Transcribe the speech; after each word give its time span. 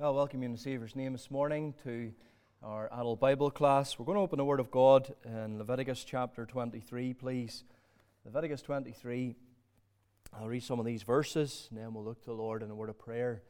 Well, 0.00 0.14
welcome 0.14 0.42
you 0.42 0.46
in 0.46 0.52
the 0.52 0.58
Saviour's 0.58 0.94
name 0.94 1.10
this 1.10 1.28
morning 1.28 1.74
to 1.82 2.12
our 2.62 2.86
adult 2.92 3.18
Bible 3.18 3.50
class. 3.50 3.98
We're 3.98 4.04
going 4.04 4.14
to 4.14 4.22
open 4.22 4.36
the 4.36 4.44
Word 4.44 4.60
of 4.60 4.70
God 4.70 5.12
in 5.24 5.58
Leviticus 5.58 6.04
chapter 6.04 6.46
23, 6.46 7.14
please. 7.14 7.64
Leviticus 8.24 8.62
23. 8.62 9.34
I'll 10.38 10.46
read 10.46 10.62
some 10.62 10.78
of 10.78 10.86
these 10.86 11.02
verses 11.02 11.66
and 11.70 11.80
then 11.80 11.92
we'll 11.92 12.04
look 12.04 12.20
to 12.20 12.26
the 12.26 12.32
Lord 12.32 12.62
in 12.62 12.70
a 12.70 12.76
word 12.76 12.90
of 12.90 12.96
prayer. 12.96 13.42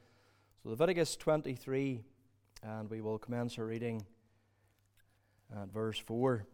So, 0.62 0.71
Leviticus 0.71 1.16
23, 1.16 2.00
and 2.62 2.89
we 2.89 3.03
will 3.03 3.19
commence 3.19 3.59
our 3.59 3.67
reading 3.67 4.07
at 5.55 5.71
verse 5.71 5.99
4. 5.99 6.46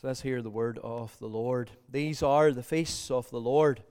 So 0.00 0.06
let's 0.06 0.20
hear 0.20 0.40
the 0.40 0.50
word 0.50 0.78
of 0.84 1.18
the 1.18 1.26
Lord. 1.26 1.72
These 1.90 2.22
are 2.22 2.52
the 2.52 2.62
feasts 2.62 3.10
of 3.10 3.28
the 3.30 3.40
Lord 3.40 3.82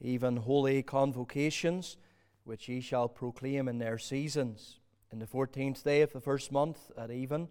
even 0.00 0.36
holy 0.36 0.82
convocations, 0.82 1.96
which 2.44 2.68
ye 2.68 2.80
shall 2.80 3.08
proclaim 3.08 3.68
in 3.68 3.78
their 3.78 3.98
seasons. 3.98 4.80
In 5.12 5.18
the 5.18 5.26
fourteenth 5.26 5.82
day 5.82 6.02
of 6.02 6.12
the 6.12 6.20
first 6.20 6.52
month 6.52 6.90
at 6.96 7.10
even 7.10 7.48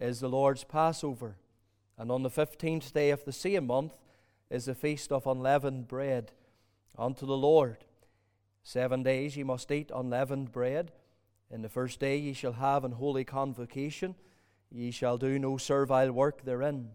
is 0.00 0.20
the 0.20 0.28
Lord's 0.28 0.64
Passover, 0.64 1.36
and 1.98 2.10
on 2.10 2.22
the 2.22 2.30
fifteenth 2.30 2.92
day 2.92 3.10
of 3.10 3.24
the 3.24 3.32
same 3.32 3.66
month 3.66 3.98
is 4.50 4.66
the 4.66 4.74
feast 4.74 5.12
of 5.12 5.26
unleavened 5.26 5.88
bread 5.88 6.32
unto 6.98 7.26
the 7.26 7.36
Lord. 7.36 7.84
Seven 8.62 9.02
days 9.02 9.36
ye 9.36 9.42
must 9.42 9.70
eat 9.70 9.90
unleavened 9.94 10.52
bread. 10.52 10.92
In 11.50 11.62
the 11.62 11.68
first 11.68 12.00
day 12.00 12.16
ye 12.16 12.32
shall 12.32 12.52
have 12.52 12.84
an 12.84 12.92
holy 12.92 13.24
convocation. 13.24 14.14
Ye 14.70 14.90
shall 14.90 15.18
do 15.18 15.38
no 15.38 15.56
servile 15.56 16.12
work 16.12 16.44
therein. 16.44 16.90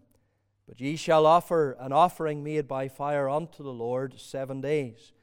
But 0.68 0.82
ye 0.82 0.96
shall 0.96 1.26
offer 1.26 1.78
an 1.80 1.94
offering 1.94 2.44
made 2.44 2.68
by 2.68 2.90
fire 2.90 3.30
unto 3.30 3.64
the 3.64 3.74
Lord 3.74 4.20
seven 4.20 4.60
days. 4.60 5.14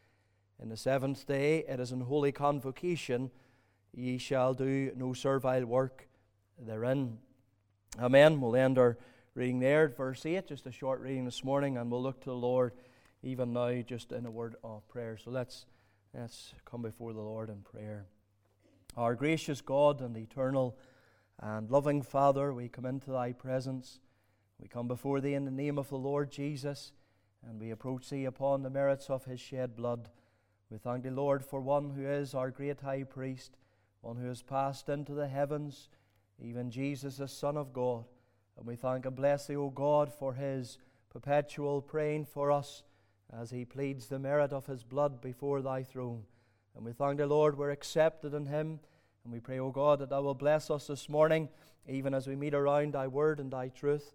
In 0.60 0.70
the 0.70 0.76
seventh 0.76 1.26
day 1.26 1.64
it 1.68 1.80
is 1.80 1.92
an 1.92 2.00
holy 2.02 2.32
convocation. 2.32 3.30
Ye 3.92 4.18
shall 4.18 4.54
do 4.54 4.92
no 4.96 5.12
servile 5.12 5.66
work 5.66 6.08
therein. 6.58 7.18
Amen. 7.98 8.40
We'll 8.40 8.56
end 8.56 8.78
our 8.78 8.96
reading 9.34 9.58
there 9.58 9.88
verse 9.88 10.24
8, 10.24 10.46
just 10.48 10.66
a 10.66 10.72
short 10.72 11.00
reading 11.00 11.24
this 11.24 11.44
morning, 11.44 11.76
and 11.76 11.90
we'll 11.90 12.02
look 12.02 12.20
to 12.20 12.30
the 12.30 12.36
Lord 12.36 12.72
even 13.22 13.52
now 13.52 13.80
just 13.82 14.12
in 14.12 14.26
a 14.26 14.30
word 14.30 14.56
of 14.62 14.86
prayer. 14.88 15.16
So 15.16 15.30
let's, 15.30 15.66
let's 16.14 16.54
come 16.64 16.82
before 16.82 17.12
the 17.12 17.20
Lord 17.20 17.48
in 17.48 17.62
prayer. 17.62 18.06
Our 18.96 19.14
gracious 19.14 19.60
God 19.60 20.00
and 20.00 20.16
eternal 20.16 20.78
and 21.40 21.70
loving 21.70 22.02
Father, 22.02 22.54
we 22.54 22.68
come 22.68 22.86
into 22.86 23.10
thy 23.10 23.32
presence. 23.32 23.98
We 24.60 24.68
come 24.68 24.88
before 24.88 25.20
thee 25.20 25.34
in 25.34 25.44
the 25.44 25.50
name 25.50 25.78
of 25.78 25.88
the 25.88 25.96
Lord 25.96 26.30
Jesus, 26.30 26.92
and 27.46 27.60
we 27.60 27.70
approach 27.70 28.08
thee 28.08 28.24
upon 28.24 28.62
the 28.62 28.70
merits 28.70 29.10
of 29.10 29.24
his 29.24 29.40
shed 29.40 29.76
blood. 29.76 30.08
We 30.70 30.78
thank 30.78 31.02
thee, 31.04 31.10
Lord, 31.10 31.44
for 31.44 31.60
one 31.60 31.90
who 31.90 32.06
is 32.06 32.34
our 32.34 32.50
great 32.50 32.80
high 32.80 33.04
priest, 33.04 33.56
one 34.00 34.16
who 34.16 34.28
has 34.28 34.42
passed 34.42 34.88
into 34.88 35.12
the 35.12 35.28
heavens, 35.28 35.88
even 36.42 36.70
Jesus, 36.70 37.18
the 37.18 37.28
Son 37.28 37.56
of 37.56 37.72
God. 37.72 38.04
And 38.56 38.66
we 38.66 38.76
thank 38.76 39.06
and 39.06 39.16
bless 39.16 39.46
thee, 39.46 39.56
O 39.56 39.70
God, 39.70 40.12
for 40.12 40.34
his 40.34 40.78
perpetual 41.10 41.82
praying 41.82 42.26
for 42.26 42.50
us 42.50 42.82
as 43.32 43.50
he 43.50 43.64
pleads 43.64 44.06
the 44.06 44.18
merit 44.18 44.52
of 44.52 44.66
his 44.66 44.84
blood 44.84 45.20
before 45.20 45.62
thy 45.62 45.82
throne. 45.82 46.24
And 46.76 46.84
we 46.84 46.92
thank 46.92 47.18
thee, 47.18 47.24
Lord, 47.24 47.56
we're 47.56 47.70
accepted 47.70 48.34
in 48.34 48.46
him. 48.46 48.80
And 49.24 49.32
we 49.32 49.40
pray, 49.40 49.58
O 49.58 49.70
God, 49.70 50.00
that 50.00 50.10
thou 50.10 50.22
will 50.22 50.34
bless 50.34 50.70
us 50.70 50.86
this 50.86 51.08
morning, 51.08 51.48
even 51.88 52.14
as 52.14 52.26
we 52.26 52.36
meet 52.36 52.54
around 52.54 52.92
thy 52.92 53.06
word 53.06 53.40
and 53.40 53.50
thy 53.50 53.68
truth. 53.68 54.12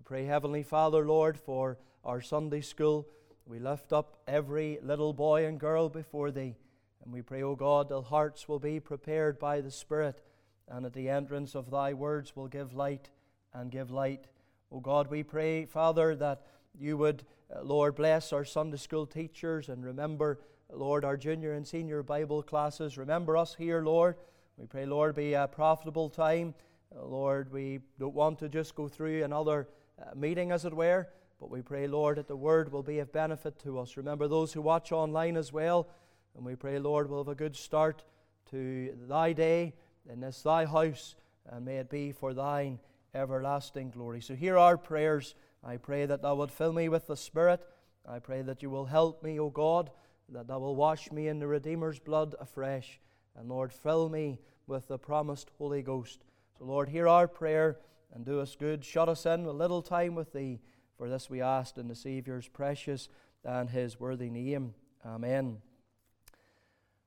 We 0.00 0.04
pray, 0.04 0.24
Heavenly 0.24 0.62
Father, 0.62 1.06
Lord, 1.06 1.38
for 1.38 1.76
our 2.06 2.22
Sunday 2.22 2.62
school. 2.62 3.06
We 3.44 3.58
lift 3.58 3.92
up 3.92 4.16
every 4.26 4.78
little 4.82 5.12
boy 5.12 5.44
and 5.44 5.60
girl 5.60 5.90
before 5.90 6.30
Thee. 6.30 6.56
And 7.04 7.12
we 7.12 7.20
pray, 7.20 7.42
O 7.42 7.54
God, 7.54 7.90
that 7.90 8.00
hearts 8.04 8.48
will 8.48 8.58
be 8.58 8.80
prepared 8.80 9.38
by 9.38 9.60
the 9.60 9.70
Spirit, 9.70 10.22
and 10.68 10.86
at 10.86 10.94
the 10.94 11.10
entrance 11.10 11.54
of 11.54 11.70
Thy 11.70 11.92
words 11.92 12.34
will 12.34 12.48
give 12.48 12.72
light 12.72 13.10
and 13.52 13.70
give 13.70 13.90
light. 13.90 14.26
O 14.72 14.80
God, 14.80 15.08
we 15.10 15.22
pray, 15.22 15.66
Father, 15.66 16.16
that 16.16 16.46
you 16.74 16.96
would, 16.96 17.22
uh, 17.54 17.62
Lord, 17.62 17.94
bless 17.94 18.32
our 18.32 18.46
Sunday 18.46 18.78
school 18.78 19.04
teachers 19.04 19.68
and 19.68 19.84
remember, 19.84 20.40
Lord, 20.72 21.04
our 21.04 21.18
junior 21.18 21.52
and 21.52 21.68
senior 21.68 22.02
Bible 22.02 22.42
classes. 22.42 22.96
Remember 22.96 23.36
us 23.36 23.54
here, 23.54 23.82
Lord. 23.82 24.16
We 24.56 24.64
pray, 24.64 24.86
Lord, 24.86 25.14
be 25.14 25.34
a 25.34 25.46
profitable 25.46 26.08
time. 26.08 26.54
Lord, 26.90 27.52
we 27.52 27.80
don't 27.98 28.14
want 28.14 28.38
to 28.38 28.48
just 28.48 28.74
go 28.74 28.88
through 28.88 29.24
another 29.24 29.68
uh, 30.00 30.14
meeting, 30.14 30.52
as 30.52 30.64
it 30.64 30.74
were. 30.74 31.08
But 31.38 31.50
we 31.50 31.62
pray, 31.62 31.86
Lord, 31.86 32.18
that 32.18 32.28
the 32.28 32.36
word 32.36 32.70
will 32.70 32.82
be 32.82 32.98
of 32.98 33.12
benefit 33.12 33.58
to 33.60 33.78
us. 33.78 33.96
Remember 33.96 34.28
those 34.28 34.52
who 34.52 34.60
watch 34.60 34.92
online 34.92 35.36
as 35.36 35.52
well. 35.52 35.88
And 36.36 36.44
we 36.44 36.54
pray, 36.54 36.78
Lord, 36.78 37.08
we'll 37.08 37.24
have 37.24 37.28
a 37.28 37.34
good 37.34 37.56
start 37.56 38.04
to 38.50 38.94
thy 39.08 39.32
day 39.32 39.74
in 40.08 40.20
this 40.20 40.42
thy 40.42 40.66
house, 40.66 41.14
and 41.48 41.64
may 41.64 41.78
it 41.78 41.90
be 41.90 42.12
for 42.12 42.34
thine 42.34 42.78
everlasting 43.14 43.90
glory. 43.90 44.20
So 44.20 44.34
hear 44.34 44.58
our 44.58 44.76
prayers. 44.76 45.34
I 45.64 45.76
pray 45.76 46.06
that 46.06 46.22
thou 46.22 46.34
wilt 46.36 46.50
fill 46.50 46.72
me 46.72 46.88
with 46.88 47.06
the 47.06 47.16
Spirit. 47.16 47.60
I 48.08 48.18
pray 48.18 48.42
that 48.42 48.62
you 48.62 48.70
will 48.70 48.86
help 48.86 49.22
me, 49.22 49.38
O 49.38 49.50
God, 49.50 49.90
that 50.30 50.46
thou 50.46 50.58
will 50.58 50.76
wash 50.76 51.10
me 51.10 51.28
in 51.28 51.38
the 51.38 51.46
Redeemer's 51.46 51.98
blood 51.98 52.34
afresh. 52.40 53.00
And 53.36 53.48
Lord, 53.48 53.72
fill 53.72 54.08
me 54.08 54.38
with 54.66 54.88
the 54.88 54.98
promised 54.98 55.50
Holy 55.58 55.82
Ghost. 55.82 56.20
So, 56.58 56.64
Lord, 56.64 56.88
hear 56.88 57.08
our 57.08 57.28
prayer 57.28 57.78
and 58.14 58.24
do 58.24 58.40
us 58.40 58.56
good. 58.58 58.84
Shut 58.84 59.08
us 59.08 59.26
in 59.26 59.44
a 59.44 59.52
little 59.52 59.82
time 59.82 60.14
with 60.14 60.32
Thee. 60.32 60.60
For 60.96 61.08
this 61.08 61.30
we 61.30 61.40
ask 61.40 61.78
in 61.78 61.88
the 61.88 61.94
Saviour's 61.94 62.48
precious 62.48 63.08
and 63.44 63.70
His 63.70 63.98
worthy 63.98 64.30
name. 64.30 64.74
Amen. 65.04 65.58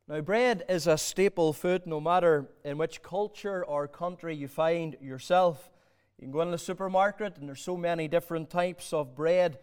Now, 0.07 0.19
bread 0.21 0.63
is 0.67 0.87
a 0.87 0.97
staple 0.97 1.53
food 1.53 1.85
no 1.85 2.01
matter 2.01 2.49
in 2.65 2.77
which 2.77 3.01
culture 3.01 3.63
or 3.63 3.87
country 3.87 4.35
you 4.35 4.47
find 4.47 4.97
yourself. 4.99 5.69
You 6.17 6.25
can 6.25 6.31
go 6.31 6.41
in 6.41 6.51
the 6.51 6.57
supermarket, 6.57 7.37
and 7.37 7.47
there's 7.47 7.61
so 7.61 7.77
many 7.77 8.07
different 8.07 8.49
types 8.49 8.91
of 8.93 9.15
bread 9.15 9.59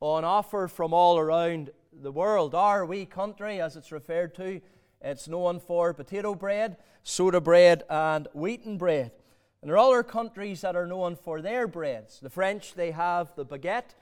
on 0.00 0.24
offer 0.24 0.68
from 0.68 0.92
all 0.92 1.18
around 1.18 1.70
the 1.92 2.12
world. 2.12 2.54
Our 2.54 2.84
wee 2.84 3.06
country, 3.06 3.60
as 3.60 3.76
it's 3.76 3.90
referred 3.90 4.34
to, 4.36 4.60
it's 5.00 5.28
known 5.28 5.60
for 5.60 5.94
potato 5.94 6.34
bread, 6.34 6.76
soda 7.02 7.40
bread, 7.40 7.84
and 7.88 8.28
wheaten 8.32 8.76
bread. 8.76 9.12
And 9.60 9.68
there 9.68 9.76
are 9.76 9.90
other 9.90 10.02
countries 10.02 10.60
that 10.60 10.76
are 10.76 10.86
known 10.86 11.16
for 11.16 11.40
their 11.40 11.66
breads. 11.66 12.20
The 12.20 12.30
French, 12.30 12.74
they 12.74 12.92
have 12.92 13.34
the 13.34 13.44
baguette. 13.44 13.94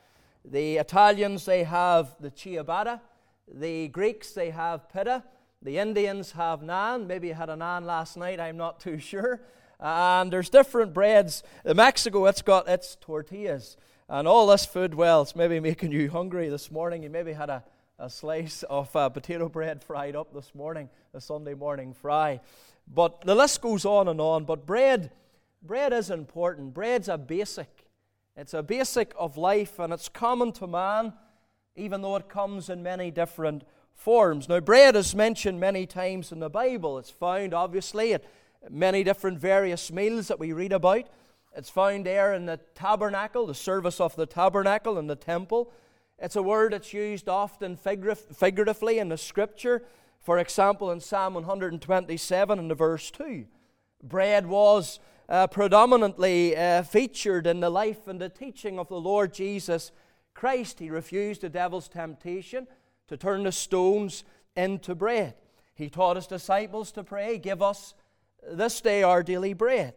The 0.44 0.76
Italians, 0.76 1.44
they 1.46 1.64
have 1.64 2.14
the 2.20 2.30
ciabatta. 2.30 3.00
The 3.52 3.88
Greeks, 3.88 4.32
they 4.32 4.50
have 4.50 4.88
pita. 4.92 5.24
The 5.62 5.78
Indians 5.78 6.32
have 6.32 6.60
naan. 6.60 7.06
Maybe 7.06 7.28
you 7.28 7.34
had 7.34 7.48
a 7.48 7.54
naan 7.54 7.84
last 7.84 8.16
night, 8.16 8.38
I'm 8.38 8.58
not 8.58 8.80
too 8.80 8.98
sure. 8.98 9.40
And 9.80 10.32
there's 10.32 10.50
different 10.50 10.92
breads. 10.92 11.42
In 11.64 11.76
Mexico, 11.76 12.26
it's 12.26 12.42
got 12.42 12.68
its 12.68 12.96
tortillas. 13.00 13.76
And 14.08 14.28
all 14.28 14.46
this 14.46 14.66
food, 14.66 14.94
well, 14.94 15.22
it's 15.22 15.34
maybe 15.34 15.58
making 15.60 15.90
you 15.90 16.10
hungry 16.10 16.48
this 16.48 16.70
morning. 16.70 17.02
You 17.02 17.10
maybe 17.10 17.32
had 17.32 17.50
a, 17.50 17.64
a 17.98 18.10
slice 18.10 18.62
of 18.64 18.94
uh, 18.94 19.08
potato 19.08 19.48
bread 19.48 19.82
fried 19.82 20.14
up 20.16 20.32
this 20.34 20.54
morning, 20.54 20.90
a 21.14 21.20
Sunday 21.20 21.54
morning 21.54 21.94
fry. 21.94 22.40
But 22.86 23.22
the 23.22 23.34
list 23.34 23.62
goes 23.62 23.84
on 23.84 24.06
and 24.08 24.20
on. 24.20 24.44
But 24.44 24.66
bread 24.66 25.10
bread 25.66 25.92
is 25.92 26.10
important. 26.10 26.74
Bread's 26.74 27.08
a 27.08 27.18
basic. 27.18 27.88
It's 28.36 28.54
a 28.54 28.62
basic 28.62 29.14
of 29.18 29.36
life, 29.36 29.78
and 29.78 29.92
it's 29.92 30.08
common 30.08 30.52
to 30.52 30.66
man, 30.66 31.14
even 31.74 32.02
though 32.02 32.16
it 32.16 32.28
comes 32.28 32.68
in 32.68 32.82
many 32.82 33.10
different 33.10 33.64
forms. 33.94 34.48
Now, 34.48 34.60
bread 34.60 34.94
is 34.94 35.14
mentioned 35.14 35.58
many 35.58 35.86
times 35.86 36.32
in 36.32 36.40
the 36.40 36.50
Bible. 36.50 36.98
It's 36.98 37.10
found, 37.10 37.54
obviously, 37.54 38.12
at 38.12 38.24
many 38.68 39.02
different 39.04 39.38
various 39.38 39.90
meals 39.90 40.28
that 40.28 40.38
we 40.38 40.52
read 40.52 40.72
about. 40.72 41.08
It's 41.56 41.70
found 41.70 42.04
there 42.04 42.34
in 42.34 42.44
the 42.44 42.60
tabernacle, 42.74 43.46
the 43.46 43.54
service 43.54 44.00
of 44.00 44.14
the 44.16 44.26
tabernacle 44.26 44.98
in 44.98 45.06
the 45.06 45.16
temple. 45.16 45.72
It's 46.18 46.36
a 46.36 46.42
word 46.42 46.74
that's 46.74 46.92
used 46.92 47.28
often 47.28 47.76
figuratively 47.76 48.98
in 48.98 49.08
the 49.08 49.16
scripture. 49.16 49.82
For 50.20 50.38
example, 50.38 50.90
in 50.90 51.00
Psalm 51.00 51.34
127 51.34 52.58
in 52.58 52.68
the 52.68 52.74
verse 52.74 53.10
2, 53.10 53.46
bread 54.02 54.46
was 54.46 54.98
uh, 55.28 55.46
predominantly 55.46 56.56
uh, 56.56 56.82
featured 56.82 57.46
in 57.46 57.60
the 57.60 57.70
life 57.70 58.06
and 58.06 58.20
the 58.20 58.28
teaching 58.28 58.78
of 58.78 58.88
the 58.88 59.00
Lord 59.00 59.34
Jesus 59.34 59.92
Christ. 60.34 60.78
He 60.78 60.90
refused 60.90 61.40
the 61.40 61.48
devil's 61.48 61.88
temptation 61.88 62.66
to 63.08 63.16
turn 63.16 63.42
the 63.42 63.52
stones 63.52 64.24
into 64.56 64.94
bread. 64.94 65.34
He 65.74 65.90
taught 65.90 66.16
his 66.16 66.26
disciples 66.26 66.92
to 66.92 67.04
pray, 67.04 67.38
Give 67.38 67.62
us 67.62 67.94
this 68.50 68.80
day 68.80 69.02
our 69.02 69.22
daily 69.22 69.52
bread. 69.52 69.94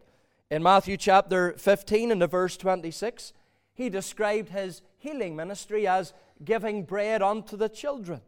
In 0.50 0.62
Matthew 0.62 0.96
chapter 0.96 1.52
15 1.52 2.10
and 2.10 2.20
the 2.20 2.26
verse 2.26 2.56
26, 2.56 3.32
he 3.72 3.88
described 3.88 4.48
his 4.48 4.82
healing 4.98 5.36
ministry 5.36 5.86
as 5.86 6.12
giving 6.44 6.82
bread 6.82 7.22
unto 7.22 7.56
the 7.56 7.68
children. 7.68 8.20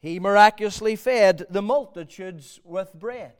He 0.00 0.18
miraculously 0.18 0.96
fed 0.96 1.46
the 1.50 1.60
multitudes 1.60 2.60
with 2.64 2.94
bread. 2.94 3.32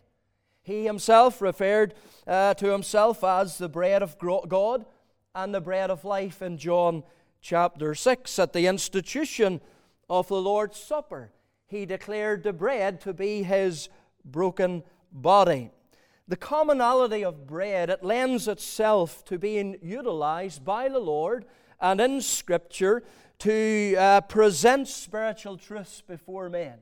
He 0.71 0.85
himself 0.85 1.43
referred 1.43 1.95
uh, 2.29 2.55
to 2.55 2.71
himself 2.71 3.25
as 3.25 3.59
the 3.59 3.69
bread 3.69 4.05
of 4.05 4.17
God 4.21 4.87
and 5.35 5.53
the 5.53 5.61
bread 5.61 5.91
of 5.91 6.05
life 6.05 6.43
in 6.43 6.59
John 6.59 7.03
chapter 7.41 7.93
6. 7.93 8.39
At 8.39 8.53
the 8.53 8.69
institution 8.69 9.61
of 10.09 10.29
the 10.29 10.41
Lord's 10.41 10.79
Supper, 10.79 11.33
he 11.67 11.87
declared 11.87 12.45
the 12.45 12.53
bread 12.53 13.01
to 13.01 13.13
be 13.13 13.43
his 13.43 13.89
broken 14.25 14.85
body. 15.11 15.73
The 16.29 16.37
commonality 16.37 17.25
of 17.25 17.49
bread, 17.49 17.91
it 17.91 18.05
lends 18.05 18.47
itself 18.47 19.25
to 19.25 19.41
being 19.41 19.77
utilized 19.83 20.65
by 20.65 20.89
the 20.89 21.01
Lord 21.01 21.47
and 21.81 22.01
in 22.01 22.21
Scripture 22.21 23.03
to 23.41 23.97
uh, 23.97 24.21
present 24.21 24.87
spiritual 24.87 25.57
truths 25.57 26.01
before 26.01 26.49
men. 26.49 26.79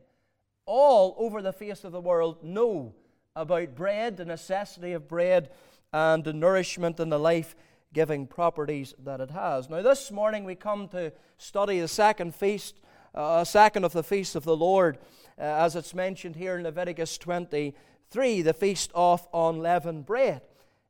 All 0.66 1.14
over 1.16 1.40
the 1.40 1.54
face 1.54 1.84
of 1.84 1.92
the 1.92 2.02
world 2.02 2.44
know 2.44 2.94
about 3.38 3.74
bread, 3.74 4.16
the 4.16 4.24
necessity 4.24 4.92
of 4.92 5.08
bread, 5.08 5.50
and 5.92 6.24
the 6.24 6.32
nourishment 6.32 7.00
and 7.00 7.10
the 7.10 7.18
life 7.18 7.54
giving 7.92 8.26
properties 8.26 8.94
that 9.04 9.20
it 9.20 9.30
has. 9.30 9.70
Now, 9.70 9.80
this 9.80 10.10
morning 10.10 10.44
we 10.44 10.54
come 10.54 10.88
to 10.88 11.12
study 11.38 11.80
the 11.80 11.88
second 11.88 12.34
feast, 12.34 12.80
uh, 13.14 13.44
second 13.44 13.84
of 13.84 13.92
the 13.92 14.02
feasts 14.02 14.34
of 14.34 14.44
the 14.44 14.56
Lord, 14.56 14.98
uh, 15.38 15.42
as 15.42 15.76
it's 15.76 15.94
mentioned 15.94 16.36
here 16.36 16.56
in 16.56 16.64
Leviticus 16.64 17.16
23, 17.16 18.42
the 18.42 18.52
feast 18.52 18.90
of 18.94 19.26
unleavened 19.32 20.04
bread. 20.04 20.42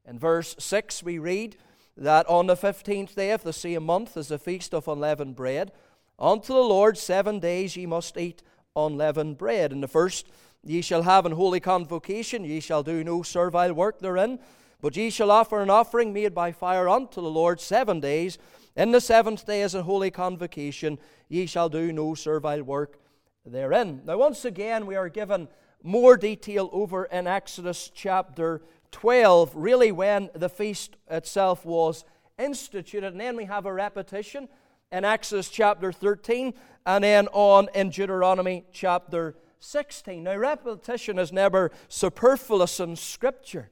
In 0.06 0.18
verse 0.18 0.56
6, 0.58 1.02
we 1.02 1.18
read 1.18 1.56
that 1.96 2.26
on 2.28 2.46
the 2.46 2.56
15th 2.56 3.14
day 3.14 3.30
of 3.30 3.42
the 3.42 3.52
same 3.52 3.84
month 3.84 4.16
is 4.16 4.28
the 4.28 4.38
feast 4.38 4.72
of 4.72 4.88
unleavened 4.88 5.36
bread. 5.36 5.70
Unto 6.18 6.52
the 6.52 6.60
Lord 6.60 6.98
seven 6.98 7.38
days 7.38 7.76
ye 7.76 7.86
must 7.86 8.16
eat 8.16 8.42
unleavened 8.74 9.38
bread. 9.38 9.72
In 9.72 9.80
the 9.80 9.88
first 9.88 10.26
ye 10.68 10.82
shall 10.82 11.02
have 11.02 11.26
an 11.26 11.32
holy 11.32 11.60
convocation, 11.60 12.44
ye 12.44 12.60
shall 12.60 12.82
do 12.82 13.02
no 13.02 13.22
servile 13.22 13.72
work 13.72 14.00
therein. 14.00 14.38
But 14.80 14.96
ye 14.96 15.10
shall 15.10 15.30
offer 15.30 15.60
an 15.60 15.70
offering 15.70 16.12
made 16.12 16.34
by 16.34 16.52
fire 16.52 16.88
unto 16.88 17.20
the 17.20 17.30
Lord 17.30 17.60
seven 17.60 17.98
days. 17.98 18.38
In 18.76 18.92
the 18.92 19.00
seventh 19.00 19.44
day 19.44 19.62
is 19.62 19.74
a 19.74 19.82
holy 19.82 20.10
convocation. 20.10 20.98
Ye 21.28 21.46
shall 21.46 21.68
do 21.68 21.92
no 21.92 22.14
servile 22.14 22.62
work 22.62 23.00
therein. 23.44 24.02
Now, 24.04 24.18
once 24.18 24.44
again, 24.44 24.86
we 24.86 24.94
are 24.94 25.08
given 25.08 25.48
more 25.82 26.16
detail 26.16 26.70
over 26.72 27.06
in 27.06 27.26
Exodus 27.26 27.90
chapter 27.92 28.62
12, 28.92 29.52
really 29.54 29.90
when 29.90 30.30
the 30.34 30.48
feast 30.48 30.96
itself 31.10 31.64
was 31.64 32.04
instituted. 32.38 33.12
And 33.12 33.20
then 33.20 33.36
we 33.36 33.46
have 33.46 33.66
a 33.66 33.72
repetition 33.72 34.48
in 34.92 35.04
Exodus 35.04 35.48
chapter 35.48 35.92
13 35.92 36.54
and 36.86 37.04
then 37.04 37.28
on 37.32 37.68
in 37.74 37.90
Deuteronomy 37.90 38.64
chapter 38.72 39.34
16. 39.60 40.22
Now, 40.22 40.36
repetition 40.36 41.18
is 41.18 41.32
never 41.32 41.70
superfluous 41.88 42.80
in 42.80 42.96
Scripture 42.96 43.70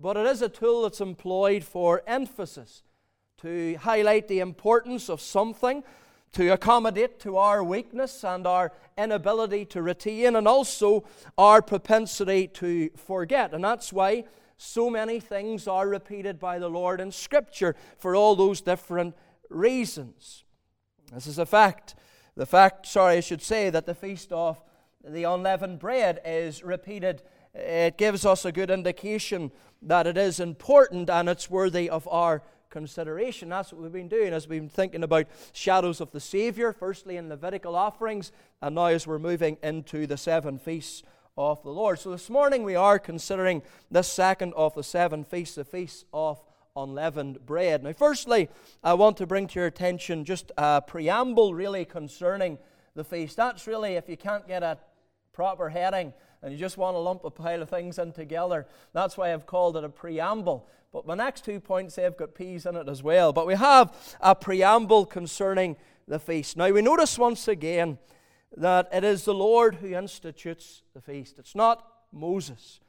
but 0.00 0.16
it 0.16 0.26
is 0.26 0.42
a 0.42 0.48
tool 0.48 0.82
that's 0.82 1.00
employed 1.00 1.64
for 1.64 2.02
emphasis, 2.06 2.82
to 3.38 3.74
highlight 3.76 4.28
the 4.28 4.40
importance 4.40 5.08
of 5.08 5.20
something, 5.20 5.82
to 6.32 6.52
accommodate 6.52 7.18
to 7.20 7.36
our 7.36 7.64
weakness 7.64 8.22
and 8.22 8.46
our 8.46 8.72
inability 8.96 9.64
to 9.64 9.82
retain, 9.82 10.36
and 10.36 10.46
also 10.46 11.04
our 11.36 11.62
propensity 11.62 12.46
to 12.46 12.90
forget. 12.96 13.54
And 13.54 13.64
that's 13.64 13.92
why 13.92 14.24
so 14.56 14.90
many 14.90 15.20
things 15.20 15.66
are 15.66 15.88
repeated 15.88 16.38
by 16.38 16.58
the 16.58 16.68
Lord 16.68 17.00
in 17.00 17.10
Scripture 17.10 17.74
for 17.96 18.14
all 18.14 18.36
those 18.36 18.60
different 18.60 19.16
reasons. 19.48 20.44
This 21.12 21.26
is 21.26 21.38
a 21.38 21.46
fact. 21.46 21.94
The 22.36 22.46
fact, 22.46 22.86
sorry, 22.86 23.16
I 23.16 23.20
should 23.20 23.42
say, 23.42 23.70
that 23.70 23.86
the 23.86 23.94
feast 23.94 24.32
of 24.32 24.62
the 25.04 25.24
unleavened 25.24 25.78
bread 25.78 26.20
is 26.24 26.62
repeated 26.62 27.22
it 27.54 27.98
gives 27.98 28.24
us 28.24 28.44
a 28.44 28.52
good 28.52 28.70
indication 28.70 29.50
that 29.82 30.06
it 30.06 30.16
is 30.16 30.40
important 30.40 31.10
and 31.10 31.28
it's 31.28 31.50
worthy 31.50 31.88
of 31.88 32.06
our 32.08 32.42
consideration. 32.70 33.48
That's 33.48 33.72
what 33.72 33.82
we've 33.82 33.92
been 33.92 34.08
doing 34.08 34.32
as 34.32 34.46
we've 34.46 34.60
been 34.60 34.68
thinking 34.68 35.02
about 35.02 35.26
shadows 35.52 36.00
of 36.00 36.10
the 36.12 36.20
Savior, 36.20 36.72
firstly 36.72 37.16
in 37.16 37.28
Levitical 37.28 37.74
offerings, 37.74 38.30
and 38.60 38.74
now 38.74 38.86
as 38.86 39.06
we're 39.06 39.18
moving 39.18 39.56
into 39.62 40.06
the 40.06 40.16
seven 40.16 40.58
feasts 40.58 41.02
of 41.36 41.62
the 41.62 41.70
Lord. 41.70 41.98
So 41.98 42.10
this 42.10 42.28
morning 42.28 42.62
we 42.64 42.74
are 42.74 42.98
considering 42.98 43.62
the 43.90 44.02
second 44.02 44.52
of 44.54 44.74
the 44.74 44.82
seven 44.82 45.24
feasts, 45.24 45.54
the 45.54 45.64
feast 45.64 46.04
of 46.12 46.42
unleavened 46.76 47.44
bread. 47.46 47.82
Now, 47.82 47.92
firstly, 47.92 48.48
I 48.84 48.94
want 48.94 49.16
to 49.16 49.26
bring 49.26 49.46
to 49.48 49.58
your 49.58 49.66
attention 49.66 50.24
just 50.24 50.52
a 50.58 50.82
preamble 50.82 51.54
really 51.54 51.84
concerning 51.84 52.58
the 52.98 53.04
feast. 53.04 53.36
That's 53.36 53.66
really, 53.66 53.94
if 53.94 54.08
you 54.08 54.16
can't 54.16 54.46
get 54.46 54.62
a 54.62 54.76
proper 55.32 55.70
heading, 55.70 56.12
and 56.42 56.52
you 56.52 56.58
just 56.58 56.76
want 56.76 56.94
to 56.94 56.98
lump 56.98 57.24
a 57.24 57.30
pile 57.30 57.62
of 57.62 57.70
things 57.70 57.98
in 57.98 58.12
together. 58.12 58.66
That's 58.92 59.16
why 59.16 59.32
I've 59.32 59.46
called 59.46 59.76
it 59.76 59.84
a 59.84 59.88
preamble. 59.88 60.68
But 60.92 61.06
my 61.06 61.14
next 61.14 61.44
two 61.44 61.60
points, 61.60 61.94
they've 61.94 62.16
got 62.16 62.34
P's 62.34 62.66
in 62.66 62.76
it 62.76 62.88
as 62.88 63.02
well. 63.02 63.32
But 63.32 63.46
we 63.46 63.54
have 63.54 63.94
a 64.20 64.34
preamble 64.34 65.06
concerning 65.06 65.76
the 66.06 66.18
feast. 66.18 66.56
Now 66.56 66.70
we 66.70 66.82
notice 66.82 67.18
once 67.18 67.48
again 67.48 67.98
that 68.56 68.88
it 68.92 69.04
is 69.04 69.24
the 69.24 69.34
Lord 69.34 69.76
who 69.76 69.94
institutes 69.94 70.82
the 70.94 71.00
feast, 71.00 71.38
it's 71.38 71.54
not 71.54 71.86
Moses. 72.12 72.80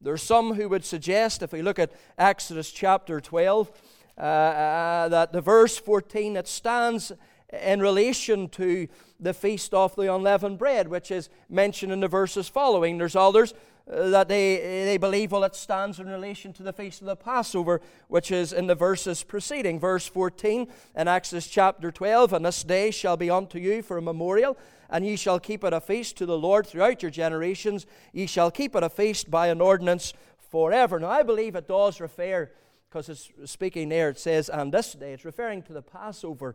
There 0.00 0.14
are 0.14 0.18
some 0.18 0.54
who 0.54 0.68
would 0.70 0.84
suggest, 0.84 1.42
if 1.42 1.52
we 1.52 1.60
look 1.60 1.78
at 1.78 1.92
Exodus 2.16 2.70
chapter 2.70 3.20
12, 3.20 3.70
uh, 4.16 4.20
uh, 4.20 5.08
that 5.08 5.32
the 5.32 5.42
verse 5.42 5.76
14, 5.76 6.36
it 6.36 6.48
stands 6.48 7.12
in 7.52 7.80
relation 7.80 8.48
to 8.50 8.88
the 9.18 9.34
feast 9.34 9.74
of 9.74 9.94
the 9.96 10.12
unleavened 10.12 10.58
bread, 10.58 10.88
which 10.88 11.10
is 11.10 11.28
mentioned 11.48 11.92
in 11.92 12.00
the 12.00 12.08
verses 12.08 12.48
following. 12.48 12.98
There's 12.98 13.16
others 13.16 13.54
uh, 13.90 14.08
that 14.10 14.28
they, 14.28 14.56
they 14.84 14.96
believe, 14.96 15.32
well, 15.32 15.44
it 15.44 15.54
stands 15.54 15.98
in 15.98 16.08
relation 16.08 16.52
to 16.54 16.62
the 16.62 16.72
feast 16.72 17.00
of 17.00 17.06
the 17.06 17.16
Passover, 17.16 17.80
which 18.08 18.30
is 18.30 18.52
in 18.52 18.66
the 18.66 18.74
verses 18.74 19.22
preceding. 19.22 19.80
Verse 19.80 20.06
14 20.06 20.68
in 20.96 21.08
Exodus 21.08 21.48
chapter 21.48 21.90
12 21.90 22.32
And 22.32 22.44
this 22.44 22.62
day 22.62 22.90
shall 22.90 23.16
be 23.16 23.30
unto 23.30 23.58
you 23.58 23.82
for 23.82 23.98
a 23.98 24.02
memorial, 24.02 24.56
and 24.88 25.04
ye 25.04 25.16
shall 25.16 25.40
keep 25.40 25.64
it 25.64 25.72
a 25.72 25.80
feast 25.80 26.16
to 26.18 26.26
the 26.26 26.38
Lord 26.38 26.66
throughout 26.66 27.02
your 27.02 27.10
generations. 27.10 27.86
Ye 28.12 28.26
shall 28.26 28.50
keep 28.50 28.76
it 28.76 28.82
a 28.82 28.90
feast 28.90 29.30
by 29.30 29.48
an 29.48 29.60
ordinance 29.60 30.12
forever. 30.50 31.00
Now, 31.00 31.10
I 31.10 31.22
believe 31.22 31.54
it 31.54 31.68
does 31.68 32.00
refer, 32.00 32.50
because 32.88 33.08
it's 33.08 33.30
speaking 33.44 33.88
there, 33.88 34.10
it 34.10 34.18
says, 34.18 34.48
and 34.48 34.72
this 34.72 34.92
day, 34.92 35.12
it's 35.12 35.24
referring 35.24 35.62
to 35.62 35.72
the 35.72 35.82
Passover 35.82 36.54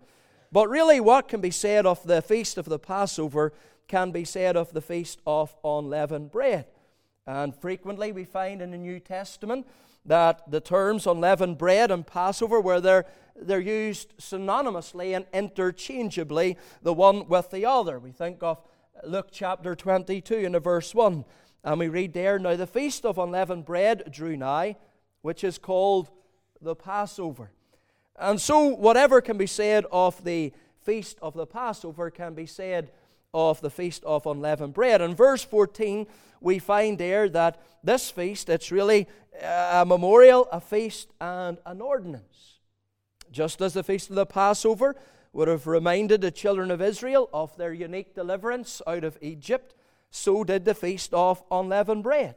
but 0.55 0.69
really, 0.69 1.01
what 1.01 1.27
can 1.27 1.41
be 1.41 1.51
said 1.51 1.85
of 1.85 2.01
the 2.07 2.21
feast 2.21 2.57
of 2.57 2.63
the 2.63 2.79
Passover 2.79 3.51
can 3.89 4.11
be 4.11 4.23
said 4.23 4.55
of 4.55 4.71
the 4.71 4.79
feast 4.79 5.19
of 5.27 5.53
unleavened 5.65 6.31
bread. 6.31 6.67
And 7.27 7.53
frequently 7.53 8.13
we 8.13 8.23
find 8.23 8.61
in 8.61 8.71
the 8.71 8.77
New 8.77 9.01
Testament 9.01 9.67
that 10.05 10.49
the 10.49 10.61
terms 10.61 11.07
unleavened 11.07 11.57
bread 11.57 11.91
and 11.91 12.07
Passover, 12.07 12.61
where 12.61 12.79
they're, 12.79 13.05
they're 13.35 13.59
used 13.59 14.17
synonymously 14.17 15.13
and 15.13 15.25
interchangeably, 15.33 16.57
the 16.81 16.93
one 16.93 17.27
with 17.27 17.51
the 17.51 17.65
other. 17.65 17.99
We 17.99 18.13
think 18.13 18.41
of 18.41 18.61
Luke 19.03 19.31
chapter 19.33 19.75
22 19.75 20.35
in 20.35 20.53
the 20.53 20.61
verse 20.61 20.95
1, 20.95 21.25
and 21.65 21.79
we 21.79 21.89
read 21.89 22.13
there, 22.13 22.39
Now 22.39 22.55
the 22.55 22.65
feast 22.65 23.03
of 23.03 23.17
unleavened 23.17 23.65
bread 23.65 24.09
drew 24.09 24.37
nigh, 24.37 24.77
which 25.21 25.43
is 25.43 25.57
called 25.57 26.11
the 26.61 26.77
Passover. 26.77 27.51
And 28.17 28.39
so, 28.39 28.67
whatever 28.67 29.21
can 29.21 29.37
be 29.37 29.47
said 29.47 29.85
of 29.91 30.23
the 30.23 30.53
feast 30.83 31.17
of 31.21 31.33
the 31.33 31.45
Passover 31.45 32.09
can 32.09 32.33
be 32.33 32.45
said 32.45 32.91
of 33.33 33.59
the 33.59 33.69
feast 33.69 34.03
of 34.05 34.25
unleavened 34.25 34.73
bread. 34.73 35.01
In 35.01 35.15
verse 35.15 35.43
14, 35.43 36.07
we 36.39 36.59
find 36.59 36.97
there 36.97 37.27
that 37.29 37.61
this 37.83 38.09
feast, 38.09 38.47
it's 38.49 38.71
really 38.71 39.07
a 39.41 39.83
memorial, 39.85 40.47
a 40.51 40.61
feast, 40.61 41.09
and 41.19 41.57
an 41.65 41.81
ordinance. 41.81 42.59
Just 43.31 43.61
as 43.61 43.73
the 43.73 43.83
feast 43.83 44.09
of 44.09 44.15
the 44.15 44.25
Passover 44.25 44.95
would 45.33 45.49
have 45.49 45.67
reminded 45.67 46.21
the 46.21 46.31
children 46.31 46.71
of 46.71 46.81
Israel 46.81 47.29
of 47.33 47.57
their 47.57 47.73
unique 47.73 48.15
deliverance 48.15 48.81
out 48.87 49.03
of 49.03 49.17
Egypt, 49.21 49.75
so 50.09 50.45
did 50.45 50.63
the 50.63 50.73
feast 50.73 51.13
of 51.13 51.43
unleavened 51.51 52.03
bread. 52.03 52.35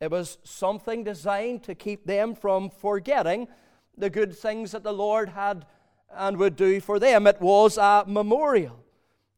It 0.00 0.12
was 0.12 0.38
something 0.44 1.02
designed 1.02 1.64
to 1.64 1.74
keep 1.74 2.06
them 2.06 2.36
from 2.36 2.70
forgetting 2.70 3.48
the 4.00 4.10
good 4.10 4.36
things 4.36 4.72
that 4.72 4.82
the 4.82 4.92
Lord 4.92 5.30
had 5.30 5.66
and 6.12 6.36
would 6.36 6.56
do 6.56 6.80
for 6.80 6.98
them. 6.98 7.26
It 7.26 7.40
was 7.40 7.78
a 7.78 8.04
memorial. 8.06 8.84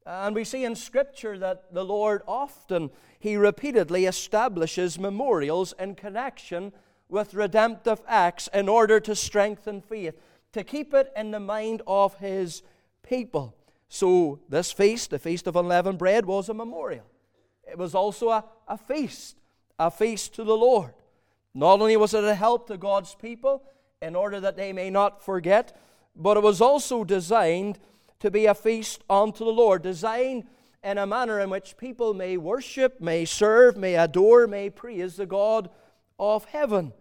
And 0.04 0.34
we 0.34 0.44
see 0.44 0.64
in 0.64 0.74
Scripture 0.74 1.38
that 1.38 1.72
the 1.72 1.84
Lord 1.84 2.22
often, 2.26 2.90
He 3.18 3.36
repeatedly 3.36 4.06
establishes 4.06 4.98
memorials 4.98 5.74
in 5.78 5.94
connection 5.94 6.72
with 7.08 7.34
redemptive 7.34 8.00
acts 8.08 8.48
in 8.52 8.68
order 8.68 8.98
to 9.00 9.14
strengthen 9.14 9.80
faith, 9.80 10.18
to 10.52 10.64
keep 10.64 10.94
it 10.94 11.12
in 11.16 11.30
the 11.30 11.40
mind 11.40 11.82
of 11.86 12.16
His 12.16 12.62
people. 13.02 13.54
So, 13.88 14.40
this 14.48 14.72
feast, 14.72 15.10
the 15.10 15.18
Feast 15.18 15.46
of 15.46 15.54
Unleavened 15.54 15.98
Bread, 15.98 16.24
was 16.24 16.48
a 16.48 16.54
memorial. 16.54 17.04
It 17.70 17.76
was 17.76 17.94
also 17.94 18.30
a, 18.30 18.44
a 18.66 18.78
feast, 18.78 19.36
a 19.78 19.90
feast 19.90 20.34
to 20.36 20.44
the 20.44 20.56
Lord. 20.56 20.94
Not 21.54 21.80
only 21.80 21.96
was 21.96 22.14
it 22.14 22.24
a 22.24 22.34
help 22.34 22.68
to 22.68 22.78
God's 22.78 23.14
people, 23.14 23.62
in 24.02 24.16
order 24.16 24.40
that 24.40 24.56
they 24.56 24.72
may 24.72 24.90
not 24.90 25.24
forget, 25.24 25.78
but 26.14 26.36
it 26.36 26.42
was 26.42 26.60
also 26.60 27.04
designed 27.04 27.78
to 28.20 28.30
be 28.30 28.46
a 28.46 28.54
feast 28.54 29.02
unto 29.08 29.44
the 29.44 29.50
Lord, 29.50 29.82
designed 29.82 30.44
in 30.82 30.98
a 30.98 31.06
manner 31.06 31.38
in 31.40 31.48
which 31.48 31.76
people 31.76 32.12
may 32.12 32.36
worship, 32.36 33.00
may 33.00 33.24
serve, 33.24 33.76
may 33.76 33.94
adore, 33.94 34.46
may 34.46 34.68
praise 34.68 35.16
the 35.16 35.26
God 35.26 35.70
of 36.18 36.44
heaven. 36.46 36.92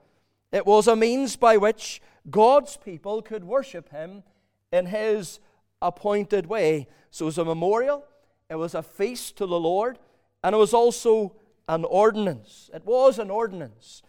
It 0.51 0.65
was 0.65 0.88
a 0.88 0.96
means 0.96 1.36
by 1.36 1.58
which 1.58 2.01
God's 2.29 2.77
people 2.77 3.22
could 3.22 3.43
worship 3.43 3.89
Him 3.89 4.24
in 4.72 4.86
His 4.86 5.39
appointed 5.81 6.46
way. 6.46 6.88
So 7.10 7.25
it 7.25 7.27
was 7.27 7.38
a 7.39 7.46
memorial, 7.46 8.05
it 8.50 8.55
was 8.55 8.75
a 8.75 8.84
feast 8.84 9.38
to 9.38 9.48
the 9.48 9.60
Lord, 9.60 9.98
and 10.43 10.53
it 10.53 10.60
was 10.60 10.74
also 10.74 11.34
an 11.67 11.84
ordinance. 11.86 12.70
It 12.74 12.86
was 12.86 13.17
an 13.17 13.31
ordinance. 13.31 14.03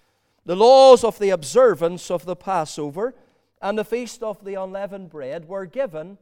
The 0.45 0.57
laws 0.57 1.05
of 1.05 1.19
the 1.19 1.31
observance 1.31 2.11
of 2.11 2.25
the 2.25 2.37
Passover 2.37 3.15
and 3.61 3.79
the 3.79 3.85
feast 3.85 4.23
of 4.23 4.45
the 4.45 4.55
unleavened 4.55 5.11
bread 5.11 5.47
were 5.47 5.67
given 5.67 6.19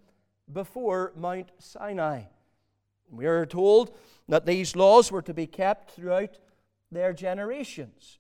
before 0.53 1.13
Mount 1.17 1.51
Sinai. 1.59 2.25
We 3.11 3.27
are 3.27 3.47
told 3.47 3.97
that 4.29 4.47
these 4.47 4.77
laws 4.77 5.11
were 5.11 5.23
to 5.23 5.35
be 5.35 5.47
kept 5.47 5.93
throughout 5.93 6.39
their 6.93 7.13
generations. 7.13 8.19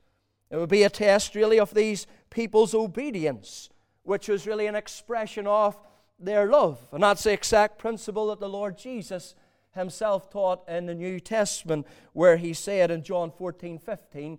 It 0.50 0.57
would 0.57 0.71
be 0.71 0.83
a 0.83 0.90
test, 0.90 1.35
really, 1.35 1.61
of 1.61 1.75
these 1.75 2.07
people's 2.30 2.75
obedience, 2.75 3.69
which 4.02 4.28
was 4.28 4.47
really 4.47 4.66
an 4.66 4.75
expression 4.75 5.47
of 5.47 5.78
their 6.19 6.47
love. 6.47 6.80
And 6.92 7.02
that's 7.02 7.25
the 7.25 7.33
exact 7.33 7.78
principle 7.78 8.28
that 8.28 8.40
the 8.40 8.49
Lord 8.49 8.76
Jesus 8.76 9.35
himself 9.75 10.30
taught 10.30 10.69
in 10.69 10.87
the 10.87 10.95
New 10.95 11.21
Testament, 11.21 11.87
where 12.12 12.37
he 12.37 12.52
said 12.52 12.90
in 12.90 13.02
John 13.02 13.30
14 13.30 13.78
15, 13.78 14.38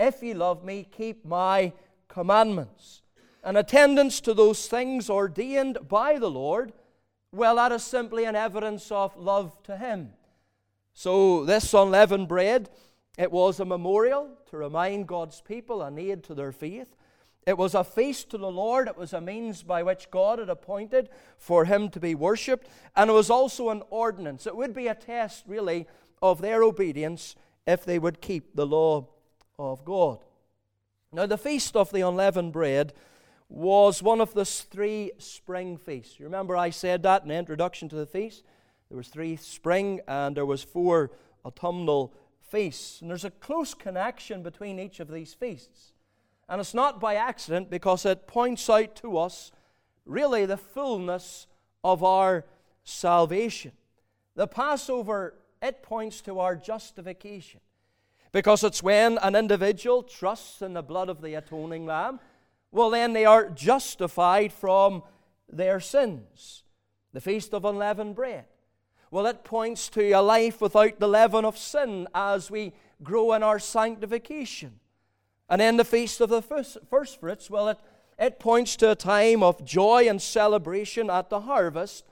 If 0.00 0.22
ye 0.22 0.32
love 0.32 0.64
me, 0.64 0.88
keep 0.90 1.26
my 1.26 1.74
commandments. 2.08 3.02
And 3.44 3.58
attendance 3.58 4.22
to 4.22 4.32
those 4.32 4.66
things 4.66 5.10
ordained 5.10 5.76
by 5.88 6.18
the 6.18 6.30
Lord, 6.30 6.72
well, 7.32 7.56
that 7.56 7.70
is 7.70 7.84
simply 7.84 8.24
an 8.24 8.34
evidence 8.34 8.90
of 8.90 9.14
love 9.14 9.62
to 9.64 9.76
him. 9.76 10.14
So, 10.94 11.44
this 11.44 11.74
unleavened 11.74 12.28
bread, 12.28 12.70
it 13.18 13.30
was 13.30 13.60
a 13.60 13.66
memorial 13.66 14.30
to 14.48 14.56
remind 14.56 15.06
God's 15.06 15.42
people 15.42 15.82
and 15.82 15.98
aid 15.98 16.24
to 16.24 16.34
their 16.34 16.52
faith. 16.52 16.96
It 17.46 17.58
was 17.58 17.74
a 17.74 17.84
feast 17.84 18.30
to 18.30 18.38
the 18.38 18.50
Lord. 18.50 18.88
It 18.88 18.96
was 18.96 19.12
a 19.12 19.20
means 19.20 19.62
by 19.62 19.82
which 19.82 20.10
God 20.10 20.38
had 20.38 20.48
appointed 20.48 21.10
for 21.36 21.66
him 21.66 21.90
to 21.90 22.00
be 22.00 22.14
worshipped. 22.14 22.68
And 22.96 23.10
it 23.10 23.14
was 23.14 23.28
also 23.28 23.68
an 23.68 23.82
ordinance. 23.90 24.46
It 24.46 24.56
would 24.56 24.74
be 24.74 24.86
a 24.86 24.94
test, 24.94 25.44
really, 25.46 25.86
of 26.22 26.40
their 26.40 26.62
obedience 26.62 27.36
if 27.66 27.84
they 27.84 27.98
would 27.98 28.22
keep 28.22 28.56
the 28.56 28.66
law 28.66 29.08
of 29.60 29.84
God. 29.84 30.24
Now, 31.12 31.26
the 31.26 31.38
feast 31.38 31.76
of 31.76 31.92
the 31.92 32.00
unleavened 32.00 32.52
bread 32.52 32.94
was 33.48 34.02
one 34.02 34.20
of 34.20 34.32
the 34.32 34.44
three 34.44 35.12
spring 35.18 35.76
feasts. 35.76 36.18
You 36.18 36.24
remember 36.24 36.56
I 36.56 36.70
said 36.70 37.02
that 37.02 37.22
in 37.22 37.28
the 37.28 37.34
introduction 37.34 37.88
to 37.90 37.96
the 37.96 38.06
feast? 38.06 38.44
There 38.88 38.96
was 38.96 39.08
three 39.08 39.36
spring 39.36 40.00
and 40.08 40.36
there 40.36 40.46
was 40.46 40.62
four 40.62 41.10
autumnal 41.44 42.14
feasts. 42.48 43.00
And 43.00 43.10
there's 43.10 43.24
a 43.24 43.30
close 43.30 43.74
connection 43.74 44.42
between 44.42 44.78
each 44.78 45.00
of 45.00 45.10
these 45.10 45.34
feasts. 45.34 45.92
And 46.48 46.60
it's 46.60 46.74
not 46.74 47.00
by 47.00 47.16
accident 47.16 47.70
because 47.70 48.06
it 48.06 48.26
points 48.26 48.70
out 48.70 48.96
to 48.96 49.18
us 49.18 49.52
really 50.06 50.46
the 50.46 50.56
fullness 50.56 51.46
of 51.84 52.02
our 52.02 52.44
salvation. 52.84 53.72
The 54.36 54.46
Passover, 54.46 55.34
it 55.60 55.82
points 55.82 56.20
to 56.22 56.38
our 56.38 56.56
justification 56.56 57.60
because 58.32 58.62
it's 58.62 58.82
when 58.82 59.18
an 59.18 59.34
individual 59.34 60.02
trusts 60.02 60.62
in 60.62 60.74
the 60.74 60.82
blood 60.82 61.08
of 61.08 61.20
the 61.20 61.34
atoning 61.34 61.86
lamb, 61.86 62.20
well, 62.72 62.90
then 62.90 63.12
they 63.12 63.24
are 63.24 63.48
justified 63.48 64.52
from 64.52 65.02
their 65.48 65.80
sins. 65.80 66.62
The 67.12 67.20
Feast 67.20 67.52
of 67.52 67.64
Unleavened 67.64 68.14
Bread. 68.14 68.44
Well, 69.10 69.26
it 69.26 69.42
points 69.42 69.88
to 69.90 70.12
a 70.12 70.22
life 70.22 70.60
without 70.60 71.00
the 71.00 71.08
leaven 71.08 71.44
of 71.44 71.58
sin 71.58 72.06
as 72.14 72.50
we 72.50 72.72
grow 73.02 73.32
in 73.32 73.42
our 73.42 73.58
sanctification. 73.58 74.78
And 75.48 75.60
then 75.60 75.76
the 75.76 75.84
Feast 75.84 76.20
of 76.20 76.28
the 76.28 76.42
First, 76.42 76.78
first 76.88 77.18
Fruits, 77.18 77.50
well, 77.50 77.68
it, 77.68 77.78
it 78.16 78.38
points 78.38 78.76
to 78.76 78.92
a 78.92 78.94
time 78.94 79.42
of 79.42 79.64
joy 79.64 80.06
and 80.08 80.22
celebration 80.22 81.10
at 81.10 81.28
the 81.28 81.40
harvest. 81.40 82.04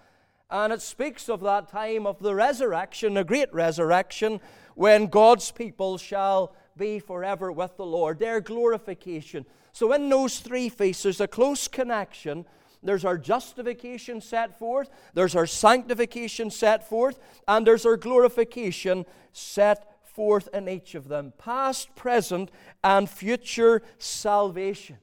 And 0.50 0.72
it 0.72 0.82
speaks 0.82 1.28
of 1.28 1.40
that 1.42 1.68
time 1.68 2.04
of 2.04 2.18
the 2.18 2.34
resurrection, 2.34 3.16
a 3.16 3.22
great 3.22 3.52
resurrection, 3.54 4.40
when 4.78 5.08
God's 5.08 5.50
people 5.50 5.98
shall 5.98 6.54
be 6.76 7.00
forever 7.00 7.50
with 7.50 7.76
the 7.76 7.84
Lord, 7.84 8.20
their 8.20 8.40
glorification. 8.40 9.44
So, 9.72 9.92
in 9.92 10.08
those 10.08 10.38
three 10.38 10.68
feasts, 10.68 11.02
there's 11.02 11.20
a 11.20 11.26
close 11.26 11.66
connection. 11.66 12.46
There's 12.80 13.04
our 13.04 13.18
justification 13.18 14.20
set 14.20 14.56
forth, 14.56 14.88
there's 15.14 15.34
our 15.34 15.48
sanctification 15.48 16.52
set 16.52 16.88
forth, 16.88 17.18
and 17.48 17.66
there's 17.66 17.84
our 17.84 17.96
glorification 17.96 19.04
set 19.32 19.96
forth 20.04 20.48
in 20.54 20.68
each 20.68 20.94
of 20.94 21.08
them 21.08 21.32
past, 21.38 21.96
present, 21.96 22.52
and 22.84 23.10
future 23.10 23.82
salvation. 23.98 24.98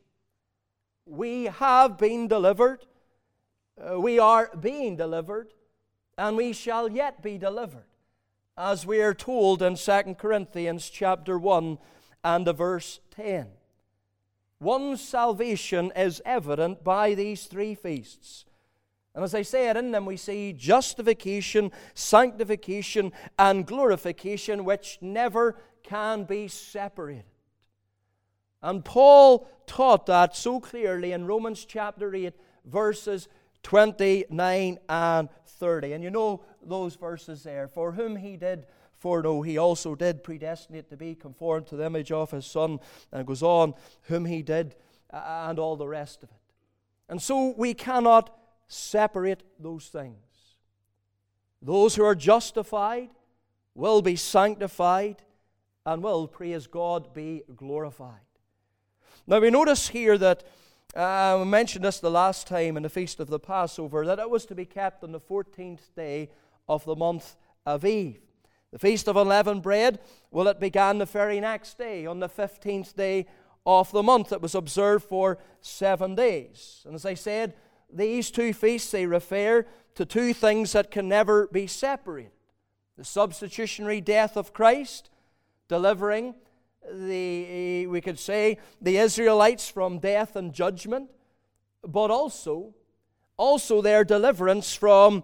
We 1.05 1.47
have 1.47 1.97
been 1.97 2.29
delivered, 2.29 2.85
uh, 3.77 3.99
we 3.99 4.19
are 4.19 4.51
being 4.57 4.95
delivered, 4.95 5.49
and 6.17 6.37
we 6.37 6.53
shall 6.53 6.89
yet 6.89 7.21
be 7.21 7.37
delivered, 7.37 7.87
as 8.57 8.85
we 8.85 9.01
are 9.01 9.13
told 9.13 9.61
in 9.61 9.75
2 9.75 10.15
Corinthians 10.17 10.89
chapter 10.89 11.37
1 11.37 11.77
and 12.23 12.47
the 12.47 12.53
verse 12.53 12.99
10. 13.11 13.47
One's 14.59 15.01
salvation 15.01 15.91
is 15.95 16.21
evident 16.25 16.83
by 16.83 17.13
these 17.13 17.45
three 17.45 17.75
feasts 17.75 18.45
and 19.15 19.23
as 19.23 19.33
I 19.33 19.43
said, 19.43 19.77
in 19.77 19.91
them 19.91 20.05
we 20.05 20.17
see 20.17 20.51
justification, 20.51 21.71
sanctification, 21.93 23.13
and 23.39 23.65
glorification, 23.65 24.65
which 24.65 24.97
never 24.99 25.55
can 25.83 26.25
be 26.25 26.49
separated. 26.49 27.23
And 28.61 28.83
Paul 28.83 29.47
taught 29.67 30.07
that 30.07 30.35
so 30.35 30.59
clearly 30.59 31.13
in 31.13 31.27
Romans 31.27 31.63
chapter 31.63 32.13
8, 32.13 32.33
verses 32.65 33.29
29 33.65 34.77
and 34.87 35.29
30. 35.47 35.93
And 35.93 36.03
you 36.03 36.11
know 36.11 36.43
those 36.63 36.95
verses 36.95 37.41
there. 37.41 37.67
For 37.67 37.93
whom 37.93 38.15
he 38.15 38.37
did 38.37 38.67
foreknow, 38.99 39.41
he 39.41 39.57
also 39.57 39.95
did 39.95 40.23
predestinate 40.23 40.87
to 40.91 40.95
be 40.95 41.15
conformed 41.15 41.65
to 41.67 41.75
the 41.75 41.87
image 41.87 42.11
of 42.11 42.29
his 42.29 42.45
Son. 42.45 42.79
And 43.11 43.21
it 43.21 43.25
goes 43.25 43.41
on, 43.41 43.73
whom 44.03 44.25
he 44.25 44.43
did, 44.43 44.75
and 45.09 45.57
all 45.57 45.75
the 45.75 45.87
rest 45.87 46.21
of 46.21 46.29
it. 46.29 46.53
And 47.09 47.19
so 47.19 47.55
we 47.57 47.73
cannot 47.73 48.37
separate 48.67 49.41
those 49.59 49.87
things. 49.87 50.15
Those 51.59 51.95
who 51.95 52.03
are 52.03 52.13
justified 52.13 53.09
will 53.73 54.03
be 54.03 54.15
sanctified 54.15 55.23
and 55.87 56.03
will, 56.03 56.27
praise 56.27 56.67
God, 56.67 57.15
be 57.15 57.41
glorified. 57.55 58.19
Now 59.25 59.39
we 59.39 59.49
notice 59.49 59.87
here 59.87 60.19
that 60.19 60.43
uh, 60.95 61.37
we 61.39 61.45
mentioned 61.45 61.83
this 61.83 61.99
the 61.99 62.09
last 62.09 62.47
time 62.47 62.77
in 62.77 62.83
the 62.83 62.89
feast 62.89 63.19
of 63.19 63.27
the 63.27 63.39
Passover 63.39 64.05
that 64.05 64.19
it 64.19 64.29
was 64.29 64.45
to 64.45 64.55
be 64.55 64.65
kept 64.65 65.03
on 65.03 65.11
the 65.11 65.19
14th 65.19 65.93
day 65.95 66.29
of 66.69 66.85
the 66.85 66.95
month 66.95 67.35
of 67.65 67.83
Eve. 67.83 68.21
The 68.71 68.79
feast 68.79 69.07
of 69.07 69.17
unleavened 69.17 69.61
bread, 69.61 69.99
well, 70.31 70.47
it 70.47 70.59
began 70.59 70.97
the 70.97 71.05
very 71.05 71.39
next 71.39 71.77
day, 71.77 72.05
on 72.05 72.19
the 72.19 72.29
15th 72.29 72.95
day 72.95 73.25
of 73.65 73.91
the 73.91 74.03
month. 74.03 74.31
It 74.31 74.41
was 74.41 74.55
observed 74.55 75.05
for 75.05 75.37
seven 75.61 76.15
days. 76.15 76.81
And 76.85 76.95
as 76.95 77.05
I 77.05 77.13
said, 77.13 77.55
these 77.91 78.31
two 78.31 78.53
feasts, 78.53 78.91
they 78.91 79.05
refer 79.05 79.65
to 79.95 80.05
two 80.05 80.33
things 80.33 80.73
that 80.73 80.91
can 80.91 81.07
never 81.07 81.47
be 81.47 81.67
separated 81.67 82.31
the 82.97 83.03
substitutionary 83.03 83.99
death 83.99 84.37
of 84.37 84.53
Christ, 84.53 85.09
delivering 85.67 86.33
the, 86.91 87.87
we 87.87 88.01
could 88.01 88.19
say, 88.19 88.57
the 88.81 88.97
Israelites 88.97 89.69
from 89.69 89.99
death 89.99 90.35
and 90.35 90.53
judgment, 90.53 91.09
but 91.83 92.11
also, 92.11 92.73
also 93.37 93.81
their 93.81 94.03
deliverance 94.03 94.73
from 94.75 95.23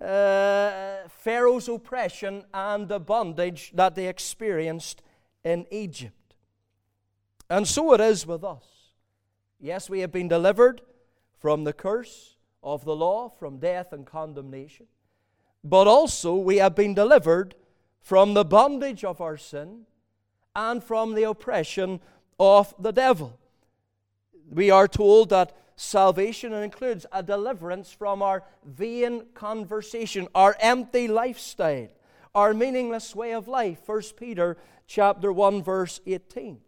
uh, 0.00 1.08
Pharaoh's 1.08 1.68
oppression 1.68 2.44
and 2.54 2.88
the 2.88 2.98
bondage 2.98 3.72
that 3.74 3.94
they 3.94 4.08
experienced 4.08 5.02
in 5.44 5.66
Egypt. 5.70 6.34
And 7.48 7.66
so 7.66 7.92
it 7.94 8.00
is 8.00 8.26
with 8.26 8.44
us. 8.44 8.64
Yes, 9.58 9.90
we 9.90 10.00
have 10.00 10.12
been 10.12 10.28
delivered 10.28 10.80
from 11.38 11.64
the 11.64 11.72
curse 11.72 12.36
of 12.62 12.84
the 12.84 12.94
law, 12.94 13.28
from 13.28 13.58
death 13.58 13.92
and 13.92 14.06
condemnation. 14.06 14.86
But 15.62 15.86
also 15.86 16.34
we 16.34 16.56
have 16.56 16.74
been 16.74 16.94
delivered 16.94 17.54
from 18.00 18.34
the 18.34 18.44
bondage 18.44 19.04
of 19.04 19.20
our 19.20 19.36
sin 19.36 19.86
and 20.54 20.82
from 20.82 21.14
the 21.14 21.24
oppression 21.24 22.00
of 22.38 22.74
the 22.78 22.92
devil. 22.92 23.38
We 24.50 24.70
are 24.70 24.88
told 24.88 25.30
that 25.30 25.56
salvation 25.76 26.52
includes 26.52 27.06
a 27.12 27.22
deliverance 27.22 27.92
from 27.92 28.22
our 28.22 28.42
vain 28.64 29.24
conversation, 29.34 30.28
our 30.34 30.56
empty 30.60 31.08
lifestyle, 31.08 31.88
our 32.34 32.52
meaningless 32.52 33.14
way 33.14 33.32
of 33.32 33.48
life. 33.48 33.78
1 33.86 34.02
Peter 34.16 34.56
chapter 34.86 35.32
1 35.32 35.62
verse 35.62 36.00
18. 36.06 36.60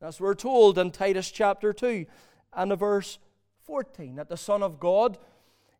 As 0.00 0.20
we're 0.20 0.34
told 0.34 0.78
in 0.78 0.90
Titus 0.90 1.30
chapter 1.30 1.72
2 1.72 2.06
and 2.52 2.70
the 2.70 2.76
verse 2.76 3.18
14 3.64 4.16
that 4.16 4.28
the 4.28 4.36
Son 4.36 4.62
of 4.62 4.78
God, 4.78 5.18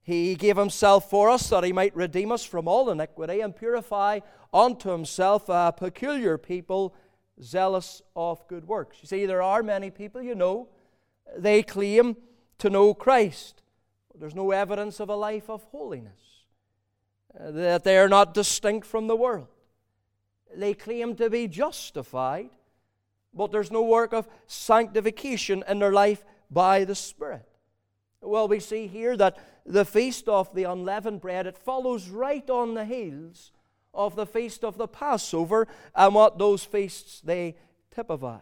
He 0.03 0.35
gave 0.35 0.57
Himself 0.57 1.11
for 1.11 1.31
us 1.31 1.49
that 1.51 1.65
He 1.65 1.73
might 1.73 1.97
redeem 1.97 2.33
us 2.33 2.45
from 2.45 2.69
all 2.69 2.91
iniquity 2.91 3.41
and 3.41 3.55
purify 3.55 4.21
unto 4.53 4.91
Himself 4.91 5.49
a 5.49 5.73
peculiar 5.77 6.39
people 6.39 6.95
zealous 7.43 8.03
of 8.15 8.47
good 8.49 8.67
works. 8.67 8.99
You 9.03 9.09
see, 9.09 9.27
there 9.27 9.43
are 9.43 9.63
many 9.63 9.91
people, 9.91 10.23
you 10.23 10.35
know, 10.35 10.69
they 11.37 11.63
claim 11.63 12.17
to 12.59 12.71
know 12.71 12.95
Christ. 12.95 13.63
There's 14.15 14.35
no 14.35 14.51
evidence 14.51 15.01
of 15.01 15.11
a 15.11 15.17
life 15.17 15.51
of 15.51 15.65
holiness, 15.65 16.21
uh, 17.39 17.51
that 17.51 17.85
they 17.85 17.99
are 17.99 18.09
not 18.09 18.35
distinct 18.35 18.87
from 18.87 19.07
the 19.07 19.17
world. 19.17 19.49
they 20.55 20.75
claim 20.75 21.15
to 21.17 21.29
be 21.29 21.49
justified, 21.49 22.51
but 23.35 23.53
there's 23.53 23.71
no 23.71 23.83
work 23.83 24.15
of 24.15 24.29
sanctification 24.47 25.63
in 25.69 25.81
their 25.81 25.93
life 25.93 26.25
by 26.51 26.85
the 26.85 26.95
Spirit. 26.95 27.47
Well, 28.23 28.49
we 28.49 28.61
see 28.61 28.87
here 28.87 29.17
that 29.17 29.37
the 29.67 29.85
feast 29.85 30.29
of 30.29 30.55
the 30.55 30.65
unleavened 30.65 31.21
bread, 31.21 31.47
it 31.47 31.59
follows 31.59 32.09
right 32.09 32.49
on 32.49 32.75
the 32.75 32.85
heels 32.85 33.53
of 33.97 34.15
the 34.15 34.27
feast 34.27 34.65
of 34.65 34.77
the 34.77 34.87
Passover 34.87 35.67
and 35.95 36.15
what 36.15 36.39
those 36.39 36.65
feasts 36.65 37.21
they 37.21 37.57
typified. 37.95 38.41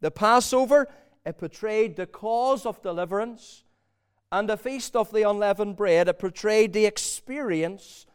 The 0.00 0.10
Passover, 0.10 0.88
it 1.26 1.38
portrayed 1.38 1.96
the 1.96 2.06
cause 2.06 2.64
of 2.64 2.82
deliverance, 2.82 3.64
and 4.30 4.48
the 4.48 4.56
feast 4.56 4.96
of 4.96 5.12
the 5.12 5.28
unleavened 5.28 5.76
bread, 5.76 6.08
it 6.08 6.18
portrayed 6.18 6.72
the 6.72 6.86
experience 6.86 8.06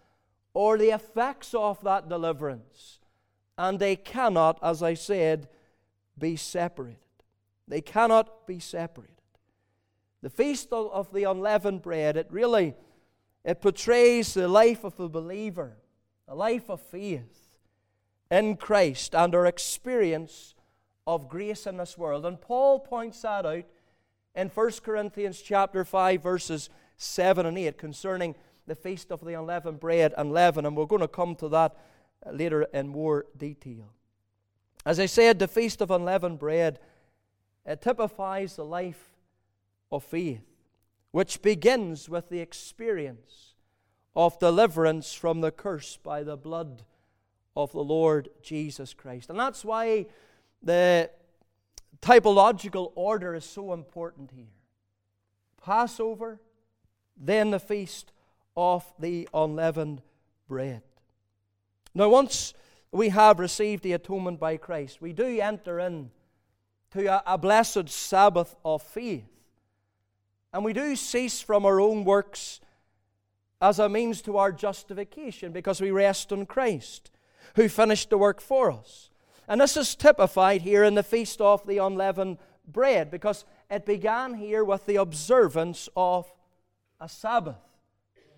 or 0.53 0.77
the 0.77 0.89
effects 0.89 1.53
of 1.53 1.81
that 1.83 2.09
deliverance. 2.09 2.99
And 3.57 3.79
they 3.79 3.95
cannot, 3.95 4.59
as 4.61 4.81
I 4.83 4.93
said, 4.93 5.47
be 6.17 6.35
separated. 6.35 6.97
They 7.67 7.81
cannot 7.81 8.47
be 8.47 8.59
separated. 8.59 9.15
The 10.21 10.29
feast 10.29 10.69
of 10.71 11.13
the 11.13 11.23
unleavened 11.23 11.81
bread, 11.81 12.17
it 12.17 12.27
really 12.29 12.75
it 13.43 13.61
portrays 13.61 14.33
the 14.33 14.47
life 14.47 14.83
of 14.83 14.99
a 14.99 15.07
believer, 15.07 15.77
a 16.29 16.35
life 16.35 16.69
of 16.69 16.79
faith 16.79 17.49
in 18.29 18.55
Christ 18.55 19.15
and 19.15 19.33
our 19.33 19.47
experience 19.47 20.53
of 21.07 21.27
grace 21.27 21.65
in 21.65 21.77
this 21.77 21.97
world. 21.97 22.25
And 22.25 22.39
Paul 22.39 22.79
points 22.79 23.23
that 23.23 23.45
out 23.45 23.65
in 24.35 24.49
1 24.49 24.71
Corinthians 24.83 25.41
chapter 25.41 25.83
5 25.83 26.21
verses 26.21 26.69
7 26.97 27.47
and 27.47 27.57
8 27.57 27.77
concerning 27.77 28.35
the 28.67 28.75
feast 28.75 29.11
of 29.11 29.25
the 29.25 29.33
unleavened 29.33 29.79
bread 29.79 30.13
and 30.17 30.31
leaven 30.31 30.67
and 30.67 30.77
we're 30.77 30.85
going 30.85 31.01
to 31.01 31.07
come 31.07 31.35
to 31.35 31.49
that 31.49 31.75
later 32.31 32.63
in 32.73 32.87
more 32.87 33.25
detail. 33.35 33.91
As 34.85 34.99
I 34.99 35.07
said, 35.07 35.39
the 35.39 35.47
feast 35.47 35.81
of 35.81 35.89
unleavened 35.89 36.37
bread 36.37 36.79
it 37.65 37.81
typifies 37.81 38.55
the 38.55 38.65
life 38.65 39.09
of 39.91 40.03
faith, 40.03 40.45
which 41.11 41.41
begins 41.41 42.07
with 42.07 42.29
the 42.29 42.39
experience 42.39 43.48
of 44.19 44.37
deliverance 44.37 45.13
from 45.13 45.39
the 45.39 45.49
curse 45.49 45.97
by 46.03 46.23
the 46.23 46.35
blood 46.35 46.83
of 47.55 47.71
the 47.71 47.83
Lord 47.83 48.27
Jesus 48.43 48.93
Christ. 48.93 49.29
And 49.29 49.39
that's 49.39 49.63
why 49.63 50.07
the 50.61 51.09
typological 52.01 52.91
order 52.95 53.33
is 53.33 53.45
so 53.45 53.71
important 53.71 54.31
here 54.35 54.51
Passover, 55.63 56.41
then 57.15 57.51
the 57.51 57.61
feast 57.61 58.11
of 58.57 58.83
the 58.99 59.29
unleavened 59.33 60.01
bread. 60.49 60.81
Now, 61.95 62.09
once 62.09 62.53
we 62.91 63.09
have 63.09 63.39
received 63.39 63.83
the 63.83 63.93
atonement 63.93 64.37
by 64.37 64.57
Christ, 64.57 65.01
we 65.01 65.13
do 65.13 65.39
enter 65.39 65.79
in 65.79 66.11
to 66.91 67.05
a, 67.05 67.23
a 67.25 67.37
blessed 67.37 67.87
Sabbath 67.87 68.57
of 68.65 68.81
faith 68.81 69.29
and 70.51 70.65
we 70.65 70.73
do 70.73 70.97
cease 70.97 71.39
from 71.39 71.65
our 71.65 71.79
own 71.79 72.03
works 72.03 72.59
as 73.61 73.79
a 73.79 73.89
means 73.89 74.21
to 74.21 74.37
our 74.37 74.51
justification 74.51 75.51
because 75.51 75.81
we 75.81 75.91
rest 75.91 76.31
on 76.31 76.45
Christ, 76.45 77.11
who 77.55 77.67
finished 77.67 78.09
the 78.09 78.17
work 78.17 78.41
for 78.41 78.71
us. 78.71 79.09
And 79.47 79.59
this 79.59 79.75
is 79.75 79.95
typified 79.95 80.61
here 80.61 80.83
in 80.83 80.95
the 80.95 81.03
feast 81.03 81.41
of 81.41 81.65
the 81.65 81.79
unleavened 81.79 82.37
bread 82.67 83.11
because 83.11 83.45
it 83.69 83.85
began 83.85 84.35
here 84.35 84.63
with 84.63 84.85
the 84.85 84.97
observance 84.97 85.89
of 85.95 86.31
a 87.01 87.09
Sabbath. 87.09 87.57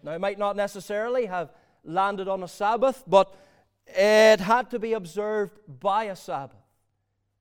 Now, 0.04 0.14
it 0.14 0.22
might 0.22 0.40
not 0.40 0.56
necessarily 0.56 1.26
have 1.26 1.52
landed 1.84 2.28
on 2.28 2.44
a 2.44 2.48
Sabbath, 2.48 3.04
but 3.06 3.36
it 3.88 4.40
had 4.40 4.70
to 4.72 4.80
be 4.80 4.94
observed 4.94 5.60
by 5.68 6.06
a 6.06 6.16
Sabbath. 6.16 6.58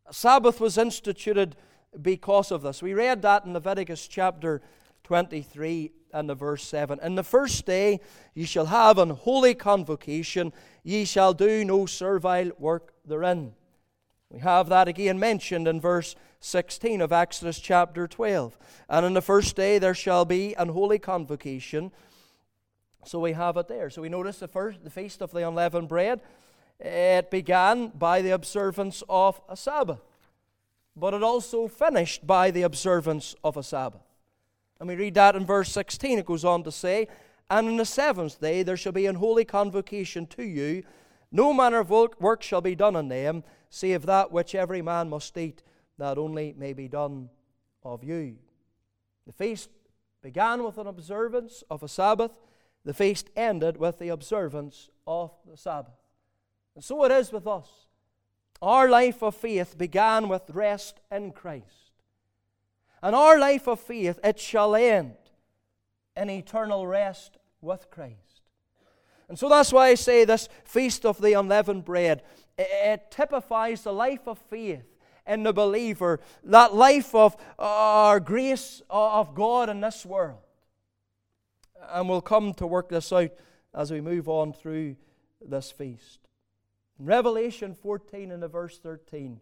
A 0.07 0.13
Sabbath 0.13 0.61
was 0.61 0.77
instituted 0.77 1.57
because 2.03 2.51
of 2.51 2.62
this. 2.62 2.83
We 2.83 2.95
read 2.95 3.23
that 3.23 3.45
in 3.45 3.53
Leviticus 3.53 4.07
chapter 4.09 4.61
23 5.05 5.93
and 6.12 6.29
the 6.29 6.35
verse 6.35 6.64
7. 6.64 6.99
In 7.03 7.14
the 7.14 7.23
first 7.23 7.66
day 7.66 8.01
ye 8.35 8.44
shall 8.44 8.66
have 8.66 8.99
an 8.99 9.11
holy 9.11 9.55
convocation, 9.55 10.53
ye 10.83 11.05
shall 11.05 11.35
do 11.35 11.64
no 11.64 11.87
servile 11.87 12.53
work 12.59 12.94
therein. 13.05 13.53
We 14.31 14.40
have 14.40 14.68
that 14.68 14.88
again 14.88 15.18
mentioned 15.18 15.66
in 15.66 15.81
verse 15.81 16.14
16 16.40 17.01
of 17.01 17.12
Exodus 17.12 17.59
chapter 17.59 18.07
12. 18.07 18.57
And 18.88 19.05
in 19.05 19.14
the 19.14 19.23
first 19.23 19.57
day 19.57 19.79
there 19.79 19.94
shall 19.94 20.25
be 20.25 20.55
an 20.55 20.68
holy 20.68 20.99
convocation. 20.99 21.92
So 23.05 23.18
we 23.18 23.33
have 23.33 23.57
it 23.57 23.68
there. 23.68 23.90
So 23.90 24.03
we 24.03 24.09
notice 24.09 24.38
the 24.38 24.49
first 24.49 24.85
the 24.85 24.90
feast 24.90 25.20
of 25.23 25.33
the 25.33 25.46
unleavened 25.46 25.88
bread. 25.88 26.20
It 26.79 27.31
began 27.31 27.88
by 27.88 28.23
the 28.23 28.31
observance 28.31 29.03
of 29.09 29.40
a 29.49 29.57
Sabbath 29.57 30.01
but 30.96 31.14
it 31.14 31.23
also 31.23 31.68
finished 31.68 32.27
by 32.27 32.51
the 32.51 32.62
observance 32.62 33.35
of 33.42 33.57
a 33.57 33.62
Sabbath. 33.62 34.03
And 34.81 34.88
we 34.88 34.97
read 34.97 35.14
that 35.14 35.37
in 35.37 35.45
verse 35.45 35.71
16. 35.71 36.19
It 36.19 36.27
goes 36.27 36.45
on 36.45 36.64
to 36.64 36.73
say, 36.73 37.07
And 37.51 37.69
on 37.69 37.77
the 37.77 37.85
seventh 37.85 38.40
day 38.40 38.62
there 38.62 38.79
shall 38.79 38.93
be 38.93 39.07
an 39.07 39.16
holy 39.16 39.45
convocation 39.45 40.27
to 40.29 40.43
you. 40.43 40.83
No 41.31 41.53
manner 41.53 41.79
of 41.79 41.90
work 41.90 42.43
shall 42.43 42.62
be 42.62 42.75
done 42.75 42.97
on 42.97 43.09
them, 43.09 43.45
save 43.69 44.07
that 44.07 44.33
which 44.33 44.55
every 44.55 44.83
man 44.83 45.11
must 45.11 45.37
eat, 45.37 45.62
that 45.99 46.19
only 46.19 46.55
may 46.57 46.73
be 46.73 46.88
done 46.88 47.29
of 47.85 48.03
you. 48.03 48.37
The 49.27 49.33
feast 49.33 49.71
began 50.23 50.64
with 50.64 50.79
an 50.79 50.87
observance 50.87 51.62
of 51.71 51.83
a 51.83 51.88
Sabbath. 51.88 52.33
The 52.85 52.95
feast 52.95 53.29
ended 53.37 53.77
with 53.77 53.99
the 53.99 54.09
observance 54.09 54.88
of 55.07 55.31
the 55.49 55.57
Sabbath. 55.57 55.95
And 56.75 56.83
so 56.83 57.05
it 57.05 57.12
is 57.12 57.31
with 57.31 57.47
us. 57.47 57.69
Our 58.62 58.88
life 58.88 59.23
of 59.23 59.37
faith 59.37 59.77
began 59.79 60.29
with 60.29 60.51
rest 60.51 61.01
in 61.11 61.33
Christ. 61.33 61.89
And 63.03 63.15
our 63.15 63.39
life 63.39 63.67
of 63.67 63.81
faith, 63.81 64.19
it 64.23 64.39
shall 64.39 64.75
end 64.75 65.15
in 66.17 66.29
eternal 66.31 66.87
rest 66.87 67.39
with 67.61 67.91
Christ. 67.91 68.43
And 69.29 69.39
so 69.39 69.49
that's 69.49 69.73
why 69.73 69.89
I 69.89 69.95
say 69.95 70.25
this 70.25 70.49
feast 70.65 71.07
of 71.07 71.21
the 71.21 71.35
unleavened 71.35 71.85
bread, 71.85 72.23
it 72.59 73.11
typifies 73.11 73.83
the 73.83 73.93
life 73.93 74.27
of 74.27 74.39
faith 74.51 74.85
in 75.27 75.45
the 75.45 75.53
believer, 75.53 76.21
that 76.43 76.75
life 76.75 77.15
of 77.15 77.37
our 77.59 78.21
grace 78.21 78.83
of 78.91 79.35
God 79.35 79.69
in 79.69 79.81
this 79.81 80.05
world. 80.05 80.41
And 81.91 82.09
we'll 82.09 82.21
come 82.21 82.53
to 82.55 82.67
work 82.67 82.89
this 82.89 83.13
out 83.13 83.31
as 83.73 83.91
we 83.91 84.01
move 84.01 84.29
on 84.29 84.53
through 84.53 84.97
this 85.41 85.71
feast. 85.71 86.19
Revelation 86.99 87.75
14 87.75 88.33
and 88.33 88.43
the 88.43 88.49
verse 88.49 88.79
13, 88.79 89.41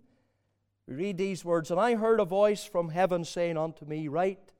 we 0.88 0.94
read 0.94 1.18
these 1.18 1.44
words 1.44 1.70
And 1.70 1.78
I 1.78 1.96
heard 1.96 2.18
a 2.18 2.24
voice 2.24 2.64
from 2.64 2.88
heaven 2.88 3.24
saying 3.24 3.58
unto 3.58 3.84
me, 3.84 4.08
Write, 4.08 4.52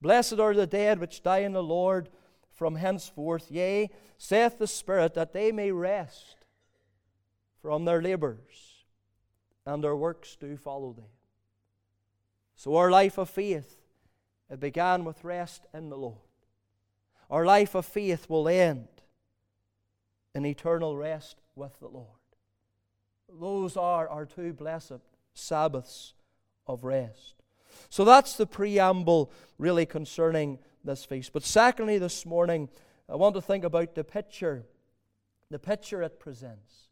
Blessed 0.00 0.38
are 0.38 0.54
the 0.54 0.66
dead 0.66 1.00
which 1.00 1.22
die 1.22 1.38
in 1.38 1.54
the 1.54 1.62
Lord 1.62 2.10
from 2.52 2.76
henceforth, 2.76 3.50
yea, 3.50 3.88
saith 4.18 4.58
the 4.58 4.66
Spirit, 4.66 5.14
that 5.14 5.32
they 5.32 5.50
may 5.50 5.72
rest 5.72 6.44
from 7.62 7.84
their 7.84 8.02
labors, 8.02 8.84
and 9.64 9.82
their 9.82 9.96
works 9.96 10.36
do 10.36 10.56
follow 10.56 10.92
them. 10.92 11.06
So 12.54 12.76
our 12.76 12.90
life 12.90 13.16
of 13.16 13.30
faith, 13.30 13.78
it 14.50 14.60
began 14.60 15.04
with 15.04 15.24
rest 15.24 15.66
in 15.72 15.88
the 15.88 15.96
Lord. 15.96 16.18
Our 17.30 17.46
life 17.46 17.74
of 17.74 17.86
faith 17.86 18.28
will 18.28 18.48
end 18.48 18.88
in 20.34 20.44
eternal 20.44 20.96
rest 20.96 21.36
with 21.54 21.78
the 21.80 21.88
Lord. 21.88 22.06
Those 23.28 23.76
are 23.76 24.08
our 24.08 24.26
two 24.26 24.52
blessed 24.52 25.00
Sabbaths 25.38 26.14
of 26.66 26.84
rest. 26.84 27.34
So 27.88 28.04
that's 28.04 28.36
the 28.36 28.46
preamble 28.46 29.32
really 29.58 29.86
concerning 29.86 30.58
this 30.84 31.04
feast. 31.04 31.32
But 31.32 31.44
secondly, 31.44 31.98
this 31.98 32.26
morning, 32.26 32.68
I 33.08 33.16
want 33.16 33.34
to 33.34 33.40
think 33.40 33.64
about 33.64 33.94
the 33.94 34.04
picture, 34.04 34.64
the 35.50 35.58
picture 35.58 36.02
it 36.02 36.20
presents. 36.20 36.88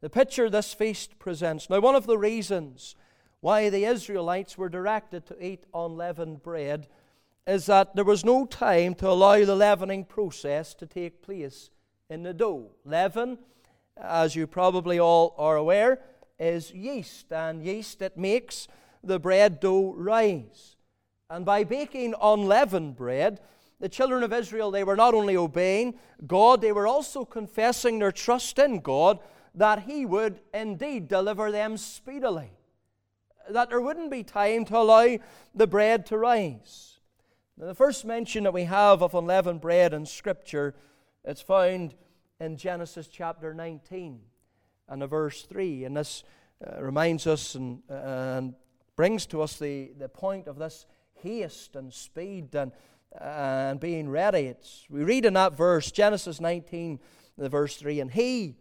The 0.00 0.10
picture 0.10 0.50
this 0.50 0.74
feast 0.74 1.18
presents. 1.18 1.70
Now, 1.70 1.80
one 1.80 1.94
of 1.94 2.06
the 2.06 2.18
reasons 2.18 2.94
why 3.40 3.70
the 3.70 3.84
Israelites 3.84 4.58
were 4.58 4.68
directed 4.68 5.26
to 5.26 5.44
eat 5.44 5.64
unleavened 5.72 6.42
bread 6.42 6.88
is 7.46 7.66
that 7.66 7.94
there 7.94 8.04
was 8.04 8.24
no 8.24 8.46
time 8.46 8.94
to 8.96 9.08
allow 9.08 9.44
the 9.44 9.56
leavening 9.56 10.04
process 10.04 10.74
to 10.74 10.86
take 10.86 11.22
place 11.22 11.70
in 12.10 12.22
the 12.22 12.34
dough. 12.34 12.70
Leaven 12.84 13.38
as 13.96 14.34
you 14.34 14.46
probably 14.46 14.98
all 14.98 15.34
are 15.38 15.56
aware, 15.56 16.00
is 16.38 16.72
yeast, 16.72 17.32
and 17.32 17.64
yeast 17.64 18.02
it 18.02 18.16
makes 18.16 18.68
the 19.02 19.18
bread 19.18 19.60
dough 19.60 19.94
rise. 19.96 20.76
And 21.30 21.44
by 21.44 21.64
baking 21.64 22.14
unleavened 22.20 22.96
bread, 22.96 23.40
the 23.80 23.88
children 23.88 24.22
of 24.22 24.32
Israel, 24.32 24.70
they 24.70 24.84
were 24.84 24.96
not 24.96 25.14
only 25.14 25.36
obeying 25.36 25.94
God, 26.26 26.60
they 26.60 26.72
were 26.72 26.86
also 26.86 27.24
confessing 27.24 27.98
their 27.98 28.12
trust 28.12 28.58
in 28.58 28.80
God 28.80 29.18
that 29.54 29.80
He 29.80 30.06
would 30.06 30.40
indeed 30.52 31.08
deliver 31.08 31.50
them 31.50 31.76
speedily. 31.76 32.50
That 33.48 33.68
there 33.68 33.80
wouldn't 33.80 34.10
be 34.10 34.22
time 34.22 34.64
to 34.66 34.78
allow 34.78 35.18
the 35.54 35.66
bread 35.66 36.06
to 36.06 36.18
rise. 36.18 36.98
Now, 37.56 37.66
the 37.66 37.74
first 37.74 38.04
mention 38.04 38.44
that 38.44 38.54
we 38.54 38.64
have 38.64 39.02
of 39.02 39.14
unleavened 39.14 39.60
bread 39.60 39.92
in 39.92 40.06
Scripture, 40.06 40.74
it's 41.24 41.42
found 41.42 41.94
in 42.40 42.56
Genesis 42.56 43.06
chapter 43.06 43.54
19. 43.54 44.20
And 44.88 45.02
the 45.02 45.06
verse 45.06 45.42
3. 45.42 45.84
And 45.84 45.96
this 45.96 46.24
uh, 46.66 46.82
reminds 46.82 47.26
us 47.26 47.54
and, 47.54 47.82
and 47.88 48.54
brings 48.96 49.26
to 49.26 49.42
us 49.42 49.56
the, 49.58 49.92
the 49.98 50.08
point 50.08 50.46
of 50.46 50.58
this 50.58 50.86
haste 51.14 51.76
and 51.76 51.92
speed 51.92 52.54
and, 52.54 52.72
and 53.20 53.80
being 53.80 54.08
ready. 54.08 54.46
It's, 54.46 54.84
we 54.88 55.04
read 55.04 55.24
in 55.24 55.34
that 55.34 55.56
verse, 55.56 55.90
Genesis 55.90 56.40
19, 56.40 57.00
the 57.36 57.48
verse 57.48 57.76
3, 57.76 58.00
and 58.00 58.10
he, 58.10 58.56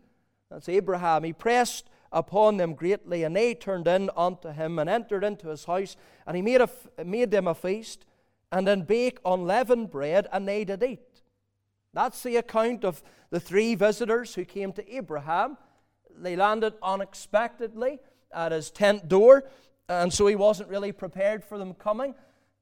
that's 0.50 0.70
Abraham, 0.70 1.24
he 1.24 1.34
pressed 1.34 1.90
upon 2.12 2.58
them 2.58 2.74
greatly, 2.74 3.24
and 3.24 3.36
they 3.36 3.54
turned 3.54 3.88
in 3.88 4.10
unto 4.16 4.50
him 4.50 4.80
and 4.80 4.90
entered 4.90 5.24
into 5.24 5.50
his 5.50 5.66
house, 5.66 5.96
and 6.26 6.36
he 6.36 6.42
made, 6.42 6.62
a, 6.62 6.70
made 7.04 7.32
them 7.32 7.48
a 7.48 7.56
feast, 7.56 8.06
and 8.52 8.68
then 8.68 8.82
bake 8.82 9.20
unleavened 9.26 9.90
bread, 9.90 10.28
and 10.32 10.48
they 10.48 10.64
did 10.64 10.84
eat. 10.84 11.22
That's 11.94 12.24
the 12.24 12.38
account 12.38 12.84
of 12.86 13.04
the 13.30 13.40
three 13.40 13.76
visitors 13.76 14.36
who 14.36 14.46
came 14.46 14.72
to 14.74 14.96
Abraham. 14.96 15.58
They 16.22 16.36
landed 16.36 16.74
unexpectedly 16.82 18.00
at 18.34 18.52
his 18.52 18.72
tent 18.72 19.08
door, 19.08 19.44
and 19.90 20.14
so 20.14 20.28
he 20.28 20.36
wasn't 20.36 20.70
really 20.70 20.92
prepared 20.92 21.44
for 21.44 21.58
them 21.58 21.74
coming. 21.74 22.16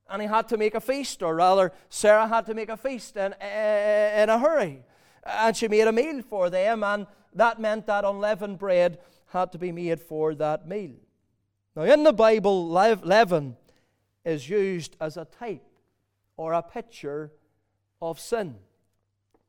And 0.09 0.21
he 0.21 0.27
had 0.27 0.49
to 0.49 0.57
make 0.57 0.75
a 0.75 0.81
feast, 0.81 1.23
or 1.23 1.35
rather, 1.35 1.71
Sarah 1.89 2.27
had 2.27 2.45
to 2.47 2.53
make 2.53 2.69
a 2.69 2.77
feast 2.77 3.15
in, 3.15 3.33
eh, 3.39 4.23
in 4.23 4.29
a 4.29 4.37
hurry. 4.37 4.83
And 5.23 5.55
she 5.55 5.67
made 5.67 5.87
a 5.87 5.91
meal 5.91 6.21
for 6.21 6.49
them, 6.49 6.83
and 6.83 7.07
that 7.33 7.59
meant 7.59 7.85
that 7.85 8.03
unleavened 8.03 8.59
bread 8.59 8.99
had 9.27 9.51
to 9.53 9.57
be 9.57 9.71
made 9.71 10.01
for 10.01 10.35
that 10.35 10.67
meal. 10.67 10.95
Now, 11.75 11.83
in 11.83 12.03
the 12.03 12.11
Bible, 12.11 12.67
leaven 12.67 13.55
is 14.25 14.49
used 14.49 14.97
as 14.99 15.15
a 15.15 15.25
type 15.25 15.63
or 16.35 16.53
a 16.53 16.61
picture 16.61 17.31
of 18.01 18.19
sin. 18.19 18.55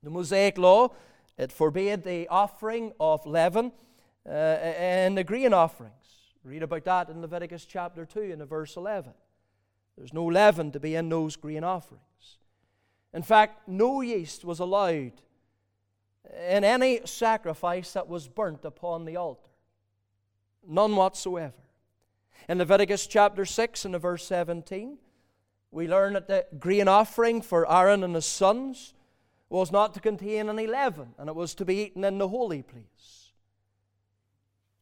The 0.03 0.11
Mosaic 0.11 0.59
Law, 0.59 0.91
it 1.37 1.51
forbade 1.51 2.05
the 2.05 2.29
offering 2.29 2.93
of 3.01 3.27
leaven 3.27 3.73
uh, 4.29 4.33
in 4.33 5.15
the 5.15 5.25
grain 5.25 5.53
offerings. 5.53 5.95
Read 6.45 6.63
about 6.63 6.85
that 6.85 7.09
in 7.09 7.21
Leviticus 7.21 7.65
chapter 7.65 8.05
2 8.05 8.21
in 8.21 8.45
verse 8.45 8.77
11. 8.77 9.13
There's 9.97 10.13
no 10.13 10.25
leaven 10.25 10.73
to 10.73 10.81
be 10.81 10.95
in 10.95 11.09
those 11.09 11.37
grain 11.37 11.65
offerings. 11.65 12.39
In 13.13 13.23
fact, 13.23 13.69
no 13.69 14.01
yeast 14.01 14.45
was 14.45 14.59
allowed 14.59 15.13
in 16.49 16.65
any 16.65 17.01
sacrifice 17.05 17.93
that 17.93 18.09
was 18.09 18.29
burnt 18.29 18.65
upon 18.65 19.05
the 19.05 19.17
altar. 19.17 19.51
None 20.67 20.97
whatsoever. 20.97 21.55
In 22.49 22.59
Leviticus 22.59 23.07
chapter 23.07 23.45
6 23.45 23.85
and 23.85 24.01
verse 24.01 24.25
17, 24.25 24.99
we 25.71 25.89
learn 25.89 26.15
that 26.15 26.29
the 26.29 26.47
grain 26.59 26.89
offering 26.89 27.43
for 27.43 27.71
Aaron 27.71 28.03
and 28.03 28.15
his 28.15 28.27
sons 28.27 28.95
was 29.49 29.71
not 29.71 29.95
to 29.95 30.01
contain 30.01 30.49
any 30.49 30.67
leaven, 30.67 31.15
and 31.19 31.29
it 31.29 31.35
was 31.35 31.55
to 31.55 31.65
be 31.65 31.77
eaten 31.77 32.05
in 32.05 32.19
the 32.19 32.29
holy 32.29 32.63
place. 32.63 33.22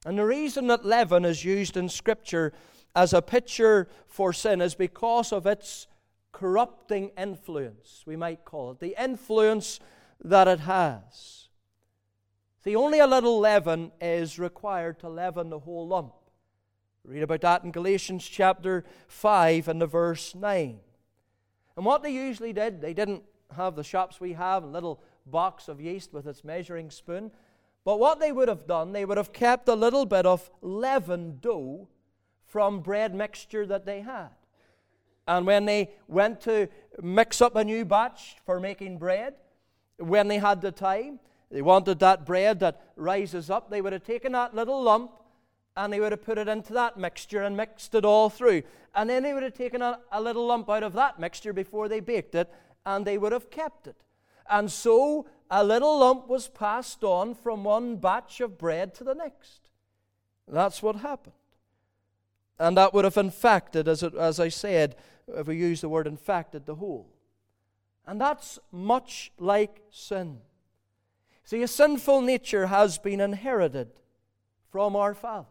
And 0.06 0.18
the 0.18 0.24
reason 0.24 0.66
that 0.68 0.84
leaven 0.84 1.24
is 1.24 1.44
used 1.44 1.76
in 1.76 1.88
Scripture 1.88 2.52
as 2.94 3.12
a 3.12 3.22
picture 3.22 3.88
for 4.06 4.32
sin 4.32 4.60
is 4.60 4.74
because 4.74 5.32
of 5.32 5.46
its 5.46 5.86
corrupting 6.32 7.10
influence, 7.18 8.02
we 8.06 8.16
might 8.16 8.44
call 8.44 8.72
it, 8.72 8.80
the 8.80 8.96
influence 9.02 9.78
that 10.22 10.48
it 10.48 10.60
has. 10.60 11.48
See, 12.64 12.76
only 12.76 12.98
a 12.98 13.06
little 13.06 13.38
leaven 13.40 13.92
is 14.00 14.38
required 14.38 14.98
to 15.00 15.08
leaven 15.08 15.50
the 15.50 15.60
whole 15.60 15.88
lump. 15.88 16.14
Read 17.04 17.22
about 17.22 17.40
that 17.40 17.64
in 17.64 17.70
Galatians 17.70 18.26
chapter 18.26 18.84
5 19.08 19.68
and 19.68 19.80
the 19.80 19.86
verse 19.86 20.34
9. 20.34 20.78
And 21.76 21.84
what 21.84 22.02
they 22.02 22.10
usually 22.12 22.52
did, 22.52 22.80
they 22.80 22.92
didn't 22.92 23.22
have 23.56 23.76
the 23.76 23.84
shops 23.84 24.20
we 24.20 24.34
have, 24.34 24.62
a 24.62 24.66
little 24.66 25.02
box 25.26 25.68
of 25.68 25.80
yeast 25.80 26.12
with 26.12 26.26
its 26.26 26.44
measuring 26.44 26.90
spoon. 26.90 27.30
But 27.84 27.98
what 27.98 28.20
they 28.20 28.32
would 28.32 28.48
have 28.48 28.66
done, 28.66 28.92
they 28.92 29.04
would 29.04 29.16
have 29.16 29.32
kept 29.32 29.68
a 29.68 29.74
little 29.74 30.04
bit 30.04 30.26
of 30.26 30.50
leavened 30.60 31.40
dough 31.40 31.88
from 32.46 32.80
bread 32.80 33.14
mixture 33.14 33.64
that 33.66 33.86
they 33.86 34.00
had. 34.00 34.30
And 35.26 35.46
when 35.46 35.64
they 35.64 35.90
went 36.08 36.40
to 36.42 36.68
mix 37.00 37.40
up 37.40 37.56
a 37.56 37.64
new 37.64 37.84
batch 37.84 38.36
for 38.44 38.58
making 38.58 38.98
bread, 38.98 39.34
when 39.98 40.28
they 40.28 40.38
had 40.38 40.60
the 40.60 40.72
time, 40.72 41.20
they 41.50 41.62
wanted 41.62 41.98
that 42.00 42.26
bread 42.26 42.60
that 42.60 42.80
rises 42.96 43.50
up. 43.50 43.70
They 43.70 43.80
would 43.80 43.92
have 43.92 44.04
taken 44.04 44.32
that 44.32 44.54
little 44.54 44.82
lump 44.82 45.12
and 45.76 45.92
they 45.92 46.00
would 46.00 46.12
have 46.12 46.24
put 46.24 46.38
it 46.38 46.48
into 46.48 46.72
that 46.74 46.96
mixture 46.96 47.42
and 47.42 47.56
mixed 47.56 47.94
it 47.94 48.04
all 48.04 48.28
through. 48.28 48.62
And 48.94 49.08
then 49.08 49.22
they 49.22 49.32
would 49.32 49.42
have 49.42 49.54
taken 49.54 49.82
a, 49.82 50.00
a 50.10 50.20
little 50.20 50.46
lump 50.46 50.68
out 50.68 50.82
of 50.82 50.92
that 50.94 51.18
mixture 51.18 51.52
before 51.52 51.88
they 51.88 52.00
baked 52.00 52.34
it 52.34 52.52
and 52.84 53.04
they 53.04 53.18
would 53.18 53.32
have 53.32 53.50
kept 53.50 53.86
it. 53.86 53.96
And 54.48 54.70
so 54.70 55.26
a 55.50 55.64
little 55.64 55.98
lump 55.98 56.28
was 56.28 56.48
passed 56.48 57.02
on 57.02 57.34
from 57.34 57.64
one 57.64 57.96
batch 57.96 58.40
of 58.40 58.56
bread 58.56 58.94
to 58.94 59.04
the 59.04 59.14
next. 59.14 59.68
That's 60.46 60.82
what 60.82 60.96
happened. 60.96 61.34
And 62.58 62.76
that 62.76 62.92
would 62.92 63.04
have 63.04 63.16
infected, 63.16 63.88
as, 63.88 64.02
it, 64.02 64.14
as 64.14 64.38
I 64.38 64.48
said, 64.48 64.96
if 65.28 65.46
we 65.46 65.56
use 65.56 65.80
the 65.80 65.88
word 65.88 66.06
infected, 66.06 66.66
the 66.66 66.74
whole. 66.76 67.08
And 68.06 68.20
that's 68.20 68.58
much 68.70 69.32
like 69.38 69.80
sin. 69.90 70.38
See, 71.44 71.62
a 71.62 71.68
sinful 71.68 72.20
nature 72.20 72.66
has 72.66 72.98
been 72.98 73.20
inherited 73.20 73.88
from 74.70 74.94
our 74.94 75.14
fathers. 75.14 75.46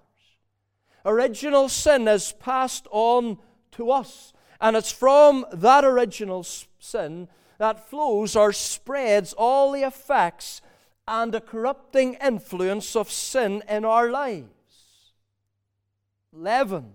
Original 1.05 1.67
sin 1.67 2.07
is 2.07 2.31
passed 2.33 2.87
on 2.91 3.37
to 3.71 3.91
us, 3.91 4.33
and 4.61 4.75
it's 4.75 4.91
from 4.91 5.45
that 5.51 5.83
original 5.83 6.45
sin 6.79 7.27
that 7.59 7.87
flows 7.87 8.35
or 8.35 8.51
spreads 8.51 9.33
all 9.33 9.71
the 9.71 9.83
effects 9.83 10.61
and 11.07 11.31
the 11.31 11.41
corrupting 11.41 12.15
influence 12.15 12.95
of 12.95 13.11
sin 13.11 13.61
in 13.69 13.85
our 13.85 14.09
lives. 14.09 14.49
Leaven. 16.33 16.93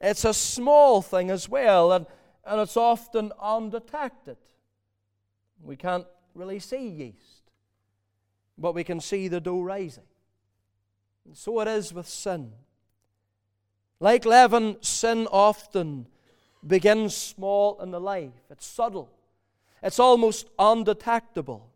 It's 0.00 0.24
a 0.24 0.34
small 0.34 1.00
thing 1.00 1.30
as 1.30 1.48
well, 1.48 1.92
and, 1.92 2.06
and 2.44 2.60
it's 2.60 2.76
often 2.76 3.32
undetected. 3.40 4.36
We 5.62 5.76
can't 5.76 6.06
really 6.34 6.58
see 6.58 6.88
yeast 6.88 7.36
but 8.58 8.74
we 8.74 8.84
can 8.84 9.00
see 9.00 9.28
the 9.28 9.40
dough 9.40 9.62
rising. 9.62 10.04
And 11.24 11.36
so 11.36 11.60
it 11.60 11.68
is 11.68 11.92
with 11.92 12.08
sin. 12.08 12.52
Like 14.00 14.24
leaven, 14.24 14.76
sin 14.82 15.26
often 15.30 16.06
begins 16.66 17.16
small 17.16 17.80
in 17.80 17.90
the 17.90 18.00
life. 18.00 18.32
It's 18.50 18.66
subtle, 18.66 19.10
it's 19.86 20.00
almost 20.00 20.48
undetectable. 20.58 21.70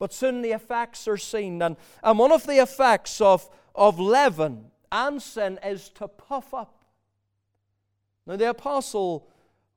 But 0.00 0.12
soon 0.12 0.42
the 0.42 0.50
effects 0.50 1.06
are 1.06 1.16
seen. 1.16 1.62
And, 1.62 1.76
and 2.02 2.18
one 2.18 2.32
of 2.32 2.44
the 2.44 2.60
effects 2.60 3.20
of, 3.20 3.48
of 3.76 4.00
leaven 4.00 4.72
and 4.90 5.22
sin 5.22 5.60
is 5.64 5.88
to 5.90 6.08
puff 6.08 6.52
up. 6.52 6.84
Now, 8.26 8.34
the 8.34 8.50
Apostle 8.50 9.28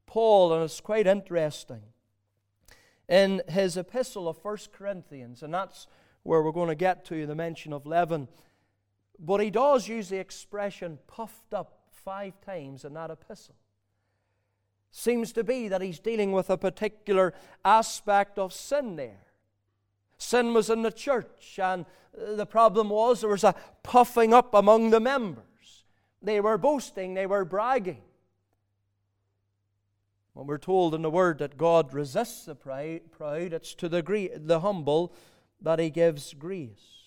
Paul, 0.07 0.53
and 0.53 0.63
it's 0.63 0.81
quite 0.81 1.05
interesting, 1.05 1.81
in 3.07 3.43
his 3.47 3.77
epistle 3.77 4.27
of 4.27 4.43
1 4.43 4.57
Corinthians, 4.73 5.43
and 5.43 5.53
that's 5.53 5.85
where 6.23 6.41
we're 6.41 6.51
going 6.51 6.69
to 6.69 6.75
get 6.75 7.05
to 7.05 7.27
the 7.27 7.35
mention 7.35 7.73
of 7.73 7.85
leaven. 7.85 8.27
But 9.19 9.39
he 9.39 9.51
does 9.51 9.87
use 9.87 10.09
the 10.09 10.17
expression 10.17 10.97
puffed 11.05 11.53
up 11.53 11.83
five 11.91 12.41
times 12.41 12.85
in 12.85 12.95
that 12.95 13.11
epistle. 13.11 13.55
Seems 14.91 15.31
to 15.33 15.43
be 15.43 15.69
that 15.69 15.81
he's 15.81 15.99
dealing 15.99 16.33
with 16.33 16.49
a 16.49 16.57
particular 16.57 17.33
aspect 17.63 18.37
of 18.37 18.51
sin 18.51 18.97
there. 18.97 19.25
Sin 20.17 20.53
was 20.53 20.69
in 20.69 20.81
the 20.83 20.91
church, 20.91 21.57
and 21.61 21.85
the 22.13 22.45
problem 22.45 22.89
was 22.89 23.21
there 23.21 23.29
was 23.29 23.45
a 23.45 23.55
puffing 23.83 24.33
up 24.33 24.53
among 24.53 24.89
the 24.89 24.99
members. 24.99 25.85
They 26.21 26.41
were 26.41 26.57
boasting, 26.57 27.13
they 27.13 27.25
were 27.25 27.45
bragging. 27.45 28.01
When 30.33 30.45
we're 30.47 30.57
told 30.57 30.93
in 30.93 31.01
the 31.01 31.09
Word 31.09 31.39
that 31.39 31.57
God 31.57 31.93
resists 31.93 32.45
the 32.45 32.55
proud, 32.55 33.53
it's 33.53 33.73
to 33.75 33.89
the, 33.89 34.31
the 34.35 34.59
humble 34.59 35.13
that 35.61 35.79
he 35.79 35.89
gives 35.89 36.33
grace. 36.33 37.01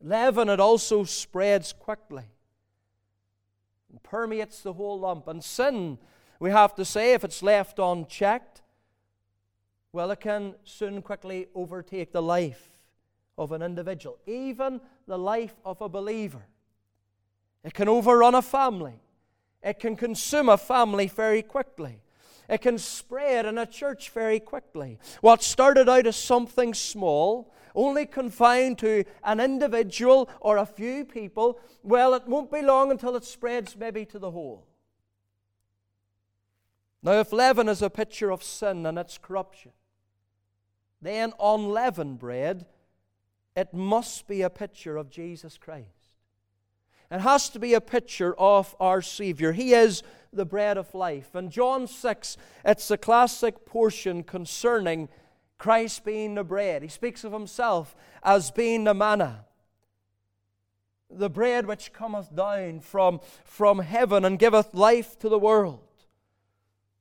Leaven, 0.00 0.48
it 0.48 0.60
also 0.60 1.04
spreads 1.04 1.72
quickly 1.72 2.24
and 3.90 4.02
permeates 4.02 4.62
the 4.62 4.72
whole 4.72 5.00
lump. 5.00 5.28
And 5.28 5.44
sin, 5.44 5.98
we 6.42 6.50
have 6.50 6.74
to 6.74 6.84
say, 6.84 7.12
if 7.12 7.22
it's 7.22 7.40
left 7.40 7.78
unchecked, 7.78 8.62
well, 9.92 10.10
it 10.10 10.18
can 10.18 10.56
soon 10.64 11.00
quickly 11.00 11.46
overtake 11.54 12.10
the 12.10 12.20
life 12.20 12.80
of 13.38 13.52
an 13.52 13.62
individual, 13.62 14.18
even 14.26 14.80
the 15.06 15.16
life 15.16 15.54
of 15.64 15.80
a 15.80 15.88
believer. 15.88 16.44
It 17.62 17.74
can 17.74 17.88
overrun 17.88 18.34
a 18.34 18.42
family. 18.42 18.98
It 19.62 19.78
can 19.78 19.94
consume 19.94 20.48
a 20.48 20.56
family 20.56 21.06
very 21.06 21.42
quickly. 21.42 22.02
It 22.48 22.58
can 22.58 22.76
spread 22.76 23.46
in 23.46 23.56
a 23.56 23.64
church 23.64 24.10
very 24.10 24.40
quickly. 24.40 24.98
What 25.20 25.44
started 25.44 25.88
out 25.88 26.08
as 26.08 26.16
something 26.16 26.74
small, 26.74 27.54
only 27.76 28.04
confined 28.04 28.78
to 28.78 29.04
an 29.22 29.38
individual 29.38 30.28
or 30.40 30.56
a 30.56 30.66
few 30.66 31.04
people, 31.04 31.60
well, 31.84 32.14
it 32.14 32.26
won't 32.26 32.50
be 32.50 32.62
long 32.62 32.90
until 32.90 33.14
it 33.14 33.24
spreads 33.24 33.76
maybe 33.76 34.04
to 34.06 34.18
the 34.18 34.32
whole. 34.32 34.66
Now, 37.02 37.12
if 37.12 37.32
leaven 37.32 37.68
is 37.68 37.82
a 37.82 37.90
picture 37.90 38.30
of 38.30 38.42
sin 38.42 38.86
and 38.86 38.98
its 38.98 39.18
corruption, 39.18 39.72
then 41.00 41.32
unleavened 41.40 42.18
bread 42.18 42.66
it 43.54 43.74
must 43.74 44.26
be 44.26 44.42
a 44.42 44.50
picture 44.50 44.96
of 44.96 45.10
Jesus 45.10 45.58
Christ. 45.58 45.88
It 47.10 47.20
has 47.20 47.50
to 47.50 47.58
be 47.58 47.74
a 47.74 47.80
picture 47.80 48.34
of 48.38 48.74
our 48.80 49.02
Savior. 49.02 49.52
He 49.52 49.74
is 49.74 50.02
the 50.32 50.46
bread 50.46 50.78
of 50.78 50.94
life. 50.94 51.34
And 51.34 51.50
John 51.50 51.86
6, 51.86 52.36
it's 52.64 52.90
a 52.90 52.96
classic 52.96 53.66
portion 53.66 54.22
concerning 54.22 55.10
Christ 55.58 56.04
being 56.04 56.34
the 56.34 56.44
bread. 56.44 56.82
He 56.82 56.88
speaks 56.88 57.24
of 57.24 57.32
himself 57.32 57.94
as 58.22 58.50
being 58.50 58.84
the 58.84 58.94
manna, 58.94 59.44
the 61.10 61.28
bread 61.28 61.66
which 61.66 61.92
cometh 61.92 62.34
down 62.34 62.80
from, 62.80 63.20
from 63.44 63.80
heaven 63.80 64.24
and 64.24 64.38
giveth 64.38 64.72
life 64.72 65.18
to 65.18 65.28
the 65.28 65.38
world. 65.38 65.80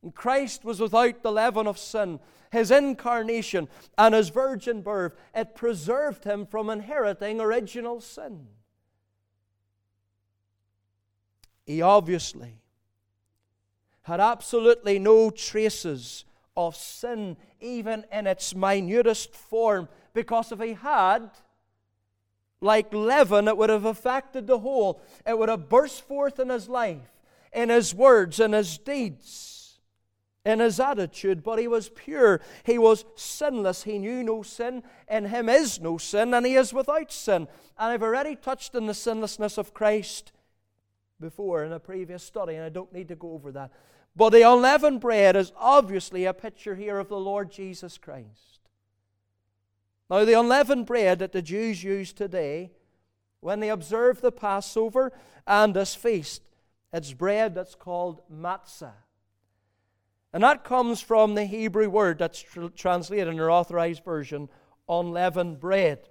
And 0.03 0.15
Christ 0.15 0.65
was 0.65 0.79
without 0.79 1.21
the 1.21 1.31
leaven 1.31 1.67
of 1.67 1.77
sin. 1.77 2.19
His 2.51 2.71
incarnation 2.71 3.69
and 3.97 4.13
his 4.13 4.29
virgin 4.29 4.81
birth, 4.81 5.15
it 5.33 5.55
preserved 5.55 6.23
him 6.23 6.45
from 6.45 6.69
inheriting 6.69 7.39
original 7.39 8.01
sin. 8.01 8.47
He 11.65 11.81
obviously 11.81 12.55
had 14.03 14.19
absolutely 14.19 14.99
no 14.99 15.29
traces 15.29 16.25
of 16.57 16.75
sin, 16.75 17.37
even 17.61 18.03
in 18.11 18.27
its 18.27 18.53
minutest 18.55 19.35
form, 19.35 19.87
because 20.13 20.51
if 20.51 20.59
he 20.59 20.73
had, 20.73 21.29
like 22.59 22.93
leaven, 22.93 23.47
it 23.47 23.55
would 23.55 23.69
have 23.69 23.85
affected 23.85 24.47
the 24.47 24.59
whole. 24.59 25.01
It 25.25 25.37
would 25.37 25.49
have 25.49 25.69
burst 25.69 26.01
forth 26.01 26.39
in 26.39 26.49
his 26.49 26.67
life, 26.67 27.11
in 27.53 27.69
his 27.69 27.95
words, 27.95 28.39
in 28.39 28.51
his 28.51 28.77
deeds, 28.77 29.60
in 30.45 30.59
his 30.59 30.79
attitude. 30.79 31.43
But 31.43 31.59
he 31.59 31.67
was 31.67 31.89
pure. 31.89 32.41
He 32.63 32.77
was 32.77 33.05
sinless. 33.15 33.83
He 33.83 33.99
knew 33.99 34.23
no 34.23 34.43
sin. 34.43 34.83
In 35.09 35.25
him 35.25 35.49
is 35.49 35.79
no 35.79 35.97
sin, 35.97 36.33
and 36.33 36.45
he 36.45 36.55
is 36.55 36.73
without 36.73 37.11
sin. 37.11 37.47
And 37.77 37.91
I've 37.91 38.03
already 38.03 38.35
touched 38.35 38.75
on 38.75 38.87
the 38.87 38.93
sinlessness 38.93 39.57
of 39.57 39.73
Christ 39.73 40.31
before 41.19 41.63
in 41.63 41.71
a 41.71 41.79
previous 41.79 42.23
study, 42.23 42.55
and 42.55 42.65
I 42.65 42.69
don't 42.69 42.93
need 42.93 43.07
to 43.09 43.15
go 43.15 43.33
over 43.33 43.51
that. 43.51 43.71
But 44.15 44.31
the 44.31 44.41
unleavened 44.41 44.99
bread 44.99 45.35
is 45.35 45.53
obviously 45.55 46.25
a 46.25 46.33
picture 46.33 46.75
here 46.75 46.99
of 46.99 47.07
the 47.07 47.19
Lord 47.19 47.51
Jesus 47.51 47.97
Christ. 47.97 48.59
Now, 50.09 50.25
the 50.25 50.37
unleavened 50.37 50.87
bread 50.87 51.19
that 51.19 51.31
the 51.31 51.41
Jews 51.41 51.83
use 51.83 52.11
today, 52.11 52.71
when 53.39 53.61
they 53.61 53.69
observe 53.69 54.19
the 54.19 54.31
Passover 54.31 55.13
and 55.47 55.73
this 55.73 55.95
feast, 55.95 56.41
it's 56.91 57.13
bread 57.13 57.55
that's 57.55 57.75
called 57.75 58.21
matzah. 58.29 58.91
And 60.33 60.43
that 60.43 60.63
comes 60.63 61.01
from 61.01 61.35
the 61.35 61.45
Hebrew 61.45 61.89
word 61.89 62.19
that's 62.19 62.41
tr- 62.41 62.67
translated 62.67 63.27
in 63.27 63.39
our 63.39 63.51
authorized 63.51 64.03
version, 64.03 64.49
unleavened 64.87 65.59
bread. 65.59 66.07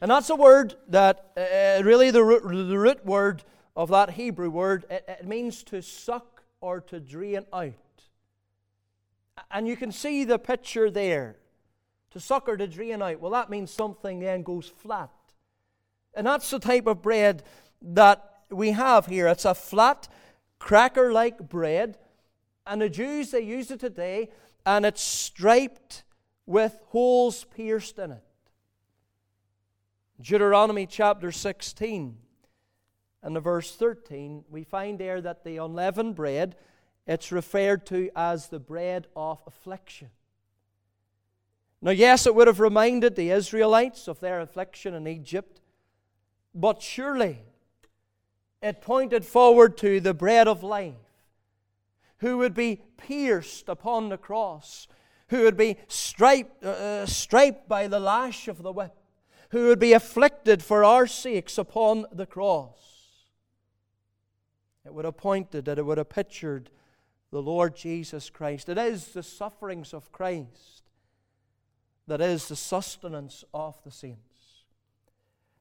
And 0.00 0.10
that's 0.10 0.28
a 0.28 0.36
word 0.36 0.74
that, 0.88 1.32
uh, 1.36 1.82
really, 1.84 2.10
the 2.10 2.24
root, 2.24 2.42
the 2.42 2.78
root 2.78 3.04
word 3.04 3.44
of 3.76 3.90
that 3.90 4.10
Hebrew 4.10 4.50
word, 4.50 4.84
it, 4.90 5.04
it 5.08 5.26
means 5.26 5.62
to 5.64 5.80
suck 5.82 6.42
or 6.60 6.80
to 6.82 7.00
drain 7.00 7.44
out. 7.52 7.72
And 9.50 9.68
you 9.68 9.76
can 9.76 9.92
see 9.92 10.24
the 10.24 10.38
picture 10.38 10.90
there. 10.90 11.36
To 12.12 12.20
suck 12.20 12.48
or 12.48 12.56
to 12.56 12.66
drain 12.66 13.02
out. 13.02 13.20
Well, 13.20 13.32
that 13.32 13.50
means 13.50 13.70
something 13.70 14.20
then 14.20 14.42
goes 14.42 14.68
flat. 14.68 15.10
And 16.14 16.26
that's 16.26 16.50
the 16.50 16.58
type 16.58 16.86
of 16.86 17.02
bread 17.02 17.42
that 17.82 18.42
we 18.50 18.70
have 18.70 19.06
here. 19.06 19.28
It's 19.28 19.44
a 19.44 19.54
flat, 19.54 20.08
cracker 20.58 21.12
like 21.12 21.48
bread. 21.48 21.98
And 22.66 22.82
the 22.82 22.88
Jews, 22.88 23.30
they 23.30 23.42
use 23.42 23.70
it 23.70 23.80
today, 23.80 24.30
and 24.64 24.84
it's 24.84 25.02
striped 25.02 26.02
with 26.46 26.78
holes 26.86 27.44
pierced 27.44 27.98
in 27.98 28.12
it. 28.12 28.22
Deuteronomy 30.20 30.86
chapter 30.86 31.30
16 31.30 32.16
and 33.22 33.36
the 33.36 33.40
verse 33.40 33.74
13, 33.74 34.44
we 34.48 34.64
find 34.64 34.98
there 34.98 35.20
that 35.20 35.44
the 35.44 35.58
unleavened 35.58 36.14
bread, 36.14 36.56
it's 37.06 37.32
referred 37.32 37.86
to 37.86 38.10
as 38.16 38.48
the 38.48 38.58
bread 38.58 39.06
of 39.14 39.40
affliction. 39.46 40.10
Now, 41.82 41.90
yes, 41.90 42.26
it 42.26 42.34
would 42.34 42.46
have 42.46 42.60
reminded 42.60 43.14
the 43.14 43.30
Israelites 43.30 44.08
of 44.08 44.20
their 44.20 44.40
affliction 44.40 44.94
in 44.94 45.06
Egypt, 45.06 45.60
but 46.54 46.80
surely 46.82 47.38
it 48.62 48.80
pointed 48.80 49.24
forward 49.24 49.76
to 49.78 50.00
the 50.00 50.14
bread 50.14 50.48
of 50.48 50.62
life, 50.62 50.94
who 52.18 52.38
would 52.38 52.54
be 52.54 52.82
pierced 52.96 53.68
upon 53.68 54.08
the 54.08 54.18
cross, 54.18 54.88
who 55.28 55.42
would 55.42 55.56
be 55.56 55.76
striped, 55.88 56.64
uh, 56.64 56.68
uh 56.68 57.06
striped 57.06 57.68
by 57.68 57.86
the 57.86 58.00
lash 58.00 58.48
of 58.48 58.62
the 58.62 58.72
whip, 58.72 58.94
who 59.50 59.66
would 59.66 59.78
be 59.78 59.92
afflicted 59.92 60.62
for 60.62 60.84
our 60.84 61.06
sakes 61.06 61.58
upon 61.58 62.06
the 62.12 62.26
cross. 62.26 62.76
It 64.84 64.94
would 64.94 65.04
have 65.04 65.16
pointed 65.16 65.64
that 65.64 65.78
it 65.78 65.84
would 65.84 65.98
have 65.98 66.08
pictured 66.08 66.70
the 67.32 67.42
Lord 67.42 67.76
Jesus 67.76 68.30
Christ. 68.30 68.68
It 68.68 68.78
is 68.78 69.08
the 69.08 69.22
sufferings 69.22 69.92
of 69.92 70.12
Christ 70.12 70.82
that 72.06 72.20
is 72.20 72.48
the 72.48 72.56
sustenance 72.56 73.44
of 73.52 73.82
the 73.84 73.90
saints. 73.90 74.20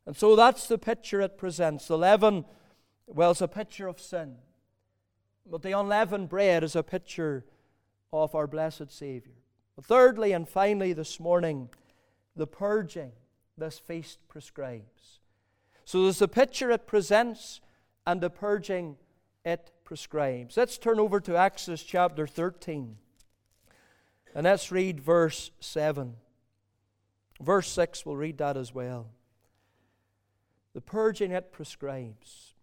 And 0.05 0.15
so 0.15 0.35
that's 0.35 0.67
the 0.67 0.77
picture 0.77 1.21
it 1.21 1.37
presents. 1.37 1.87
The 1.87 1.97
leaven, 1.97 2.45
well, 3.07 3.31
it's 3.31 3.41
a 3.41 3.47
picture 3.47 3.87
of 3.87 3.99
sin. 3.99 4.35
But 5.49 5.61
the 5.61 5.77
unleavened 5.77 6.29
bread 6.29 6.63
is 6.63 6.75
a 6.75 6.83
picture 6.83 7.45
of 8.11 8.33
our 8.33 8.47
blessed 8.47 8.91
Savior. 8.91 9.33
But 9.75 9.85
thirdly 9.85 10.31
and 10.31 10.47
finally, 10.47 10.93
this 10.93 11.19
morning, 11.19 11.69
the 12.35 12.47
purging 12.47 13.11
this 13.57 13.79
feast 13.79 14.19
prescribes. 14.27 15.19
So 15.85 16.03
there's 16.03 16.19
the 16.19 16.27
picture 16.27 16.71
it 16.71 16.87
presents 16.87 17.61
and 18.07 18.21
the 18.21 18.29
purging 18.29 18.97
it 19.43 19.71
prescribes. 19.83 20.57
Let's 20.57 20.77
turn 20.77 20.99
over 20.99 21.19
to 21.21 21.39
Exodus 21.39 21.83
chapter 21.83 22.25
13. 22.25 22.97
And 24.33 24.43
let's 24.43 24.71
read 24.71 24.99
verse 24.99 25.51
7. 25.59 26.15
Verse 27.39 27.69
6, 27.69 28.05
we'll 28.05 28.15
read 28.15 28.37
that 28.39 28.57
as 28.57 28.73
well. 28.73 29.07
The 30.73 30.81
purging 30.81 31.31
it 31.31 31.51
prescribes. 31.51 32.54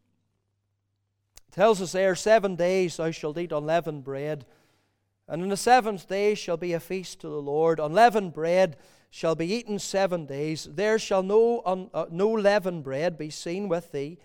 Tells 1.53 1.81
us 1.81 1.93
there, 1.93 2.17
seven 2.17 2.57
days 2.57 2.97
thou 2.97 3.12
shalt 3.12 3.38
eat 3.38 3.53
unleavened 3.53 4.03
bread, 4.03 4.45
and 5.29 5.43
in 5.43 5.49
the 5.51 5.57
seventh 5.57 6.09
day 6.09 6.35
shall 6.35 6.57
be 6.57 6.73
a 6.73 6.81
feast 6.81 7.21
to 7.21 7.29
the 7.29 7.41
Lord. 7.41 7.79
Unleavened 7.79 8.33
bread 8.33 8.77
shall 9.11 9.35
be 9.35 9.47
eaten 9.47 9.79
seven 9.79 10.27
days. 10.27 10.67
There 10.69 10.99
shall 10.99 11.23
no, 11.23 11.62
un, 11.65 11.91
uh, 11.95 12.07
no 12.11 12.31
leavened 12.31 12.83
bread 12.83 13.17
be 13.17 13.31
seen 13.31 13.69
with 13.69 13.93
thee 13.93 14.19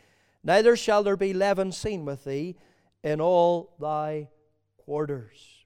neither 0.47 0.77
shall 0.77 1.03
there 1.03 1.17
be 1.17 1.33
leaven 1.33 1.71
seen 1.71 2.05
with 2.05 2.23
thee 2.23 2.55
in 3.03 3.21
all 3.21 3.75
thy 3.79 4.29
quarters. 4.77 5.65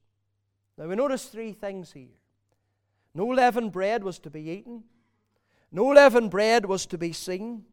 Now 0.78 0.88
we 0.88 0.96
notice 0.96 1.26
three 1.26 1.54
things 1.54 1.92
here. 1.92 2.18
No 3.14 3.28
leavened 3.28 3.72
bread 3.72 4.04
was 4.04 4.20
to 4.20 4.30
be 4.30 4.42
eaten, 4.50 4.84
no 5.72 5.86
leavened 5.86 6.32
bread 6.32 6.66
was 6.66 6.86
to 6.88 6.98
be 6.98 7.14
seen, 7.14 7.66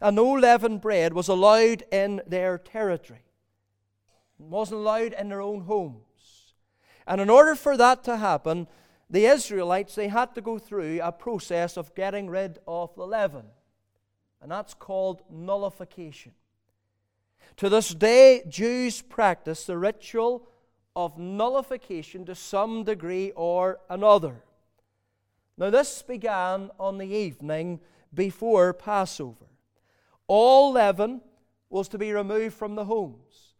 and 0.00 0.16
no 0.16 0.32
leavened 0.32 0.80
bread 0.80 1.12
was 1.12 1.28
allowed 1.28 1.84
in 1.90 2.22
their 2.26 2.58
territory. 2.58 3.24
It 4.38 4.46
wasn't 4.46 4.80
allowed 4.80 5.14
in 5.14 5.28
their 5.28 5.40
own 5.40 5.62
homes. 5.62 6.54
And 7.06 7.20
in 7.20 7.30
order 7.30 7.54
for 7.54 7.76
that 7.76 8.04
to 8.04 8.16
happen, 8.16 8.66
the 9.08 9.26
Israelites 9.26 9.94
they 9.94 10.08
had 10.08 10.34
to 10.34 10.40
go 10.40 10.58
through 10.58 11.00
a 11.02 11.12
process 11.12 11.76
of 11.76 11.94
getting 11.94 12.28
rid 12.28 12.58
of 12.66 12.94
the 12.96 13.06
leaven 13.06 13.46
and 14.46 14.50
that's 14.50 14.74
called 14.74 15.22
nullification. 15.30 16.32
To 17.56 17.68
this 17.68 17.94
day, 17.94 18.42
Jews 18.48 19.02
practice 19.02 19.64
the 19.64 19.78
ritual 19.78 20.48
of 20.94 21.18
nullification 21.18 22.24
to 22.26 22.34
some 22.34 22.84
degree 22.84 23.32
or 23.34 23.80
another. 23.88 24.42
Now, 25.58 25.70
this 25.70 26.02
began 26.02 26.70
on 26.78 26.98
the 26.98 27.06
evening 27.06 27.80
before 28.12 28.72
Passover. 28.72 29.46
All 30.28 30.72
leaven 30.72 31.20
was 31.70 31.88
to 31.88 31.98
be 31.98 32.12
removed 32.12 32.54
from 32.54 32.74
the 32.74 32.84
homes. 32.84 33.54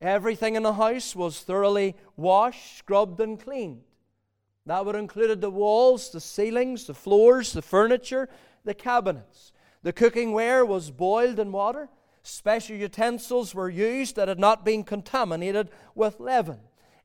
Everything 0.00 0.56
in 0.56 0.62
the 0.62 0.74
house 0.74 1.16
was 1.16 1.40
thoroughly 1.40 1.96
washed, 2.16 2.78
scrubbed, 2.78 3.20
and 3.20 3.40
cleaned. 3.40 3.82
That 4.66 4.84
would 4.84 4.96
include 4.96 5.40
the 5.40 5.50
walls, 5.50 6.10
the 6.10 6.20
ceilings, 6.20 6.86
the 6.86 6.94
floors, 6.94 7.52
the 7.52 7.62
furniture, 7.62 8.28
the 8.64 8.74
cabinets. 8.74 9.52
The 9.82 9.92
cooking 9.92 10.32
ware 10.32 10.66
was 10.66 10.90
boiled 10.90 11.38
in 11.38 11.52
water. 11.52 11.88
Special 12.22 12.76
utensils 12.76 13.54
were 13.54 13.70
used 13.70 14.16
that 14.16 14.28
had 14.28 14.40
not 14.40 14.64
been 14.64 14.82
contaminated 14.82 15.70
with 15.94 16.18
leaven. 16.18 16.58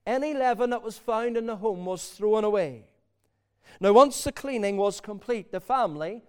Any 0.06 0.34
leaven 0.34 0.72
that 0.72 0.82
was 0.82 0.98
found 0.98 1.38
in 1.38 1.46
the 1.46 1.58
home 1.58 1.86
was 1.86 2.10
thrown 2.10 2.44
away. 2.44 2.88
Now, 3.80 3.94
once 3.94 4.24
the 4.24 4.32
cleaning 4.32 4.78
was 4.78 5.00
complete, 5.00 5.52
the 5.52 5.60
family 5.60 6.24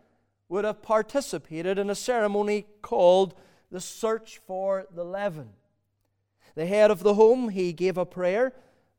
would 0.52 0.66
have 0.66 0.82
participated 0.82 1.78
in 1.78 1.88
a 1.88 1.94
ceremony 1.94 2.66
called 2.82 3.34
the 3.70 3.80
search 3.80 4.38
for 4.46 4.86
the 4.94 5.02
leaven. 5.02 5.48
The 6.54 6.66
head 6.66 6.90
of 6.90 7.02
the 7.02 7.14
home, 7.14 7.48
he 7.48 7.72
gave 7.72 7.96
a 7.96 8.04
prayer 8.04 8.52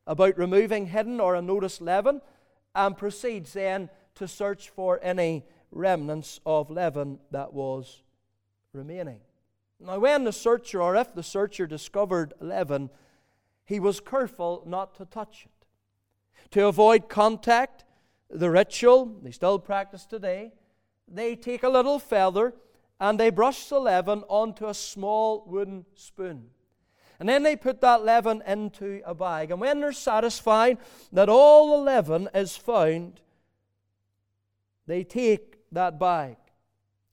about 0.04 0.36
removing 0.36 0.86
hidden 0.86 1.20
or 1.20 1.36
unnoticed 1.36 1.80
leaven 1.80 2.20
and 2.74 2.96
proceeds 2.96 3.52
then 3.52 3.88
to 4.16 4.26
search 4.26 4.68
for 4.68 4.98
any 5.00 5.44
remnants 5.70 6.40
of 6.44 6.72
leaven 6.72 7.20
that 7.30 7.52
was 7.52 8.02
remaining. 8.72 9.20
Now, 9.78 10.00
when 10.00 10.24
the 10.24 10.32
searcher, 10.32 10.82
or 10.82 10.96
if 10.96 11.14
the 11.14 11.22
searcher 11.22 11.68
discovered 11.68 12.34
leaven, 12.40 12.90
he 13.64 13.78
was 13.78 14.00
careful 14.00 14.64
not 14.66 14.96
to 14.96 15.04
touch 15.04 15.46
it. 15.46 16.50
To 16.50 16.66
avoid 16.66 17.08
contact, 17.08 17.84
the 18.28 18.50
ritual, 18.50 19.20
they 19.22 19.30
still 19.30 19.60
practice 19.60 20.04
today, 20.04 20.50
they 21.08 21.36
take 21.36 21.62
a 21.62 21.68
little 21.68 21.98
feather 21.98 22.54
and 23.00 23.18
they 23.18 23.30
brush 23.30 23.66
the 23.68 23.78
leaven 23.78 24.24
onto 24.28 24.66
a 24.66 24.74
small 24.74 25.44
wooden 25.46 25.84
spoon. 25.94 26.50
And 27.20 27.28
then 27.28 27.42
they 27.42 27.56
put 27.56 27.80
that 27.80 28.04
leaven 28.04 28.42
into 28.46 29.00
a 29.04 29.14
bag. 29.14 29.50
And 29.50 29.60
when 29.60 29.80
they're 29.80 29.92
satisfied 29.92 30.78
that 31.12 31.28
all 31.28 31.76
the 31.76 31.84
leaven 31.84 32.28
is 32.34 32.56
found, 32.56 33.20
they 34.86 35.04
take 35.04 35.58
that 35.72 35.98
bag 35.98 36.36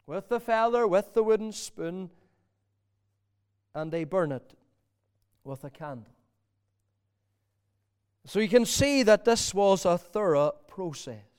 with 0.05 0.29
the 0.29 0.39
feather, 0.39 0.87
with 0.87 1.13
the 1.13 1.23
wooden 1.23 1.51
spoon, 1.51 2.09
and 3.73 3.91
they 3.91 4.03
burn 4.03 4.31
it 4.31 4.53
with 5.43 5.63
a 5.63 5.69
candle. 5.69 6.13
So 8.25 8.39
you 8.39 8.49
can 8.49 8.65
see 8.65 9.03
that 9.03 9.25
this 9.25 9.53
was 9.53 9.85
a 9.85 9.97
thorough 9.97 10.53
process. 10.67 11.30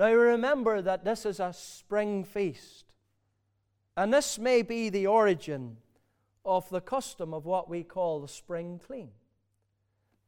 Now 0.00 0.14
remember 0.14 0.80
that 0.80 1.04
this 1.04 1.26
is 1.26 1.40
a 1.40 1.52
spring 1.52 2.24
feast, 2.24 2.86
and 3.98 4.14
this 4.14 4.38
may 4.38 4.62
be 4.62 4.88
the 4.88 5.06
origin 5.06 5.76
of 6.42 6.66
the 6.70 6.80
custom 6.80 7.34
of 7.34 7.44
what 7.44 7.68
we 7.68 7.82
call 7.82 8.18
the 8.18 8.26
spring 8.26 8.80
clean. 8.82 9.10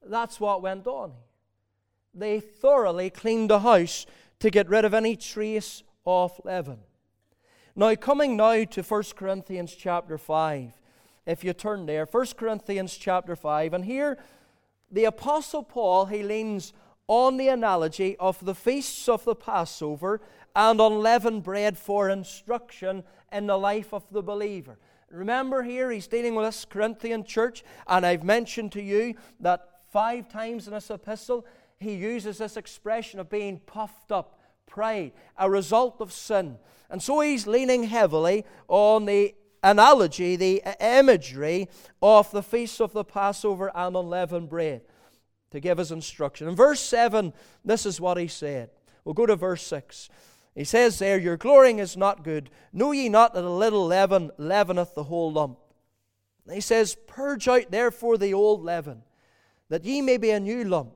That's 0.04 0.38
what 0.38 0.60
went 0.60 0.86
on 0.86 1.12
here. 1.12 1.20
They 2.12 2.40
thoroughly 2.40 3.08
cleaned 3.08 3.48
the 3.48 3.60
house 3.60 4.04
to 4.40 4.50
get 4.50 4.68
rid 4.68 4.84
of 4.84 4.92
any 4.92 5.16
trace 5.16 5.82
of 6.04 6.38
leaven. 6.44 6.80
Now, 7.74 7.94
coming 7.94 8.36
now 8.36 8.64
to 8.64 8.82
1 8.82 9.02
Corinthians 9.16 9.74
chapter 9.74 10.18
5, 10.18 10.70
if 11.24 11.42
you 11.42 11.54
turn 11.54 11.86
there, 11.86 12.04
1 12.04 12.26
Corinthians 12.36 12.94
chapter 12.94 13.34
5, 13.34 13.72
and 13.72 13.86
here 13.86 14.18
the 14.90 15.06
Apostle 15.06 15.62
Paul, 15.62 16.04
he 16.04 16.22
leans 16.22 16.74
on 17.12 17.36
the 17.36 17.48
analogy 17.48 18.16
of 18.16 18.42
the 18.42 18.54
feasts 18.54 19.06
of 19.06 19.22
the 19.26 19.34
Passover 19.34 20.18
and 20.56 20.80
unleavened 20.80 21.42
bread 21.42 21.76
for 21.76 22.08
instruction 22.08 23.04
in 23.30 23.46
the 23.46 23.58
life 23.58 23.92
of 23.92 24.02
the 24.10 24.22
believer. 24.22 24.78
Remember 25.10 25.62
here, 25.62 25.90
he's 25.90 26.06
dealing 26.06 26.34
with 26.34 26.46
this 26.46 26.64
Corinthian 26.64 27.22
church, 27.22 27.64
and 27.86 28.06
I've 28.06 28.24
mentioned 28.24 28.72
to 28.72 28.82
you 28.82 29.14
that 29.40 29.68
five 29.90 30.30
times 30.30 30.66
in 30.66 30.72
this 30.72 30.88
epistle, 30.88 31.44
he 31.78 31.92
uses 31.92 32.38
this 32.38 32.56
expression 32.56 33.20
of 33.20 33.28
being 33.28 33.58
puffed 33.58 34.10
up, 34.10 34.40
pride, 34.64 35.12
a 35.36 35.50
result 35.50 36.00
of 36.00 36.14
sin. 36.14 36.56
And 36.88 37.02
so 37.02 37.20
he's 37.20 37.46
leaning 37.46 37.82
heavily 37.82 38.46
on 38.68 39.04
the 39.04 39.34
analogy, 39.62 40.36
the 40.36 40.62
imagery 40.80 41.68
of 42.00 42.30
the 42.30 42.42
feast 42.42 42.80
of 42.80 42.94
the 42.94 43.04
Passover 43.04 43.70
and 43.74 43.96
unleavened 43.96 44.48
bread 44.48 44.80
to 45.52 45.60
give 45.60 45.78
his 45.78 45.92
instruction. 45.92 46.48
In 46.48 46.56
verse 46.56 46.80
7, 46.80 47.32
this 47.64 47.86
is 47.86 48.00
what 48.00 48.18
he 48.18 48.28
said. 48.28 48.70
We'll 49.04 49.14
go 49.14 49.26
to 49.26 49.36
verse 49.36 49.62
6. 49.62 50.08
He 50.54 50.64
says 50.64 50.98
there, 50.98 51.18
Your 51.18 51.36
glorying 51.36 51.78
is 51.78 51.96
not 51.96 52.24
good. 52.24 52.50
Know 52.72 52.92
ye 52.92 53.08
not 53.08 53.34
that 53.34 53.44
a 53.44 53.50
little 53.50 53.86
leaven 53.86 54.30
leaveneth 54.36 54.94
the 54.94 55.04
whole 55.04 55.32
lump? 55.32 55.58
He 56.50 56.60
says, 56.60 56.96
Purge 57.06 57.48
out 57.48 57.70
therefore 57.70 58.18
the 58.18 58.34
old 58.34 58.62
leaven, 58.62 59.02
that 59.68 59.84
ye 59.84 60.02
may 60.02 60.16
be 60.16 60.30
a 60.30 60.40
new 60.40 60.64
lump, 60.64 60.94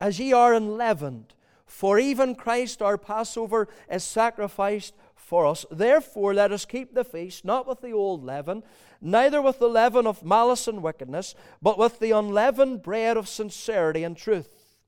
as 0.00 0.18
ye 0.18 0.32
are 0.32 0.54
unleavened. 0.54 1.34
For 1.66 1.98
even 1.98 2.34
Christ 2.34 2.80
our 2.80 2.96
Passover 2.96 3.68
is 3.90 4.02
sacrificed 4.02 4.94
for 5.28 5.44
us. 5.44 5.66
Therefore, 5.70 6.32
let 6.32 6.52
us 6.52 6.64
keep 6.64 6.94
the 6.94 7.04
feast, 7.04 7.44
not 7.44 7.66
with 7.68 7.82
the 7.82 7.92
old 7.92 8.24
leaven, 8.24 8.62
neither 9.00 9.42
with 9.42 9.58
the 9.58 9.68
leaven 9.68 10.06
of 10.06 10.24
malice 10.24 10.66
and 10.66 10.82
wickedness, 10.82 11.34
but 11.60 11.78
with 11.78 11.98
the 11.98 12.12
unleavened 12.12 12.82
bread 12.82 13.18
of 13.18 13.28
sincerity 13.28 14.04
and 14.04 14.16
truth. 14.16 14.78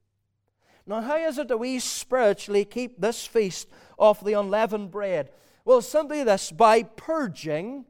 Now, 0.86 1.02
how 1.02 1.18
is 1.18 1.36
it 1.36 1.48
that 1.48 1.58
we 1.58 1.78
spiritually 1.78 2.64
keep 2.64 2.98
this 3.00 3.26
feast 3.26 3.68
of 3.98 4.24
the 4.24 4.32
unleavened 4.32 4.90
bread? 4.90 5.30
Well, 5.66 5.82
simply 5.82 6.24
this 6.24 6.50
by 6.50 6.84
purging 6.84 7.84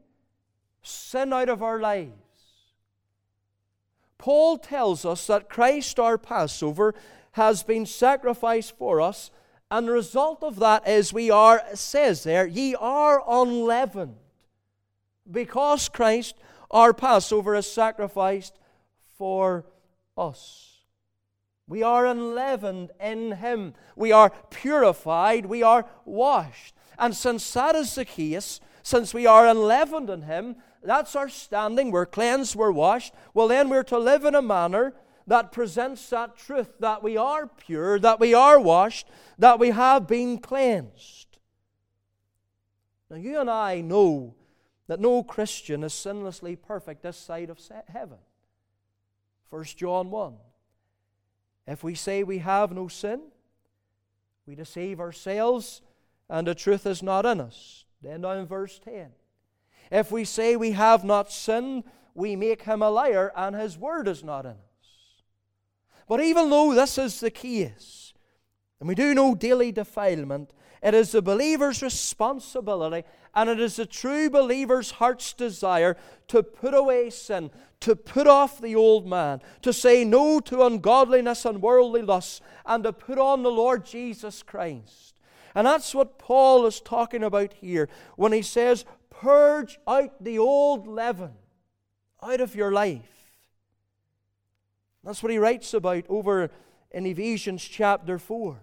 sin 0.83 1.33
out 1.33 1.49
of 1.49 1.63
our 1.63 1.79
lives. 1.79 2.13
Paul 4.19 4.59
tells 4.59 5.05
us 5.05 5.29
that 5.29 5.49
Christ, 5.49 6.01
our 6.01 6.19
Passover, 6.19 6.95
has 7.33 7.63
been 7.63 7.87
sacrificed 7.87 8.77
for 8.77 9.01
us, 9.01 9.31
and 9.71 9.87
the 9.87 9.93
result 9.93 10.43
of 10.43 10.59
that 10.59 10.89
is 10.89 11.13
we 11.13 11.31
are, 11.31 11.63
says 11.75 12.25
there, 12.25 12.47
ye 12.47 12.75
are 12.75 13.23
unleavened. 13.29 14.17
Because 15.31 15.89
Christ, 15.89 16.35
our 16.71 16.93
Passover, 16.93 17.55
is 17.55 17.71
sacrificed 17.71 18.59
for 19.17 19.65
us. 20.19 20.79
We 21.69 21.85
are 21.85 22.05
unleavened 22.05 22.91
in 23.01 23.33
Him. 23.33 23.75
We 23.95 24.11
are 24.11 24.33
purified. 24.51 25.47
We 25.47 25.63
are 25.63 25.87
washed. 26.05 26.75
And 26.99 27.15
since 27.15 27.53
that 27.53 27.77
is 27.77 27.95
the 27.95 28.05
case, 28.05 28.59
since 28.83 29.15
we 29.15 29.25
are 29.25 29.47
unleavened 29.47 30.11
in 30.11 30.23
Him, 30.23 30.57
that's 30.83 31.15
our 31.15 31.29
standing. 31.29 31.93
We're 31.93 32.07
cleansed, 32.07 32.57
we're 32.57 32.73
washed. 32.73 33.15
Well, 33.35 33.47
then 33.47 33.69
we're 33.69 33.85
to 33.85 33.99
live 33.99 34.25
in 34.25 34.35
a 34.35 34.43
manner 34.43 34.95
that 35.31 35.53
presents 35.53 36.11
that 36.11 36.37
truth 36.37 36.73
that 36.81 37.05
we 37.05 37.17
are 37.17 37.47
pure, 37.47 38.01
that 38.01 38.19
we 38.19 38.35
are 38.35 38.59
washed, 38.59 39.07
that 39.39 39.61
we 39.61 39.71
have 39.71 40.09
been 40.09 40.39
cleansed. 40.39 41.39
Now, 43.09 43.17
you 43.17 43.39
and 43.39 43.49
I 43.49 43.81
know 43.81 44.35
that 44.89 44.99
no 44.99 45.23
Christian 45.23 45.85
is 45.85 45.93
sinlessly 45.93 46.61
perfect 46.61 47.05
this 47.05 47.17
side 47.17 47.49
of 47.49 47.61
heaven. 47.87 48.19
1 49.51 49.65
John 49.77 50.11
1. 50.11 50.35
If 51.69 51.85
we 51.85 51.95
say 51.95 52.25
we 52.25 52.39
have 52.39 52.73
no 52.73 52.89
sin, 52.89 53.21
we 54.47 54.57
deceive 54.57 54.99
ourselves 54.99 55.81
and 56.29 56.45
the 56.45 56.57
truth 56.57 56.87
is 56.87 57.05
not 57.05 57.25
in 57.25 57.41
us. 57.41 57.85
Then 58.03 58.23
down 58.23 58.39
in 58.39 58.47
verse 58.47 58.81
10. 58.81 59.11
If 59.93 60.11
we 60.11 60.25
say 60.25 60.57
we 60.57 60.73
have 60.73 61.05
not 61.05 61.31
sinned, 61.31 61.85
we 62.17 62.35
make 62.35 62.63
him 62.63 62.83
a 62.83 62.91
liar 62.91 63.31
and 63.37 63.55
his 63.55 63.79
word 63.79 64.09
is 64.09 64.25
not 64.25 64.45
in 64.45 64.53
us. 64.53 64.70
But 66.11 66.21
even 66.23 66.51
though 66.51 66.75
this 66.75 66.99
is 66.99 67.21
the 67.21 67.31
case, 67.31 68.15
and 68.81 68.89
we 68.89 68.97
do 68.97 69.15
know 69.15 69.37
daily 69.37 69.71
defilement, 69.71 70.53
it 70.83 70.93
is 70.93 71.13
the 71.13 71.23
believer's 71.23 71.83
responsibility 71.83 73.07
and 73.33 73.49
it 73.49 73.61
is 73.61 73.77
the 73.77 73.87
true 73.87 74.29
believer's 74.29 74.91
heart's 74.91 75.33
desire 75.33 75.97
to 76.27 76.43
put 76.43 76.75
away 76.75 77.11
sin, 77.11 77.53
to 77.79 77.95
put 77.95 78.27
off 78.27 78.61
the 78.61 78.75
old 78.75 79.07
man, 79.07 79.41
to 79.63 79.73
say 79.73 80.03
no 80.05 80.41
to 80.41 80.65
ungodliness 80.65 81.45
and 81.45 81.63
worldly 81.63 82.03
lusts, 82.03 82.41
and 82.67 82.83
to 82.83 82.93
put 82.93 83.17
on 83.17 83.45
the 83.45 83.53
Lord 83.53 83.87
Jesus 83.87 84.43
Christ. 84.43 85.15
And 85.55 85.65
that's 85.65 85.95
what 85.95 86.19
Paul 86.19 86.67
is 86.67 86.81
talking 86.81 87.23
about 87.23 87.53
here 87.53 87.89
when 88.17 88.33
he 88.33 88.43
says, 88.43 88.85
Purge 89.11 89.79
out 89.87 90.25
the 90.25 90.41
old 90.41 90.89
leaven 90.89 91.35
out 92.21 92.41
of 92.41 92.57
your 92.57 92.73
life. 92.73 93.20
That's 95.05 95.23
what 95.23 95.33
he 95.33 95.39
writes 95.39 95.73
about 95.75 96.05
over 96.09 96.51
in 96.91 97.07
Ephesians 97.07 97.65
chapter 97.65 98.19
4. 98.19 98.61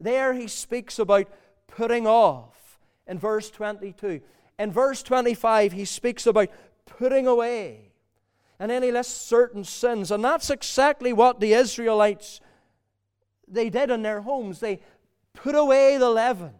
There 0.00 0.34
he 0.34 0.48
speaks 0.48 0.98
about 0.98 1.28
putting 1.66 2.06
off 2.06 2.78
in 3.06 3.18
verse 3.18 3.50
22. 3.50 4.20
In 4.58 4.72
verse 4.72 5.02
25, 5.02 5.72
he 5.72 5.84
speaks 5.84 6.26
about 6.26 6.48
putting 6.86 7.26
away. 7.26 7.92
And 8.58 8.70
then 8.70 8.82
he 8.82 8.92
lists 8.92 9.26
certain 9.26 9.64
sins. 9.64 10.10
And 10.10 10.24
that's 10.24 10.50
exactly 10.50 11.12
what 11.12 11.40
the 11.40 11.52
Israelites 11.52 12.40
they 13.48 13.68
did 13.68 13.90
in 13.90 14.02
their 14.02 14.22
homes. 14.22 14.60
They 14.60 14.80
put 15.32 15.54
away 15.54 15.98
the 15.98 16.10
leaven 16.10 16.54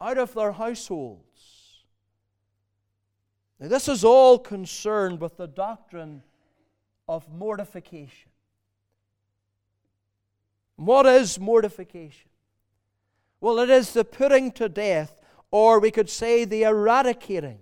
out 0.00 0.18
of 0.18 0.34
their 0.34 0.52
households. 0.52 1.24
Now, 3.58 3.68
this 3.68 3.88
is 3.88 4.04
all 4.04 4.38
concerned 4.38 5.20
with 5.20 5.36
the 5.36 5.48
doctrine 5.48 6.22
of 7.08 7.28
mortification. 7.32 8.30
What 10.76 11.06
is 11.06 11.40
mortification? 11.40 12.28
Well, 13.40 13.58
it 13.58 13.70
is 13.70 13.92
the 13.92 14.04
putting 14.04 14.52
to 14.52 14.68
death, 14.68 15.16
or 15.50 15.80
we 15.80 15.90
could 15.90 16.10
say 16.10 16.44
the 16.44 16.64
eradicating 16.64 17.58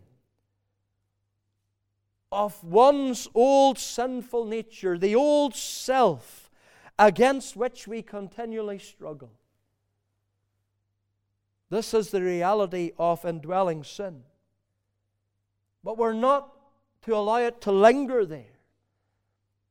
of 2.32 2.62
one's 2.64 3.28
old 3.34 3.78
sinful 3.78 4.44
nature, 4.44 4.98
the 4.98 5.14
old 5.14 5.54
self 5.54 6.50
against 6.98 7.56
which 7.56 7.86
we 7.86 8.02
continually 8.02 8.78
struggle. 8.78 9.30
This 11.70 11.94
is 11.94 12.10
the 12.10 12.22
reality 12.22 12.92
of 12.98 13.24
indwelling 13.24 13.84
sin. 13.84 14.22
But 15.82 15.98
we're 15.98 16.12
not 16.12 16.52
to 17.02 17.14
allow 17.14 17.36
it 17.36 17.60
to 17.62 17.72
linger 17.72 18.24
there. 18.24 18.55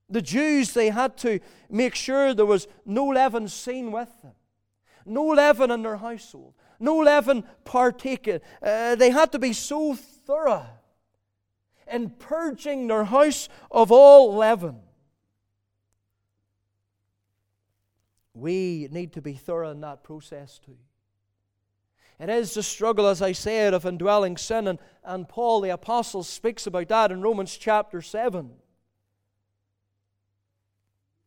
The 0.10 0.22
Jews, 0.22 0.74
they 0.74 0.90
had 0.90 1.18
to 1.18 1.40
make 1.70 1.96
sure 1.96 2.34
there 2.34 2.46
was 2.46 2.68
no 2.86 3.06
leaven 3.08 3.48
seen 3.48 3.92
with 3.92 4.10
them. 4.22 4.34
no 5.06 5.26
leaven 5.26 5.72
in 5.72 5.84
their 5.84 5.98
household, 5.98 6.54
no 6.80 6.98
leaven 6.98 7.44
partaken. 7.64 8.42
Uh, 8.62 8.96
they 8.96 9.12
had 9.12 9.32
to 9.32 9.40
be 9.40 9.54
so 9.54 9.96
thorough 9.96 10.66
in 11.92 12.10
purging 12.10 12.88
their 12.88 13.04
house 13.06 13.48
of 13.70 13.92
all 13.92 14.36
leaven. 14.36 14.80
We 18.34 18.88
need 18.92 19.14
to 19.14 19.22
be 19.22 19.34
thorough 19.34 19.72
in 19.72 19.82
that 19.82 20.04
process 20.04 20.60
too. 20.60 20.78
It 22.20 22.30
is 22.30 22.54
the 22.54 22.64
struggle, 22.64 23.08
as 23.08 23.22
I 23.22 23.34
said, 23.34 23.74
of 23.74 23.86
indwelling 23.86 24.38
sin, 24.38 24.68
and, 24.68 24.80
and 25.04 25.28
Paul 25.28 25.62
the 25.62 25.70
Apostle 25.70 26.24
speaks 26.24 26.66
about 26.66 26.88
that 26.88 27.12
in 27.12 27.22
Romans 27.22 27.58
chapter 27.58 28.02
7. 28.02 28.52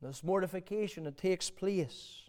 This 0.01 0.23
mortification 0.23 1.05
that 1.05 1.17
takes 1.17 1.51
place 1.51 2.23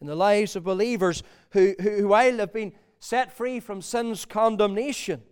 in 0.00 0.06
the 0.06 0.14
lives 0.14 0.54
of 0.54 0.62
believers 0.62 1.22
who, 1.50 1.74
who, 1.80 1.90
who 1.90 2.08
while 2.08 2.38
have 2.38 2.52
been 2.52 2.72
set 3.00 3.32
free 3.32 3.58
from 3.58 3.82
sin's 3.82 4.24
condemnation, 4.24 5.22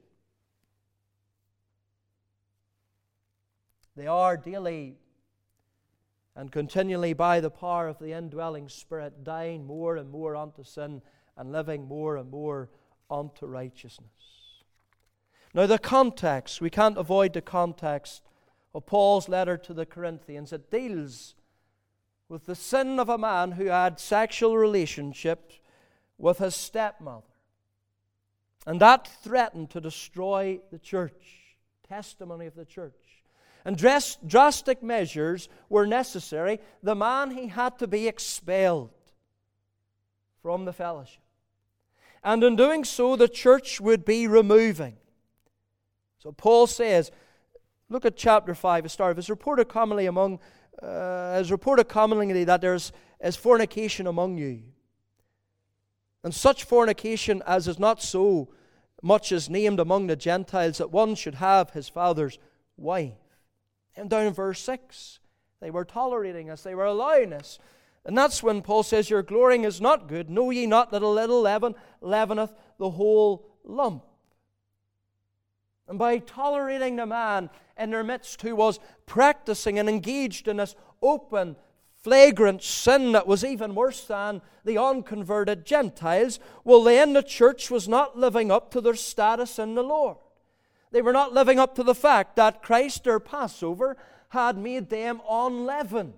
they 3.94 4.06
are 4.06 4.36
daily 4.36 4.96
and 6.34 6.50
continually 6.50 7.12
by 7.12 7.38
the 7.40 7.50
power 7.50 7.86
of 7.86 7.98
the 7.98 8.12
indwelling 8.12 8.68
Spirit 8.68 9.22
dying 9.22 9.64
more 9.64 9.96
and 9.96 10.10
more 10.10 10.34
unto 10.34 10.64
sin 10.64 11.00
and 11.36 11.52
living 11.52 11.86
more 11.86 12.16
and 12.16 12.30
more 12.30 12.68
unto 13.08 13.46
righteousness. 13.46 14.10
Now, 15.52 15.66
the 15.66 15.78
context, 15.78 16.60
we 16.60 16.70
can't 16.70 16.98
avoid 16.98 17.32
the 17.32 17.40
context 17.40 18.22
of 18.74 18.86
Paul's 18.86 19.28
letter 19.28 19.56
to 19.56 19.72
the 19.72 19.86
Corinthians. 19.86 20.52
It 20.52 20.70
deals 20.70 21.34
with 22.28 22.46
the 22.46 22.54
sin 22.54 22.98
of 22.98 23.08
a 23.08 23.18
man 23.18 23.52
who 23.52 23.66
had 23.66 24.00
sexual 24.00 24.56
relationships 24.56 25.60
with 26.18 26.38
his 26.38 26.54
stepmother. 26.54 27.22
And 28.66 28.80
that 28.80 29.06
threatened 29.22 29.70
to 29.70 29.80
destroy 29.80 30.60
the 30.72 30.78
church, 30.78 31.56
testimony 31.86 32.46
of 32.46 32.54
the 32.54 32.64
church. 32.64 32.92
And 33.66 33.76
drastic 33.76 34.82
measures 34.82 35.48
were 35.68 35.86
necessary. 35.86 36.60
The 36.82 36.94
man, 36.94 37.30
he 37.30 37.48
had 37.48 37.78
to 37.78 37.86
be 37.86 38.08
expelled 38.08 38.90
from 40.42 40.64
the 40.64 40.72
fellowship. 40.72 41.22
And 42.22 42.42
in 42.42 42.56
doing 42.56 42.84
so, 42.84 43.16
the 43.16 43.28
church 43.28 43.80
would 43.80 44.04
be 44.04 44.26
removing. 44.26 44.96
So 46.18 46.32
Paul 46.32 46.66
says, 46.66 47.10
look 47.88 48.04
at 48.04 48.16
chapter 48.16 48.54
5, 48.54 48.84
a 48.84 48.88
start 48.88 49.10
of 49.12 49.16
his 49.16 49.30
reported 49.30 49.68
commonly 49.68 50.06
among 50.06 50.40
uh, 50.82 51.38
is 51.40 51.50
reported 51.50 51.88
commonly 51.88 52.44
that 52.44 52.60
there 52.60 52.74
is, 52.74 52.92
is 53.22 53.36
fornication 53.36 54.06
among 54.06 54.36
you. 54.38 54.62
And 56.22 56.34
such 56.34 56.64
fornication 56.64 57.42
as 57.46 57.68
is 57.68 57.78
not 57.78 58.02
so 58.02 58.48
much 59.02 59.30
as 59.32 59.50
named 59.50 59.78
among 59.78 60.06
the 60.06 60.16
Gentiles 60.16 60.78
that 60.78 60.90
one 60.90 61.14
should 61.14 61.36
have 61.36 61.70
his 61.70 61.88
father's 61.88 62.38
wife. 62.76 63.12
And 63.94 64.08
down 64.08 64.26
in 64.26 64.32
verse 64.32 64.60
6, 64.60 65.20
they 65.60 65.70
were 65.70 65.84
tolerating 65.84 66.50
us, 66.50 66.62
they 66.62 66.74
were 66.74 66.86
allowing 66.86 67.32
us. 67.32 67.58
And 68.06 68.16
that's 68.16 68.42
when 68.42 68.62
Paul 68.62 68.82
says, 68.82 69.08
Your 69.08 69.22
glorying 69.22 69.64
is 69.64 69.80
not 69.80 70.08
good. 70.08 70.28
Know 70.28 70.50
ye 70.50 70.66
not 70.66 70.90
that 70.90 71.02
a 71.02 71.08
little 71.08 71.40
leaven 71.40 71.74
leaveneth 72.00 72.54
the 72.78 72.90
whole 72.90 73.46
lump? 73.64 74.04
And 75.88 75.98
by 75.98 76.18
tolerating 76.18 76.96
the 76.96 77.06
man 77.06 77.50
in 77.78 77.90
their 77.90 78.04
midst 78.04 78.40
who 78.42 78.56
was 78.56 78.80
practicing 79.06 79.78
and 79.78 79.88
engaged 79.88 80.48
in 80.48 80.56
this 80.56 80.74
open, 81.02 81.56
flagrant 82.02 82.62
sin 82.62 83.12
that 83.12 83.26
was 83.26 83.44
even 83.44 83.74
worse 83.74 84.04
than 84.04 84.40
the 84.64 84.78
unconverted 84.78 85.64
Gentiles, 85.64 86.38
well, 86.64 86.82
then 86.82 87.12
the 87.12 87.22
church 87.22 87.70
was 87.70 87.88
not 87.88 88.18
living 88.18 88.50
up 88.50 88.70
to 88.70 88.80
their 88.80 88.94
status 88.94 89.58
in 89.58 89.74
the 89.74 89.82
Lord. 89.82 90.16
They 90.90 91.02
were 91.02 91.12
not 91.12 91.32
living 91.32 91.58
up 91.58 91.74
to 91.74 91.82
the 91.82 91.94
fact 91.94 92.36
that 92.36 92.62
Christ, 92.62 93.04
their 93.04 93.20
Passover, 93.20 93.96
had 94.28 94.56
made 94.56 94.90
them 94.90 95.20
unleavened 95.28 96.14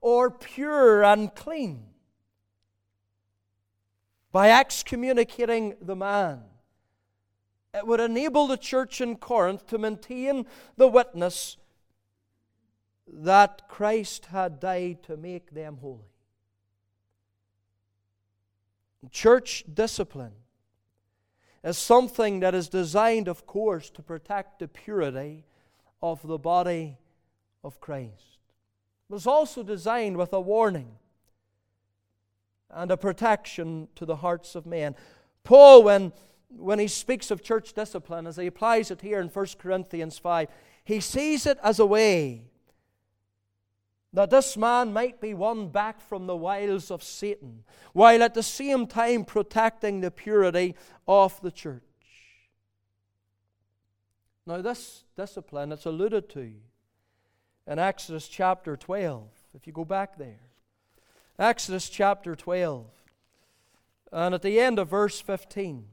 or 0.00 0.30
pure 0.30 1.04
and 1.04 1.34
clean. 1.34 1.84
By 4.32 4.50
excommunicating 4.50 5.76
the 5.80 5.96
man, 5.96 6.42
it 7.76 7.86
would 7.86 8.00
enable 8.00 8.46
the 8.46 8.56
church 8.56 9.00
in 9.00 9.16
Corinth 9.16 9.66
to 9.66 9.76
maintain 9.76 10.46
the 10.76 10.88
witness 10.88 11.58
that 13.06 13.68
Christ 13.68 14.26
had 14.26 14.58
died 14.58 15.02
to 15.04 15.16
make 15.16 15.50
them 15.50 15.78
holy. 15.80 16.10
Church 19.10 19.64
discipline 19.72 20.32
is 21.62 21.78
something 21.78 22.40
that 22.40 22.54
is 22.54 22.68
designed, 22.68 23.28
of 23.28 23.46
course, 23.46 23.90
to 23.90 24.02
protect 24.02 24.58
the 24.58 24.68
purity 24.68 25.44
of 26.02 26.26
the 26.26 26.38
body 26.38 26.98
of 27.62 27.80
Christ 27.80 28.38
It 29.08 29.12
was 29.12 29.26
also 29.26 29.62
designed 29.62 30.16
with 30.16 30.32
a 30.32 30.40
warning 30.40 30.98
and 32.70 32.90
a 32.90 32.96
protection 32.96 33.88
to 33.96 34.04
the 34.04 34.16
hearts 34.16 34.54
of 34.54 34.66
men. 34.66 34.94
Paul, 35.44 35.84
when, 35.84 36.12
when 36.48 36.78
he 36.78 36.88
speaks 36.88 37.30
of 37.30 37.42
church 37.42 37.72
discipline, 37.72 38.26
as 38.26 38.36
he 38.36 38.46
applies 38.46 38.90
it 38.90 39.00
here 39.00 39.20
in 39.20 39.28
1 39.28 39.46
Corinthians 39.58 40.18
5, 40.18 40.48
he 40.84 41.00
sees 41.00 41.46
it 41.46 41.58
as 41.62 41.78
a 41.78 41.86
way 41.86 42.42
that 44.12 44.30
this 44.30 44.56
man 44.56 44.92
might 44.92 45.20
be 45.20 45.34
won 45.34 45.68
back 45.68 46.00
from 46.00 46.26
the 46.26 46.36
wiles 46.36 46.90
of 46.90 47.02
Satan, 47.02 47.64
while 47.92 48.22
at 48.22 48.34
the 48.34 48.42
same 48.42 48.86
time 48.86 49.24
protecting 49.24 50.00
the 50.00 50.10
purity 50.10 50.74
of 51.06 51.38
the 51.42 51.50
church. 51.50 51.82
Now, 54.46 54.62
this 54.62 55.04
discipline, 55.16 55.72
it's 55.72 55.86
alluded 55.86 56.28
to 56.30 56.52
in 57.66 57.78
Exodus 57.78 58.28
chapter 58.28 58.76
12. 58.76 59.28
If 59.54 59.66
you 59.66 59.72
go 59.72 59.84
back 59.84 60.16
there, 60.16 60.40
Exodus 61.38 61.88
chapter 61.88 62.36
12. 62.36 62.86
And 64.12 64.34
at 64.34 64.42
the 64.42 64.60
end 64.60 64.78
of 64.78 64.88
verse 64.88 65.20
15, 65.20 65.84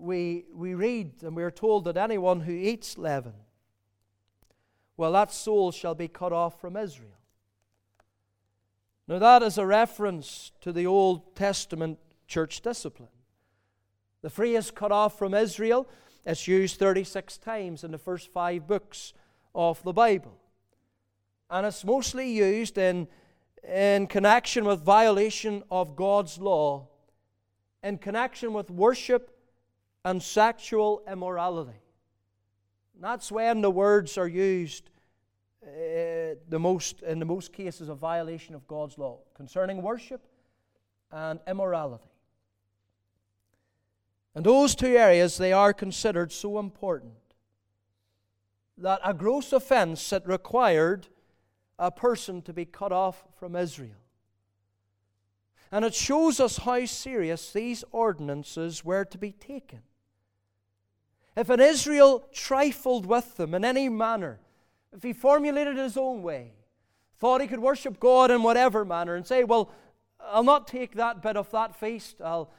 we, 0.00 0.46
we 0.52 0.74
read 0.74 1.22
and 1.22 1.34
we 1.36 1.42
are 1.42 1.50
told 1.50 1.84
that 1.84 1.96
anyone 1.96 2.40
who 2.40 2.52
eats 2.52 2.98
leaven, 2.98 3.34
well, 4.96 5.12
that 5.12 5.32
soul 5.32 5.70
shall 5.70 5.94
be 5.94 6.08
cut 6.08 6.32
off 6.32 6.60
from 6.60 6.76
Israel. 6.76 7.10
Now, 9.06 9.18
that 9.18 9.42
is 9.42 9.56
a 9.56 9.64
reference 9.64 10.52
to 10.60 10.72
the 10.72 10.86
Old 10.86 11.34
Testament 11.34 11.98
church 12.26 12.60
discipline. 12.60 13.08
The 14.22 14.30
phrase 14.30 14.70
cut 14.70 14.92
off 14.92 15.18
from 15.18 15.32
Israel 15.34 15.88
it's 16.28 16.46
used 16.46 16.78
36 16.78 17.38
times 17.38 17.84
in 17.84 17.90
the 17.90 17.96
first 17.96 18.30
five 18.30 18.66
books 18.66 19.14
of 19.54 19.82
the 19.82 19.94
Bible. 19.94 20.36
And 21.48 21.66
it's 21.66 21.86
mostly 21.86 22.30
used 22.30 22.76
in, 22.76 23.08
in 23.66 24.06
connection 24.08 24.66
with 24.66 24.82
violation 24.82 25.62
of 25.70 25.96
God's 25.96 26.36
law, 26.36 26.88
in 27.82 27.96
connection 27.96 28.52
with 28.52 28.70
worship 28.70 29.37
and 30.08 30.22
sexual 30.22 31.02
immorality. 31.06 31.82
That's 32.98 33.30
when 33.30 33.60
the 33.60 33.70
words 33.70 34.16
are 34.16 34.26
used 34.26 34.88
uh, 35.62 36.36
the 36.48 36.58
most, 36.58 37.02
in 37.02 37.18
the 37.18 37.26
most 37.26 37.52
cases 37.52 37.90
of 37.90 37.98
violation 37.98 38.54
of 38.54 38.66
God's 38.66 38.96
law 38.96 39.18
concerning 39.34 39.82
worship 39.82 40.26
and 41.12 41.40
immorality. 41.46 42.08
And 44.34 44.46
those 44.46 44.74
two 44.74 44.96
areas, 44.96 45.36
they 45.36 45.52
are 45.52 45.74
considered 45.74 46.32
so 46.32 46.58
important 46.58 47.12
that 48.78 49.00
a 49.04 49.12
gross 49.12 49.52
offense 49.52 50.08
that 50.08 50.26
required 50.26 51.08
a 51.78 51.90
person 51.90 52.40
to 52.42 52.54
be 52.54 52.64
cut 52.64 52.92
off 52.92 53.26
from 53.38 53.54
Israel. 53.54 54.00
And 55.70 55.84
it 55.84 55.94
shows 55.94 56.40
us 56.40 56.56
how 56.56 56.86
serious 56.86 57.52
these 57.52 57.84
ordinances 57.92 58.86
were 58.86 59.04
to 59.04 59.18
be 59.18 59.32
taken. 59.32 59.82
If 61.38 61.50
an 61.50 61.60
Israel 61.60 62.28
trifled 62.32 63.06
with 63.06 63.36
them 63.36 63.54
in 63.54 63.64
any 63.64 63.88
manner, 63.88 64.40
if 64.92 65.04
he 65.04 65.12
formulated 65.12 65.76
his 65.76 65.96
own 65.96 66.20
way, 66.20 66.50
thought 67.20 67.40
he 67.40 67.46
could 67.46 67.60
worship 67.60 68.00
God 68.00 68.32
in 68.32 68.42
whatever 68.42 68.84
manner, 68.84 69.14
and 69.14 69.24
say, 69.24 69.44
Well, 69.44 69.70
I'll 70.20 70.42
not 70.42 70.66
take 70.66 70.96
that 70.96 71.22
bit 71.22 71.36
of 71.36 71.48
that 71.52 71.76
feast, 71.76 72.16
I'll, 72.20 72.50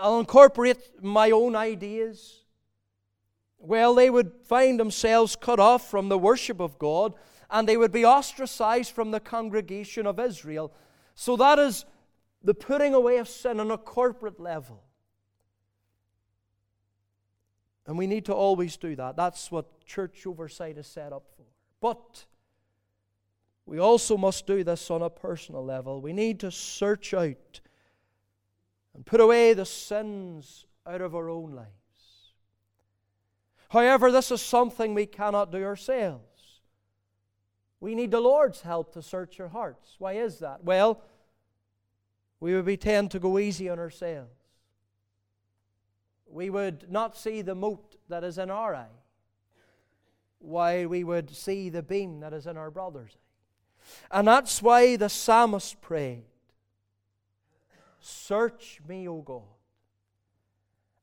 I'll 0.00 0.20
incorporate 0.20 1.02
my 1.02 1.32
own 1.32 1.56
ideas. 1.56 2.44
Well, 3.58 3.96
they 3.96 4.08
would 4.08 4.30
find 4.44 4.78
themselves 4.78 5.34
cut 5.34 5.58
off 5.58 5.90
from 5.90 6.08
the 6.08 6.16
worship 6.16 6.60
of 6.60 6.78
God 6.78 7.14
and 7.50 7.68
they 7.68 7.76
would 7.76 7.90
be 7.90 8.04
ostracized 8.04 8.92
from 8.92 9.10
the 9.10 9.18
congregation 9.18 10.06
of 10.06 10.20
Israel. 10.20 10.72
So 11.16 11.34
that 11.38 11.58
is 11.58 11.84
the 12.44 12.54
putting 12.54 12.94
away 12.94 13.18
of 13.18 13.28
sin 13.28 13.58
on 13.58 13.72
a 13.72 13.78
corporate 13.78 14.38
level. 14.38 14.84
And 17.88 17.96
we 17.96 18.06
need 18.06 18.26
to 18.26 18.34
always 18.34 18.76
do 18.76 18.94
that. 18.96 19.16
That's 19.16 19.50
what 19.50 19.84
church 19.86 20.26
oversight 20.26 20.76
is 20.76 20.86
set 20.86 21.10
up 21.10 21.24
for. 21.36 21.46
But 21.80 22.26
we 23.64 23.78
also 23.78 24.18
must 24.18 24.46
do 24.46 24.62
this 24.62 24.90
on 24.90 25.00
a 25.00 25.08
personal 25.08 25.64
level. 25.64 26.02
We 26.02 26.12
need 26.12 26.38
to 26.40 26.50
search 26.50 27.14
out 27.14 27.60
and 28.94 29.06
put 29.06 29.22
away 29.22 29.54
the 29.54 29.64
sins 29.64 30.66
out 30.86 31.00
of 31.00 31.14
our 31.16 31.30
own 31.30 31.52
lives. 31.52 31.70
However, 33.70 34.12
this 34.12 34.30
is 34.30 34.42
something 34.42 34.92
we 34.92 35.06
cannot 35.06 35.50
do 35.50 35.64
ourselves. 35.64 36.60
We 37.80 37.94
need 37.94 38.10
the 38.10 38.20
Lord's 38.20 38.60
help 38.60 38.92
to 38.94 39.02
search 39.02 39.40
our 39.40 39.48
hearts. 39.48 39.94
Why 39.98 40.14
is 40.14 40.40
that? 40.40 40.62
Well, 40.62 41.00
we 42.38 42.54
would 42.54 42.66
be 42.66 42.76
tend 42.76 43.12
to 43.12 43.18
go 43.18 43.38
easy 43.38 43.70
on 43.70 43.78
ourselves. 43.78 44.37
We 46.30 46.50
would 46.50 46.90
not 46.90 47.16
see 47.16 47.42
the 47.42 47.54
mote 47.54 47.96
that 48.08 48.24
is 48.24 48.38
in 48.38 48.50
our 48.50 48.74
eye, 48.74 49.02
while 50.38 50.88
we 50.88 51.04
would 51.04 51.34
see 51.34 51.68
the 51.68 51.82
beam 51.82 52.20
that 52.20 52.32
is 52.32 52.46
in 52.46 52.56
our 52.56 52.70
brother's 52.70 53.16
eye. 53.16 54.18
And 54.18 54.28
that's 54.28 54.62
why 54.62 54.96
the 54.96 55.08
psalmist 55.08 55.80
prayed 55.80 56.24
Search 58.00 58.80
me, 58.86 59.08
O 59.08 59.22
God, 59.22 59.42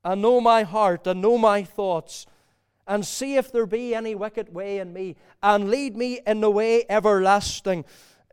and 0.03 0.21
know 0.21 0.39
my 0.39 0.63
heart, 0.63 1.07
and 1.07 1.21
know 1.21 1.37
my 1.37 1.63
thoughts 1.63 2.25
and 2.87 3.05
see 3.05 3.35
if 3.35 3.51
there 3.51 3.65
be 3.65 3.95
any 3.95 4.13
wicked 4.13 4.53
way 4.53 4.77
in 4.77 4.93
me, 4.93 5.15
and 5.41 5.69
lead 5.69 5.97
me 5.97 6.19
in 6.25 6.41
the 6.41 6.51
way 6.51 6.85
everlasting. 6.87 7.83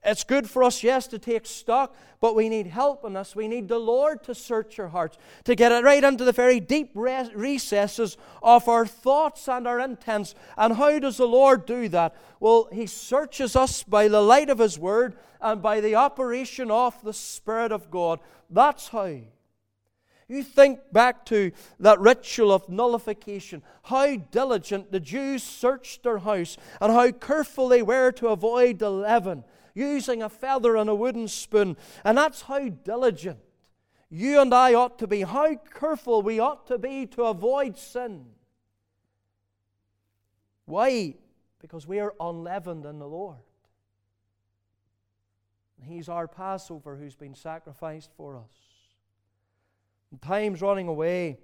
It's 0.05 0.25
good 0.25 0.51
for 0.51 0.65
us, 0.65 0.83
yes, 0.83 1.07
to 1.09 1.19
take 1.19 1.47
stock, 1.47 1.95
but 2.21 2.35
we 2.35 2.49
need 2.49 2.67
help 2.67 3.05
in 3.05 3.13
this. 3.13 3.37
We 3.37 3.47
need 3.47 3.69
the 3.69 3.79
Lord 3.79 4.25
to 4.25 4.35
search 4.35 4.79
our 4.81 4.89
hearts, 4.89 5.17
to 5.45 5.55
get 5.55 5.71
it 5.71 5.85
right 5.85 6.03
into 6.03 6.25
the 6.25 6.33
very 6.33 6.59
deep 6.59 6.91
recesses 6.95 8.17
of 8.43 8.69
our 8.69 8.85
thoughts 8.85 9.49
and 9.49 9.69
our 9.69 9.79
intents. 9.79 10.35
And 10.59 10.75
how 10.75 10.99
does 10.99 11.19
the 11.19 11.29
Lord 11.29 11.67
do 11.67 11.89
that? 11.91 12.17
Well, 12.41 12.69
He 12.73 12.87
searches 12.87 13.55
us 13.55 13.85
by 13.85 14.09
the 14.09 14.21
light 14.21 14.51
of 14.51 14.59
His 14.59 14.77
Word 14.77 15.17
and 15.41 15.63
by 15.63 15.81
the 15.81 15.95
operation 15.95 16.71
of 16.71 17.01
the 17.05 17.15
Spirit 17.15 17.71
of 17.71 17.89
God. 17.89 18.19
That's 18.51 18.89
how. 18.89 19.19
You 20.29 20.43
think 20.43 20.81
back 20.93 21.27
to 21.27 21.53
that 21.79 22.01
ritual 22.01 22.53
of 22.53 22.69
nullification, 22.69 23.63
how 23.83 24.17
diligent 24.17 24.91
the 24.91 25.01
Jews 25.01 25.43
searched 25.43 26.03
their 26.03 26.19
house 26.19 26.57
and 26.81 26.91
how 26.91 27.11
careful 27.13 27.69
they 27.69 27.83
were 27.83 28.11
to 28.13 28.29
avoid 28.29 28.79
the 28.79 28.91
leaven, 28.91 29.45
using 29.75 30.23
a 30.23 30.29
feather 30.29 30.77
and 30.77 30.89
a 30.89 30.95
wooden 30.95 31.29
spoon. 31.29 31.77
And 32.05 32.19
that's 32.19 32.43
how 32.43 32.69
diligent 32.69 33.39
you 34.13 34.41
and 34.41 34.53
I 34.53 34.75
ought 34.75 34.99
to 34.99 35.07
be, 35.07 35.23
how 35.23 35.57
careful 35.57 36.21
we 36.21 36.39
ought 36.39 36.67
to 36.67 36.77
be 36.77 37.07
to 37.07 37.25
avoid 37.25 37.79
sin. 37.79 38.27
Why? 40.67 41.15
Because 41.59 41.87
we 41.87 41.99
are 41.99 42.15
unleavened 42.21 42.85
in 42.85 42.99
the 42.99 43.09
Lord. 43.09 43.39
He's 45.81 46.11
our 46.11 46.29
Passover 46.29 46.97
who's 46.97 47.17
been 47.17 47.35
sacrificed 47.35 48.11
for 48.15 48.37
us. 48.37 48.53
Time's 50.21 50.61
running 50.61 50.89
away. 50.89 51.39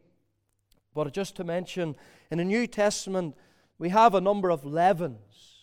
But 0.94 1.12
just 1.14 1.36
to 1.36 1.44
mention, 1.44 1.96
in 2.30 2.36
the 2.38 2.44
New 2.44 2.66
Testament, 2.66 3.34
we 3.78 3.88
have 3.88 4.14
a 4.14 4.20
number 4.20 4.50
of 4.50 4.64
leavens 4.66 5.57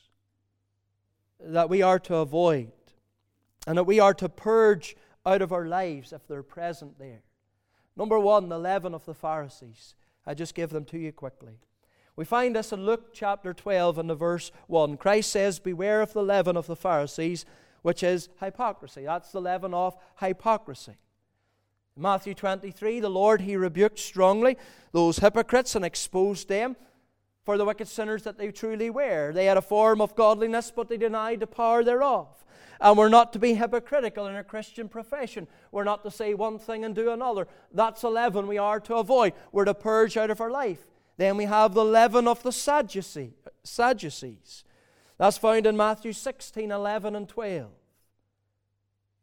that 1.46 1.70
we 1.70 1.82
are 1.82 2.00
to 2.00 2.16
avoid 2.16 2.72
and 3.68 3.78
that 3.78 3.84
we 3.84 4.00
are 4.00 4.14
to 4.14 4.30
purge 4.30 4.96
out 5.26 5.42
of 5.42 5.52
our 5.52 5.66
lives 5.66 6.14
if 6.14 6.28
they're 6.28 6.44
present 6.44 7.00
there. 7.00 7.22
Number 7.96 8.20
one, 8.20 8.50
the 8.50 8.60
leaven 8.60 8.94
of 8.94 9.06
the 9.06 9.14
Pharisees. 9.14 9.96
I 10.26 10.34
just 10.34 10.56
give 10.56 10.72
them 10.72 10.86
to 10.86 10.98
you 10.98 11.12
quickly. 11.12 11.60
We 12.16 12.26
find 12.26 12.56
this 12.56 12.72
in 12.72 12.86
Luke 12.86 13.14
chapter 13.14 13.54
12 13.54 13.98
and 13.98 14.10
the 14.10 14.16
verse 14.16 14.52
1. 14.68 14.98
Christ 14.98 15.32
says, 15.32 15.60
Beware 15.60 16.02
of 16.02 16.14
the 16.14 16.24
leaven 16.24 16.56
of 16.56 16.68
the 16.68 16.76
Pharisees, 16.76 17.46
which 17.82 18.04
is 18.04 18.30
hypocrisy. 18.40 19.04
That's 19.04 19.32
the 19.32 19.42
leaven 19.42 19.74
of 19.74 19.98
hypocrisy. 20.20 20.96
In 21.96 22.02
Matthew 22.02 22.34
23, 22.34 23.00
the 23.00 23.10
Lord, 23.10 23.42
He 23.42 23.56
rebuked 23.56 24.00
strongly 24.00 24.58
those 24.92 25.20
hypocrites 25.20 25.76
and 25.76 25.86
exposed 25.86 26.48
them 26.48 26.76
for 27.46 27.58
the 27.58 27.66
wicked 27.66 27.88
sinners 27.88 28.24
that 28.24 28.38
they 28.38 28.52
truly 28.52 28.90
were. 28.90 29.32
They 29.32 29.46
had 29.46 29.58
a 29.58 29.62
form 29.62 30.02
of 30.02 30.16
godliness, 30.16 30.72
but 30.76 30.90
they 30.90 30.98
denied 30.98 31.40
the 31.40 31.48
power 31.48 31.84
thereof. 31.84 32.28
And 32.82 32.98
we're 32.98 33.10
not 33.10 33.32
to 33.34 33.40
be 33.40 33.54
hypocritical 33.54 34.28
in 34.28 34.36
a 34.36 34.44
Christian 34.44 34.90
profession. 34.90 35.48
We're 35.72 35.86
not 35.86 36.04
to 36.04 36.12
say 36.12 36.34
one 36.34 36.60
thing 36.60 36.84
and 36.84 36.94
do 36.94 37.12
another. 37.12 37.48
That's 37.72 38.04
a 38.04 38.10
leaven 38.10 38.48
we 38.48 38.58
are 38.58 38.80
to 38.82 38.96
avoid. 38.96 39.34
We're 39.52 39.66
to 39.66 39.74
purge 39.74 40.18
out 40.18 40.32
of 40.32 40.42
our 40.42 40.52
life. 40.52 40.86
Then 41.18 41.38
we 41.38 41.46
have 41.46 41.74
the 41.74 41.86
leaven 41.86 42.28
of 42.28 42.44
the 42.44 42.52
Sadducees. 42.52 43.32
Sadducees. 43.64 44.64
That's 45.18 45.38
found 45.38 45.66
in 45.66 45.78
Matthew 45.78 46.12
16, 46.12 46.72
11, 46.72 47.16
and 47.16 47.30
12. 47.30 47.70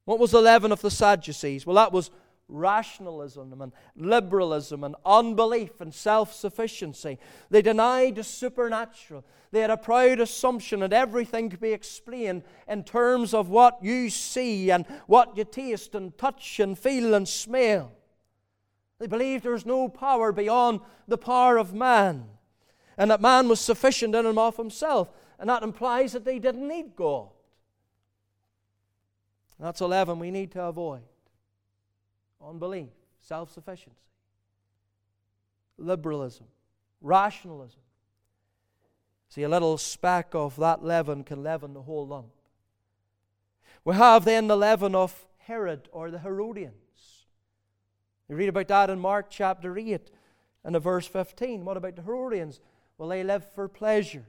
What 0.04 0.18
was 0.18 0.30
the 0.30 0.40
leaven 0.40 0.72
of 0.72 0.80
the 0.80 0.90
Sadducees? 0.90 1.66
Well, 1.66 1.76
that 1.76 1.92
was 1.92 2.10
rationalism 2.52 3.60
and 3.60 3.72
liberalism 3.96 4.84
and 4.84 4.94
unbelief 5.04 5.80
and 5.80 5.92
self 5.92 6.32
sufficiency. 6.32 7.18
They 7.50 7.62
denied 7.62 8.16
the 8.16 8.24
supernatural. 8.24 9.24
They 9.50 9.60
had 9.60 9.70
a 9.70 9.76
proud 9.76 10.20
assumption 10.20 10.80
that 10.80 10.92
everything 10.92 11.50
could 11.50 11.60
be 11.60 11.72
explained 11.72 12.42
in 12.68 12.84
terms 12.84 13.34
of 13.34 13.48
what 13.48 13.78
you 13.82 14.10
see 14.10 14.70
and 14.70 14.86
what 15.06 15.36
you 15.36 15.44
taste 15.44 15.94
and 15.94 16.16
touch 16.16 16.60
and 16.60 16.78
feel 16.78 17.14
and 17.14 17.28
smell. 17.28 17.92
They 18.98 19.06
believed 19.06 19.44
there 19.44 19.52
was 19.52 19.66
no 19.66 19.88
power 19.88 20.32
beyond 20.32 20.80
the 21.08 21.18
power 21.18 21.56
of 21.58 21.74
man 21.74 22.28
and 22.96 23.10
that 23.10 23.20
man 23.20 23.48
was 23.48 23.60
sufficient 23.60 24.14
in 24.14 24.26
and 24.26 24.38
of 24.38 24.56
himself. 24.56 25.10
And 25.38 25.48
that 25.50 25.62
implies 25.62 26.12
that 26.12 26.24
they 26.24 26.38
didn't 26.38 26.66
need 26.66 26.94
God. 26.94 27.28
That's 29.58 29.80
11 29.80 30.18
we 30.18 30.30
need 30.30 30.52
to 30.52 30.62
avoid 30.62 31.02
unbelief, 32.46 32.90
self 33.20 33.52
sufficiency, 33.52 33.96
liberalism, 35.78 36.46
rationalism. 37.00 37.80
See, 39.28 39.42
a 39.44 39.48
little 39.48 39.78
speck 39.78 40.34
of 40.34 40.56
that 40.56 40.84
leaven 40.84 41.24
can 41.24 41.42
leaven 41.42 41.72
the 41.72 41.82
whole 41.82 42.06
lump. 42.06 42.32
We 43.84 43.94
have 43.94 44.24
then 44.24 44.46
the 44.46 44.56
leaven 44.56 44.94
of 44.94 45.26
Herod 45.38 45.88
or 45.90 46.10
the 46.10 46.18
Herodians. 46.18 47.26
You 48.28 48.36
read 48.36 48.48
about 48.48 48.68
that 48.68 48.90
in 48.90 48.98
Mark 48.98 49.26
chapter 49.30 49.76
8 49.76 50.10
and 50.64 50.74
the 50.74 50.80
verse 50.80 51.06
15. 51.06 51.64
What 51.64 51.76
about 51.76 51.96
the 51.96 52.02
Herodians? 52.02 52.60
Well, 52.96 53.08
they 53.08 53.24
live 53.24 53.44
for 53.54 53.68
pleasure, 53.68 54.26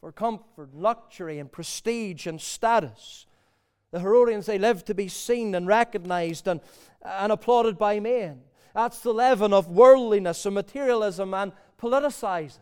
for 0.00 0.12
comfort, 0.12 0.74
luxury, 0.74 1.38
and 1.38 1.50
prestige 1.50 2.26
and 2.26 2.40
status. 2.40 3.26
The 3.92 4.00
Herodians, 4.00 4.46
they 4.46 4.58
lived 4.58 4.86
to 4.86 4.94
be 4.94 5.08
seen 5.08 5.54
and 5.54 5.66
recognized 5.66 6.46
and, 6.46 6.60
and 7.04 7.32
applauded 7.32 7.76
by 7.76 7.98
men. 7.98 8.42
That's 8.74 9.00
the 9.00 9.12
leaven 9.12 9.52
of 9.52 9.68
worldliness 9.68 10.46
and 10.46 10.54
materialism 10.54 11.34
and 11.34 11.52
politicizing. 11.80 12.58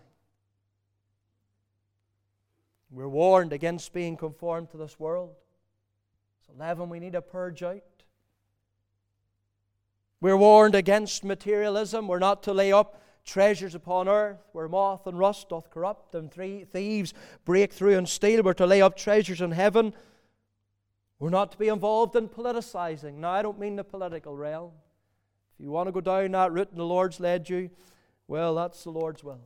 We're 2.91 3.09
warned 3.09 3.53
against 3.53 3.93
being 3.93 4.17
conformed 4.17 4.71
to 4.71 4.79
this 4.79 4.99
world. 4.99 5.35
It's 6.41 6.49
a 6.49 6.59
leaven 6.59 6.89
we 6.89 7.01
need 7.01 7.13
to 7.13 7.21
purge 7.21 7.63
out. 7.63 7.83
We're 10.21 10.37
warned 10.37 10.75
against 10.75 11.23
materialism. 11.23 12.09
We're 12.09 12.19
not 12.19 12.43
to 12.45 12.55
lay 12.55 12.73
up 12.73 13.03
treasures 13.27 13.75
upon 13.75 14.09
earth 14.09 14.39
where 14.53 14.69
moth 14.69 15.07
and 15.07 15.19
rust 15.19 15.51
doth 15.51 15.71
corrupt 15.71 16.15
and 16.15 16.33
thieves 16.33 17.13
break 17.45 17.75
through 17.75 17.99
and 17.99 18.09
steal. 18.09 18.43
We're 18.43 18.55
to 18.55 18.67
lay 18.67 18.81
up 18.81 18.97
treasures 18.97 19.43
in 19.43 19.51
heaven 19.51 19.93
we're 21.19 21.31
not 21.31 21.53
to 21.53 21.59
be 21.59 21.69
involved 21.69 22.15
in 22.17 22.29
politicizing. 22.29 23.15
Now, 23.15 23.31
I 23.31 23.43
don't 23.43 23.59
mean 23.59 23.77
the 23.77 23.85
political 23.85 24.37
realm. 24.37 24.71
If 25.55 25.65
you 25.65 25.71
want 25.71 25.89
to 25.89 25.93
go 25.93 26.01
down 26.01 26.33
that 26.33 26.53
route 26.53 26.71
and 26.71 26.79
the 26.79 26.85
Lord's 26.85 27.19
led 27.19 27.49
you, 27.49 27.71
well, 28.29 28.55
that's 28.55 28.85
the 28.85 28.91
Lord's 28.91 29.25
will. 29.25 29.41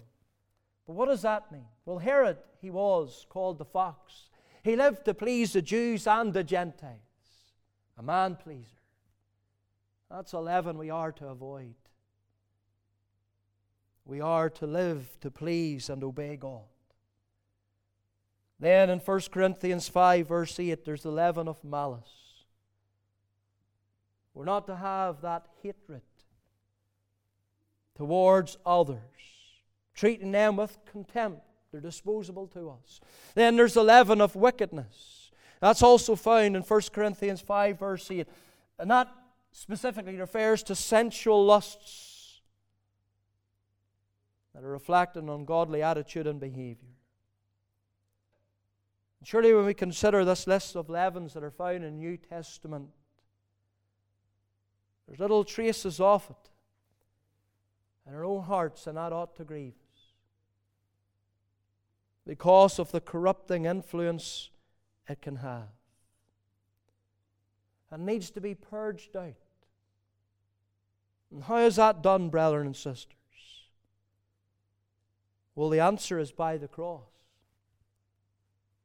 But 0.87 0.95
what 0.95 1.09
does 1.09 1.23
that 1.23 1.51
mean? 1.51 1.67
Well, 1.87 1.99
Herod, 1.99 2.37
he 2.61 2.71
was 2.71 3.27
called 3.31 3.59
the 3.59 3.65
fox. 3.65 4.29
He 4.63 4.77
lived 4.77 5.05
to 5.07 5.15
please 5.15 5.55
the 5.55 5.63
Jews 5.63 6.07
and 6.07 6.33
the 6.33 6.45
Gentiles, 6.45 6.99
a 7.97 8.03
man 8.03 8.37
pleaser. 8.37 8.69
That's 10.11 10.35
11 10.35 10.77
we 10.77 10.91
are 10.91 11.13
to 11.13 11.29
avoid. 11.29 11.75
We 14.05 14.21
are 14.21 14.51
to 14.51 14.67
live 14.67 15.17
to 15.21 15.31
please 15.31 15.89
and 15.89 16.05
obey 16.05 16.37
God. 16.37 16.72
Then 18.63 18.91
in 18.91 19.01
1 19.01 19.21
Corinthians 19.33 19.89
5, 19.89 20.29
verse 20.29 20.61
8, 20.61 20.85
there's 20.85 21.03
the 21.03 21.11
leaven 21.11 21.49
of 21.49 21.65
malice. 21.65 22.45
We're 24.35 24.45
not 24.45 24.69
to 24.69 24.77
have 24.77 25.21
that 25.23 25.49
hatred 25.65 26.03
towards 27.97 28.59
others, 28.65 29.01
treating 29.95 30.31
them 30.31 30.55
with 30.55 30.79
contempt. 30.87 31.43
They're 31.73 31.81
disposable 31.81 32.47
to 32.55 32.71
us. 32.71 33.01
Then 33.35 33.57
there's 33.57 33.75
the 33.75 33.83
leaven 33.83 34.21
of 34.21 34.37
wickedness. 34.37 35.33
That's 35.59 35.83
also 35.83 36.15
found 36.15 36.55
in 36.55 36.63
1 36.63 36.81
Corinthians 36.93 37.41
5, 37.41 37.81
verse 37.81 38.09
8. 38.13 38.29
And 38.79 38.89
that 38.93 39.09
specifically 39.51 40.15
refers 40.15 40.63
to 40.63 40.77
sensual 40.77 41.45
lusts 41.45 42.43
that 44.55 44.63
are 44.63 44.71
reflecting 44.71 45.29
on 45.29 45.47
godly 45.47 45.83
attitude 45.83 46.29
and 46.29 46.39
behavior. 46.39 46.93
Surely, 49.25 49.55
when 49.55 49.67
we 49.67 49.75
consider 49.75 50.25
this 50.25 50.47
list 50.47 50.75
of 50.77 50.91
leavens 50.91 51.35
that 51.35 51.45
are 51.45 51.51
found 51.51 51.77
in 51.77 51.83
the 51.83 51.91
New 51.91 52.17
Testament, 52.17 52.89
there's 55.07 55.21
little 55.21 55.45
traces 55.45 56.01
of 56.01 56.29
it 56.29 56.51
in 58.07 58.15
our 58.15 58.25
own 58.25 58.43
hearts, 58.43 58.87
and 58.87 58.97
that 58.97 59.13
ought 59.13 59.37
to 59.37 59.45
grieve 59.45 59.75
us. 59.75 60.01
Because 62.27 62.79
of 62.79 62.91
the 62.91 63.01
corrupting 63.01 63.65
influence 63.65 64.51
it 65.09 65.21
can 65.21 65.37
have. 65.37 65.69
It 67.93 68.01
needs 68.01 68.31
to 68.31 68.41
be 68.41 68.55
purged 68.55 69.17
out. 69.17 69.35
And 71.31 71.45
how 71.45 71.59
is 71.59 71.77
that 71.77 72.03
done, 72.03 72.29
brethren 72.29 72.67
and 72.67 72.77
sisters? 72.77 73.17
Well, 75.55 75.69
the 75.69 75.81
answer 75.81 76.19
is 76.19 76.33
by 76.33 76.57
the 76.57 76.69
cross. 76.69 77.12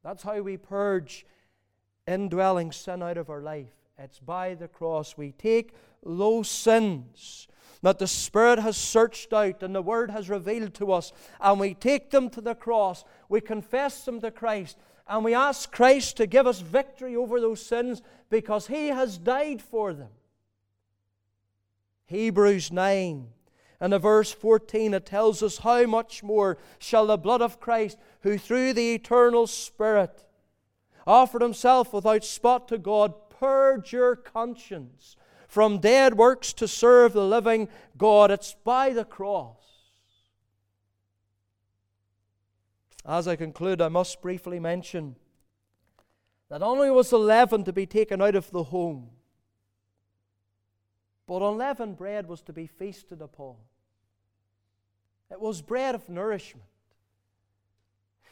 That's 0.07 0.23
how 0.23 0.39
we 0.39 0.55
purge 0.55 1.25
indwelling 2.07 2.71
sin 2.71 3.03
out 3.03 3.17
of 3.17 3.29
our 3.29 3.41
life. 3.41 3.73
It's 3.99 4.19
by 4.19 4.53
the 4.53 4.69
cross. 4.69 5.17
We 5.17 5.33
take 5.33 5.73
those 6.01 6.47
sins 6.49 7.49
that 7.81 7.99
the 7.99 8.07
Spirit 8.07 8.59
has 8.59 8.77
searched 8.77 9.33
out 9.33 9.61
and 9.61 9.75
the 9.75 9.81
Word 9.81 10.09
has 10.11 10.29
revealed 10.29 10.73
to 10.75 10.93
us, 10.93 11.11
and 11.41 11.59
we 11.59 11.73
take 11.73 12.11
them 12.11 12.29
to 12.29 12.39
the 12.39 12.55
cross. 12.55 13.03
We 13.27 13.41
confess 13.41 14.05
them 14.05 14.21
to 14.21 14.31
Christ, 14.31 14.77
and 15.09 15.25
we 15.25 15.33
ask 15.33 15.73
Christ 15.73 16.15
to 16.17 16.25
give 16.25 16.47
us 16.47 16.61
victory 16.61 17.17
over 17.17 17.41
those 17.41 17.65
sins 17.65 18.01
because 18.29 18.67
He 18.67 18.87
has 18.87 19.17
died 19.17 19.61
for 19.61 19.91
them. 19.91 20.11
Hebrews 22.05 22.71
9 22.71 23.27
and 23.79 23.93
in 23.93 24.01
verse 24.01 24.31
14 24.31 24.93
it 24.93 25.05
tells 25.05 25.43
us 25.43 25.59
how 25.59 25.85
much 25.85 26.23
more 26.23 26.57
shall 26.79 27.07
the 27.07 27.17
blood 27.17 27.41
of 27.41 27.59
Christ, 27.59 27.97
who 28.21 28.37
through 28.37 28.73
the 28.73 28.95
eternal 28.95 29.47
Spirit 29.47 30.25
offered 31.05 31.41
himself 31.41 31.93
without 31.93 32.23
spot 32.23 32.67
to 32.67 32.77
God, 32.77 33.13
purge 33.29 33.93
your 33.93 34.15
conscience 34.15 35.15
from 35.47 35.79
dead 35.79 36.15
works 36.15 36.53
to 36.53 36.67
serve 36.67 37.13
the 37.13 37.23
living 37.23 37.69
God. 37.97 38.31
It's 38.31 38.55
by 38.63 38.91
the 38.91 39.05
cross. 39.05 39.55
As 43.05 43.27
I 43.27 43.37
conclude, 43.37 43.81
I 43.81 43.87
must 43.87 44.21
briefly 44.21 44.59
mention 44.59 45.15
that 46.49 46.61
only 46.61 46.91
was 46.91 47.09
the 47.09 47.19
leaven 47.19 47.63
to 47.63 47.71
be 47.71 47.85
taken 47.85 48.21
out 48.21 48.35
of 48.35 48.51
the 48.51 48.63
home, 48.63 49.11
but 51.27 51.41
unleavened 51.41 51.97
bread 51.97 52.27
was 52.27 52.41
to 52.43 52.53
be 52.53 52.65
feasted 52.65 53.21
upon. 53.21 53.55
It 55.29 55.41
was 55.41 55.61
bread 55.61 55.93
of 55.93 56.07
nourishment. 56.07 56.65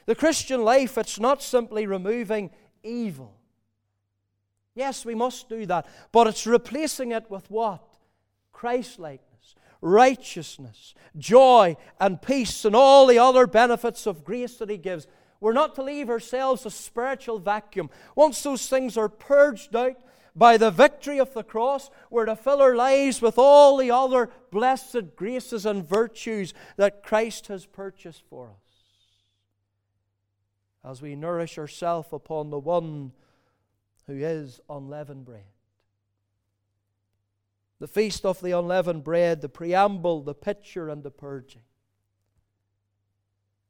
The 0.05 0.15
Christian 0.15 0.63
life, 0.63 0.97
it's 0.97 1.19
not 1.19 1.43
simply 1.43 1.85
removing 1.85 2.51
evil. 2.83 3.35
Yes, 4.75 5.03
we 5.03 5.15
must 5.15 5.49
do 5.49 5.65
that, 5.65 5.87
but 6.11 6.27
it's 6.27 6.47
replacing 6.47 7.11
it 7.11 7.29
with 7.29 7.49
what? 7.51 7.83
Christ 8.53 8.99
likeness, 8.99 9.55
righteousness, 9.81 10.93
joy, 11.17 11.75
and 11.99 12.21
peace, 12.21 12.65
and 12.65 12.75
all 12.75 13.07
the 13.07 13.19
other 13.19 13.47
benefits 13.47 14.05
of 14.05 14.23
grace 14.23 14.57
that 14.57 14.69
He 14.69 14.77
gives. 14.77 15.07
We're 15.41 15.53
not 15.53 15.75
to 15.75 15.83
leave 15.83 16.09
ourselves 16.09 16.65
a 16.65 16.71
spiritual 16.71 17.39
vacuum. 17.39 17.89
Once 18.15 18.41
those 18.41 18.67
things 18.67 18.95
are 18.97 19.09
purged 19.09 19.75
out, 19.75 19.97
by 20.35 20.57
the 20.57 20.71
victory 20.71 21.19
of 21.19 21.33
the 21.33 21.43
cross, 21.43 21.89
we're 22.09 22.25
to 22.25 22.35
fill 22.35 22.61
our 22.61 22.75
lives 22.75 23.21
with 23.21 23.37
all 23.37 23.77
the 23.77 23.89
other 23.89 24.29
blessed 24.51 25.15
graces 25.15 25.65
and 25.65 25.87
virtues 25.87 26.53
that 26.75 27.03
Christ 27.03 27.47
has 27.47 27.65
purchased 27.65 28.23
for 28.29 28.49
us. 28.49 28.55
As 30.83 31.01
we 31.01 31.15
nourish 31.15 31.57
ourselves 31.57 32.09
upon 32.11 32.49
the 32.49 32.59
one 32.59 33.13
who 34.07 34.17
is 34.17 34.59
unleavened 34.69 35.25
bread. 35.25 35.45
The 37.79 37.87
feast 37.87 38.25
of 38.25 38.41
the 38.41 38.51
unleavened 38.51 39.03
bread, 39.03 39.41
the 39.41 39.49
preamble, 39.49 40.21
the 40.21 40.35
picture, 40.35 40.89
and 40.89 41.03
the 41.03 41.11
purging. 41.11 41.63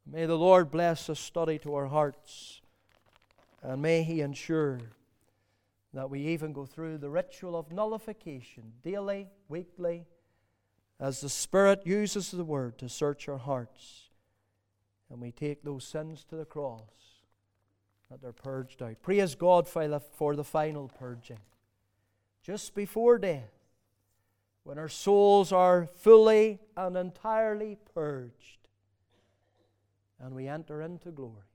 May 0.05 0.25
the 0.25 0.37
Lord 0.37 0.69
bless 0.69 1.09
a 1.09 1.15
study 1.15 1.57
to 1.59 1.73
our 1.73 1.87
hearts, 1.87 2.61
and 3.63 3.81
may 3.81 4.03
He 4.03 4.21
ensure 4.21 4.79
that 5.95 6.09
we 6.09 6.19
even 6.19 6.51
go 6.51 6.65
through 6.65 6.97
the 6.97 7.09
ritual 7.09 7.55
of 7.55 7.71
nullification 7.71 8.73
daily, 8.83 9.29
weekly, 9.47 10.05
as 10.99 11.21
the 11.21 11.29
Spirit 11.29 11.81
uses 11.85 12.31
the 12.31 12.43
Word 12.43 12.77
to 12.79 12.89
search 12.89 13.29
our 13.29 13.37
hearts. 13.37 14.09
And 15.09 15.21
we 15.21 15.31
take 15.31 15.63
those 15.63 15.85
sins 15.85 16.25
to 16.25 16.35
the 16.35 16.45
cross 16.45 16.81
that 18.11 18.21
they're 18.21 18.33
purged 18.33 18.81
out. 18.83 19.01
Praise 19.01 19.35
God 19.35 19.69
for 19.69 20.35
the 20.35 20.43
final 20.43 20.89
purging. 20.89 21.39
Just 22.43 22.75
before 22.75 23.17
death, 23.17 23.53
when 24.63 24.77
our 24.77 24.89
souls 24.89 25.51
are 25.51 25.85
fully 25.85 26.59
and 26.75 26.97
entirely 26.97 27.77
purged, 27.93 28.67
and 30.19 30.35
we 30.35 30.47
enter 30.47 30.81
into 30.81 31.11
glory. 31.11 31.54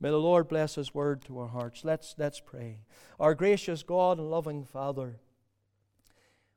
May 0.00 0.10
the 0.10 0.16
Lord 0.16 0.48
bless 0.48 0.76
His 0.76 0.94
word 0.94 1.22
to 1.22 1.38
our 1.38 1.48
hearts. 1.48 1.84
Let's, 1.84 2.14
let's 2.18 2.40
pray. 2.40 2.80
Our 3.18 3.34
gracious 3.34 3.82
God 3.82 4.18
and 4.18 4.30
loving 4.30 4.64
Father, 4.64 5.18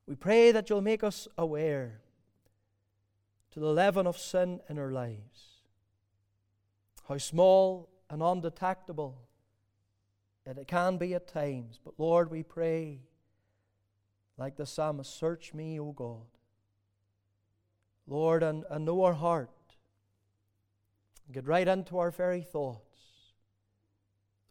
we 0.06 0.16
pray 0.16 0.52
that 0.52 0.70
you'll 0.70 0.82
make 0.82 1.04
us 1.04 1.28
aware 1.38 2.02
to 3.52 3.60
the 3.60 3.68
leaven 3.74 4.08
of 4.08 4.18
sin 4.18 4.62
in 4.70 4.78
our 4.78 4.92
lives. 4.92 5.62
How 7.08 7.18
small 7.18 7.90
and 8.10 8.22
undetectable 8.22 9.18
that 10.46 10.58
it 10.58 10.68
can 10.68 10.98
be 10.98 11.14
at 11.14 11.28
times. 11.28 11.80
But 11.84 11.96
Lord, 11.98 12.30
we 12.30 12.44
pray, 12.44 13.00
like 14.38 14.56
the 14.56 14.66
psalmist, 14.66 15.18
search 15.18 15.54
me, 15.54 15.80
O 15.80 15.92
God. 15.92 16.28
Lord, 18.08 18.44
and, 18.44 18.66
and 18.70 18.86
know 18.86 19.04
our 19.04 19.14
heart. 19.14 19.50
Get 21.32 21.48
right 21.48 21.68
into 21.68 21.98
our 21.98 22.12
very 22.12 22.42
thoughts. 22.42 23.00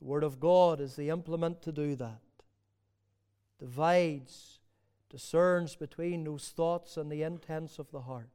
The 0.01 0.07
Word 0.07 0.25
of 0.25 0.41
God 0.41 0.81
is 0.81 0.97
the 0.97 1.11
implement 1.11 1.63
to 1.63 1.73
do 1.73 1.95
that. 1.97 2.21
Divides, 3.59 4.61
discerns 5.11 5.77
between 5.77 6.25
those 6.25 6.49
thoughts 6.49 6.97
and 6.97 7.13
the 7.13 7.23
intents 7.23 7.79
of 7.79 7.91
the 7.91 8.01
heart. 8.03 8.31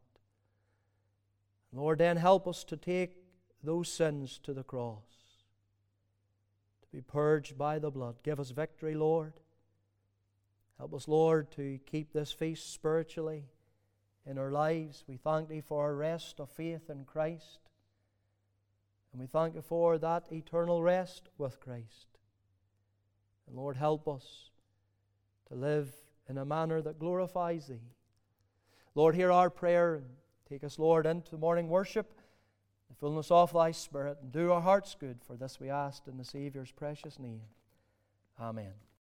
Lord, 1.74 1.98
then 1.98 2.18
help 2.18 2.48
us 2.48 2.64
to 2.66 2.78
take 2.78 3.18
those 3.64 3.90
sins 3.90 4.40
to 4.44 4.54
the 4.54 4.64
cross, 4.64 5.02
to 6.84 6.88
be 6.92 7.02
purged 7.02 7.58
by 7.58 7.80
the 7.80 7.90
blood. 7.90 8.18
Give 8.24 8.40
us 8.40 8.52
victory, 8.52 8.96
Lord. 8.96 9.34
Help 10.78 10.94
us, 10.94 11.08
Lord, 11.08 11.52
to 11.52 11.80
keep 11.86 12.14
this 12.14 12.32
feast 12.32 12.72
spiritually 12.74 13.46
in 14.26 14.38
our 14.38 14.52
lives. 14.52 15.04
We 15.08 15.18
thank 15.18 15.50
Thee 15.50 15.62
for 15.62 15.84
our 15.84 15.96
rest 15.96 16.40
of 16.40 16.50
faith 16.50 16.90
in 16.90 17.06
Christ. 17.06 17.60
And 19.16 19.22
we 19.22 19.28
thank 19.28 19.56
you 19.56 19.62
for 19.62 19.98
that 19.98 20.26
eternal 20.30 20.84
rest 20.84 21.30
with 21.38 21.62
Christ. 21.62 22.08
And 23.48 23.56
Lord, 23.56 23.78
help 23.78 24.10
us 24.10 24.50
to 25.48 25.56
live 25.56 25.90
in 26.28 26.38
a 26.38 26.44
manner 26.44 26.82
that 26.82 27.00
glorifies 27.00 27.68
Thee. 27.68 27.80
Lord, 28.94 29.16
hear 29.16 29.32
our 29.32 29.50
prayer 29.50 29.96
and 29.96 30.06
take 30.50 30.66
us, 30.66 30.78
Lord, 30.78 31.06
into 31.06 31.38
morning 31.38 31.70
worship, 31.70 32.20
the 32.90 32.96
fullness 32.96 33.32
of 33.32 33.54
Thy 33.54 33.72
Spirit, 33.72 34.18
and 34.22 34.34
do 34.34 34.52
our 34.52 34.60
hearts 34.60 34.98
good. 35.00 35.20
For 35.26 35.38
this 35.38 35.62
we 35.62 35.70
ask 35.70 36.06
in 36.10 36.18
the 36.18 36.26
Saviour's 36.26 36.74
precious 36.74 37.18
name. 37.18 37.44
Amen. 38.38 38.86